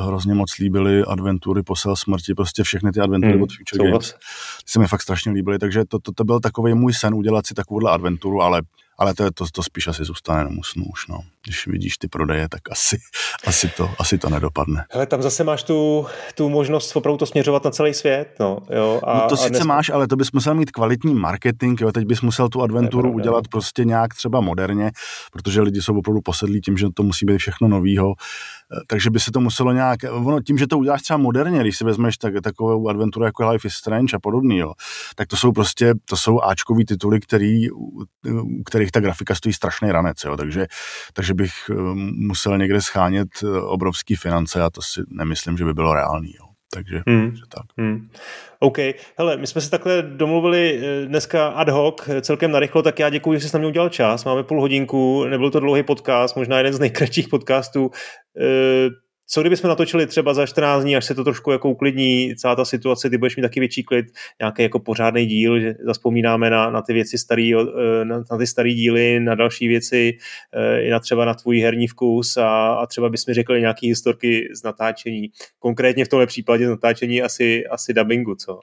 hrozně 0.05 0.33
moc 0.33 0.57
líbily 0.57 1.03
adventury 1.03 1.63
Posel 1.63 1.95
smrti, 1.95 2.33
prostě 2.33 2.63
všechny 2.63 2.91
ty 2.91 2.99
adventury 2.99 3.33
hmm, 3.33 3.43
od 3.43 3.49
Future 3.57 3.91
Games. 3.91 4.11
Ty 4.11 4.17
se 4.65 4.79
mi 4.79 4.87
fakt 4.87 5.01
strašně 5.01 5.31
líbily, 5.31 5.59
takže 5.59 5.85
to, 5.85 5.99
to, 5.99 6.11
to 6.11 6.23
byl 6.23 6.39
takový 6.39 6.73
můj 6.73 6.93
sen 6.93 7.13
udělat 7.13 7.47
si 7.47 7.53
takovouhle 7.53 7.91
adventuru, 7.91 8.41
ale 8.41 8.61
ale 8.99 9.13
to, 9.13 9.31
to, 9.31 9.45
to 9.51 9.63
spíš 9.63 9.87
asi 9.87 10.03
zůstane 10.03 10.39
jenom 10.39 10.59
usnu 10.59 10.85
už, 10.85 11.07
no. 11.07 11.19
Když 11.45 11.67
vidíš 11.67 11.97
ty 11.97 12.07
prodeje, 12.07 12.49
tak 12.49 12.61
asi, 12.71 12.97
asi, 13.45 13.69
to, 13.77 13.89
asi 13.99 14.17
to 14.17 14.29
nedopadne. 14.29 14.85
Hele, 14.91 15.05
tam 15.05 15.21
zase 15.21 15.43
máš 15.43 15.63
tu, 15.63 16.05
tu 16.35 16.49
možnost 16.49 16.95
opravdu 16.95 17.17
to 17.17 17.25
směřovat 17.25 17.63
na 17.63 17.71
celý 17.71 17.93
svět, 17.93 18.35
no. 18.39 18.57
Jo, 18.69 19.01
a, 19.03 19.13
no 19.13 19.29
to 19.29 19.33
a 19.33 19.37
sice 19.37 19.49
dnes... 19.49 19.63
máš, 19.63 19.89
ale 19.89 20.07
to 20.07 20.15
bys 20.15 20.31
musel 20.31 20.55
mít 20.55 20.71
kvalitní 20.71 21.15
marketing, 21.15 21.81
jo. 21.81 21.91
Teď 21.91 22.05
bys 22.05 22.21
musel 22.21 22.49
tu 22.49 22.61
adventuru 22.61 23.11
udělat 23.11 23.47
prostě 23.47 23.85
nějak 23.85 24.13
třeba 24.13 24.41
moderně, 24.41 24.91
protože 25.31 25.61
lidi 25.61 25.81
jsou 25.81 25.97
opravdu 25.97 26.21
posedlí 26.21 26.61
tím, 26.61 26.77
že 26.77 26.87
to 26.93 27.03
musí 27.03 27.25
být 27.25 27.37
všechno 27.37 27.67
novýho 27.67 28.13
takže 28.87 29.09
by 29.09 29.19
se 29.19 29.31
to 29.31 29.39
muselo 29.39 29.71
nějak, 29.71 29.99
ono 30.11 30.41
tím, 30.41 30.57
že 30.57 30.67
to 30.67 30.77
uděláš 30.77 31.01
třeba 31.01 31.17
moderně, 31.17 31.59
když 31.59 31.77
si 31.77 31.83
vezmeš 31.83 32.17
tak, 32.17 32.33
takovou 32.43 32.89
adventuru 32.89 33.25
jako 33.25 33.49
Life 33.49 33.67
is 33.67 33.73
Strange 33.73 34.15
a 34.15 34.19
podobný, 34.19 34.57
jo, 34.57 34.73
tak 35.15 35.27
to 35.27 35.37
jsou 35.37 35.51
prostě, 35.51 35.93
to 36.05 36.17
jsou 36.17 36.41
Ačkový 36.41 36.85
tituly, 36.85 37.19
který, 37.19 37.71
u 37.71 38.63
kterých 38.65 38.91
ta 38.91 38.99
grafika 38.99 39.35
stojí 39.35 39.53
strašný 39.53 39.91
ranec, 39.91 40.17
jo, 40.25 40.37
takže, 40.37 40.67
takže 41.13 41.33
bych 41.39 41.53
eh, 41.71 41.73
musel 42.27 42.57
někde 42.57 42.81
schánět 42.81 43.27
eh, 43.43 43.61
obrovský 43.61 44.15
finance 44.15 44.61
a 44.61 44.69
to 44.69 44.81
si 44.81 45.01
nemyslím, 45.09 45.57
že 45.57 45.65
by 45.65 45.73
bylo 45.73 45.93
reálný, 45.93 46.33
jo. 46.39 46.45
Takže, 46.73 47.01
hmm. 47.07 47.29
takže 47.29 47.43
tak. 47.49 47.65
Hmm. 47.77 48.09
OK. 48.59 48.77
Hele, 49.17 49.37
my 49.37 49.47
jsme 49.47 49.61
se 49.61 49.69
takhle 49.69 50.01
domluvili 50.01 50.79
eh, 50.81 51.05
dneska 51.05 51.47
ad 51.47 51.69
hoc, 51.69 52.09
celkem 52.21 52.51
narychlo, 52.51 52.81
tak 52.81 52.99
já 52.99 53.09
děkuji, 53.09 53.39
že 53.39 53.49
jsi 53.49 53.55
na 53.55 53.59
mě 53.59 53.67
udělal 53.67 53.89
čas. 53.89 54.25
Máme 54.25 54.43
půl 54.43 54.61
hodinku, 54.61 55.25
nebyl 55.25 55.51
to 55.51 55.59
dlouhý 55.59 55.83
podcast, 55.83 56.35
možná 56.35 56.57
jeden 56.57 56.73
z 56.73 56.79
nejkratších 56.79 57.27
podcastů. 57.27 57.91
Co 59.31 59.41
kdybychom 59.41 59.67
natočili 59.67 60.07
třeba 60.07 60.33
za 60.33 60.45
14 60.45 60.83
dní, 60.83 60.95
až 60.95 61.05
se 61.05 61.15
to 61.15 61.23
trošku 61.23 61.51
jako 61.51 61.69
uklidní, 61.69 62.35
celá 62.35 62.55
ta 62.55 62.65
situace, 62.65 63.09
ty 63.09 63.17
budeš 63.17 63.35
mít 63.35 63.43
taky 63.43 63.59
větší 63.59 63.83
klid, 63.83 64.05
nějaký 64.39 64.61
jako 64.61 64.79
pořádný 64.79 65.25
díl, 65.25 65.59
že 65.59 65.75
zaspomínáme 65.85 66.49
na, 66.49 66.69
na 66.69 66.81
ty 66.81 66.93
věci 66.93 67.17
starý, 67.17 67.55
eh, 67.55 68.05
na, 68.05 68.23
na 68.31 68.37
ty 68.37 68.47
staré 68.47 68.73
díly, 68.73 69.19
na 69.19 69.35
další 69.35 69.67
věci, 69.67 70.17
eh, 70.53 70.81
i 70.81 70.89
na 70.89 70.99
třeba 70.99 71.25
na 71.25 71.33
tvůj 71.33 71.59
herní 71.59 71.87
vkus 71.87 72.37
a, 72.37 72.73
a 72.73 72.85
třeba 72.85 73.09
bychom 73.09 73.33
řekli 73.33 73.61
nějaký 73.61 73.87
historky 73.87 74.49
z 74.55 74.63
natáčení. 74.63 75.27
Konkrétně 75.59 76.05
v 76.05 76.07
tomhle 76.07 76.27
případě 76.27 76.67
z 76.67 76.69
natáčení 76.69 77.21
asi, 77.21 77.67
asi 77.67 77.93
dubbingu, 77.93 78.35
co? 78.35 78.59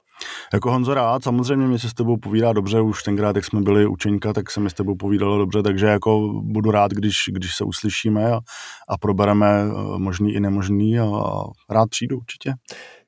Jako 0.52 0.70
Honzo 0.70 0.94
rád, 0.94 1.24
samozřejmě 1.24 1.66
mě 1.66 1.78
se 1.78 1.90
s 1.90 1.94
tebou 1.94 2.16
povídá 2.16 2.52
dobře, 2.52 2.80
už 2.80 3.02
tenkrát, 3.02 3.36
jak 3.36 3.44
jsme 3.44 3.60
byli 3.60 3.86
učenka, 3.86 4.32
tak 4.32 4.50
se 4.50 4.60
mi 4.60 4.70
s 4.70 4.74
tebou 4.74 4.96
povídalo 4.96 5.38
dobře, 5.38 5.62
takže 5.62 5.86
jako 5.86 6.40
budu 6.42 6.70
rád, 6.70 6.92
když, 6.92 7.14
když 7.32 7.56
se 7.56 7.64
uslyšíme 7.64 8.32
a, 8.32 8.40
a 8.88 8.98
probereme 8.98 9.46
eh, 9.46 9.98
možný 9.98 10.34
i 10.34 10.40
nemožný 10.56 10.98
a 10.98 11.04
rád 11.70 11.90
přijdu 11.90 12.16
určitě. 12.16 12.52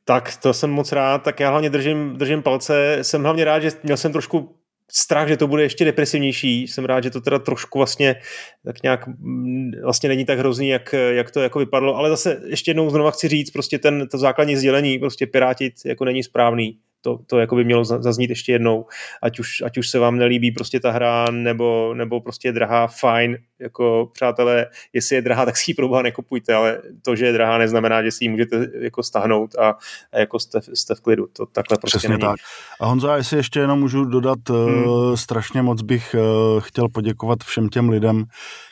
Tak 0.05 0.37
to 0.37 0.55
jsem 0.55 0.71
moc 0.71 0.93
rád, 0.93 1.19
tak 1.23 1.41
já 1.41 1.51
hlavně 1.51 1.71
držím, 1.71 2.17
držím 2.17 2.43
palce, 2.43 2.99
jsem 3.03 3.23
hlavně 3.23 3.45
rád, 3.45 3.61
že 3.61 3.71
měl 3.83 3.97
jsem 3.97 4.13
trošku 4.13 4.55
strach, 4.91 5.29
že 5.29 5.37
to 5.37 5.47
bude 5.47 5.63
ještě 5.63 5.85
depresivnější. 5.85 6.69
Jsem 6.69 6.85
rád, 6.85 7.05
že 7.05 7.11
to 7.11 7.21
teda 7.21 7.39
trošku 7.39 7.79
vlastně 7.79 8.17
tak 8.65 8.83
nějak 8.83 9.07
mm, 9.07 9.71
vlastně 9.83 10.09
není 10.09 10.25
tak 10.25 10.39
hrozný, 10.39 10.69
jak, 10.69 10.95
jak 11.11 11.31
to 11.31 11.41
jako 11.41 11.59
vypadlo, 11.59 11.97
ale 11.97 12.11
zase 12.11 12.41
ještě 12.47 12.71
jednou 12.71 12.91
znova 12.91 13.11
chci 13.11 13.29
říct, 13.29 13.51
prostě 13.51 13.79
ten, 13.79 14.09
to 14.09 14.19
základní 14.19 14.57
sdělení, 14.57 14.99
prostě 14.99 15.27
pirátit 15.27 15.73
jako 15.85 16.05
není 16.05 16.23
správný 16.23 16.79
to, 17.01 17.19
to 17.27 17.39
jako 17.39 17.57
by 17.57 17.65
mělo 17.65 17.85
zaznít 17.85 18.31
ještě 18.31 18.53
jednou, 18.53 18.87
ať 19.23 19.41
už, 19.41 19.63
ať 19.63 19.79
už 19.79 19.89
se 19.89 19.99
vám 19.99 20.19
nelíbí 20.19 20.51
prostě 20.51 20.81
ta 20.81 20.91
hra, 20.91 21.27
nebo, 21.31 21.95
nebo 21.95 22.21
prostě 22.21 22.49
je 22.49 22.53
drahá, 22.53 22.87
fajn, 22.87 23.39
jako 23.59 24.11
přátelé, 24.13 24.67
jestli 24.93 25.17
je 25.17 25.23
drahá, 25.23 25.45
tak 25.45 25.57
si 25.57 25.71
ji 25.71 25.75
proboha 25.75 26.03
nekupujte, 26.03 26.55
ale 26.55 26.79
to, 27.05 27.17
že 27.17 27.27
je 27.27 27.33
drahá, 27.33 27.59
neznamená, 27.59 28.03
že 28.03 28.11
si 28.11 28.25
ji 28.25 28.29
můžete 28.29 28.67
jako 28.81 29.03
stáhnout 29.03 29.55
a, 29.55 29.75
a 30.13 30.19
jako 30.19 30.39
jste, 30.39 30.61
jste 30.75 30.95
v 30.95 31.01
klidu, 31.01 31.27
to 31.33 31.47
takhle 31.47 31.79
prostě 31.79 31.99
Přesně 31.99 32.09
není. 32.09 32.21
tak. 32.21 32.37
A 32.81 32.87
Honza, 32.87 33.17
jestli 33.17 33.37
ještě 33.37 33.61
jenom 33.61 33.81
můžu 33.81 34.05
dodat, 34.05 34.39
eh, 34.51 34.53
hmm. 34.53 35.17
strašně 35.17 35.63
moc 35.63 35.83
bych 35.83 36.15
uh, 36.15 36.61
chtěl 36.61 36.89
poděkovat 36.89 37.39
všem 37.45 37.69
těm 37.69 37.89
lidem, 37.89 38.25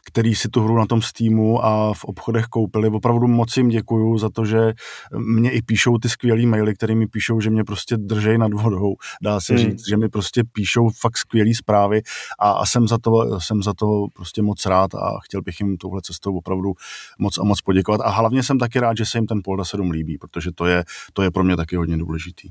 který 0.07 0.35
si 0.35 0.49
tu 0.49 0.63
hru 0.63 0.77
na 0.77 0.87
tom 0.87 1.03
Steamu 1.03 1.65
a 1.65 1.95
v 1.95 2.05
obchodech 2.05 2.45
koupili. 2.45 2.89
Opravdu 2.89 3.27
moc 3.27 3.57
jim 3.57 3.69
děkuju 3.69 4.19
za 4.19 4.31
to, 4.31 4.45
že 4.45 4.73
mě 5.19 5.51
i 5.51 5.63
píšou 5.63 5.99
ty 5.99 6.09
skvělý 6.09 6.47
maily, 6.47 6.75
které 6.75 6.95
mi 6.95 7.07
píšou, 7.07 7.41
že 7.41 7.51
mě 7.51 7.65
prostě 7.65 7.97
držej 7.97 8.39
nad 8.39 8.53
vodou, 8.53 8.95
dá 9.23 9.41
se 9.41 9.55
hmm. 9.55 9.63
říct, 9.65 9.89
že 9.89 9.97
mi 9.97 10.09
prostě 10.09 10.43
píšou 10.53 10.89
fakt 11.01 11.17
skvělé 11.17 11.55
zprávy 11.55 12.03
a, 12.39 12.51
a 12.51 12.67
jsem, 12.67 12.89
za 12.89 12.99
to, 12.99 13.41
jsem 13.41 13.63
za 13.63 13.75
to 13.75 14.07
prostě 14.15 14.43
moc 14.43 14.67
rád 14.67 14.95
a 14.95 15.19
chtěl 15.25 15.43
bych 15.43 15.61
jim 15.61 15.77
touhle 15.77 16.01
cestou 16.03 16.37
opravdu 16.37 16.73
moc 17.19 17.39
a 17.39 17.45
moc 17.45 17.61
poděkovat. 17.61 18.01
A 18.01 18.11
hlavně 18.11 18.43
jsem 18.43 18.59
taky 18.59 18.81
rád, 18.81 18.97
že 18.97 19.07
se 19.07 19.19
jim 19.19 19.27
ten 19.27 19.41
Polda 19.45 19.65
7 19.65 19.91
líbí, 19.91 20.19
protože 20.19 20.51
to 20.55 20.67
je, 20.67 20.85
to 21.13 21.23
je 21.23 21.31
pro 21.31 21.45
mě 21.45 21.57
taky 21.57 21.77
hodně 21.77 21.97
důležitý. 21.97 22.49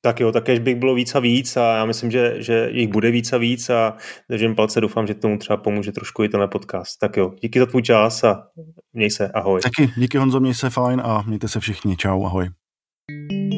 Tak 0.00 0.20
jo, 0.20 0.32
také 0.32 0.60
bych 0.60 0.76
bylo 0.76 0.94
víc 0.94 1.14
a 1.14 1.20
víc 1.20 1.56
a 1.56 1.76
já 1.76 1.84
myslím, 1.84 2.10
že, 2.10 2.34
že 2.42 2.68
jich 2.72 2.88
bude 2.88 3.10
víc 3.10 3.32
a 3.32 3.38
víc 3.38 3.70
a 3.70 3.96
držím 4.30 4.54
palce, 4.54 4.80
doufám, 4.80 5.06
že 5.06 5.14
tomu 5.14 5.38
třeba 5.38 5.56
pomůže 5.56 5.92
trošku 5.92 6.24
i 6.24 6.28
tenhle 6.28 6.48
podcast. 6.48 6.98
Tak 7.00 7.16
jo, 7.16 7.32
díky 7.42 7.58
za 7.58 7.66
tvůj 7.66 7.82
čas 7.82 8.24
a 8.24 8.42
měj 8.92 9.10
se, 9.10 9.28
ahoj. 9.28 9.60
Taky, 9.60 9.92
díky 9.96 10.18
Honzo, 10.18 10.40
měj 10.40 10.54
se 10.54 10.70
fajn 10.70 11.00
a 11.04 11.22
mějte 11.22 11.48
se 11.48 11.60
všichni, 11.60 11.96
čau, 11.96 12.24
ahoj. 12.24 12.48
thank 13.08 13.52
you 13.52 13.57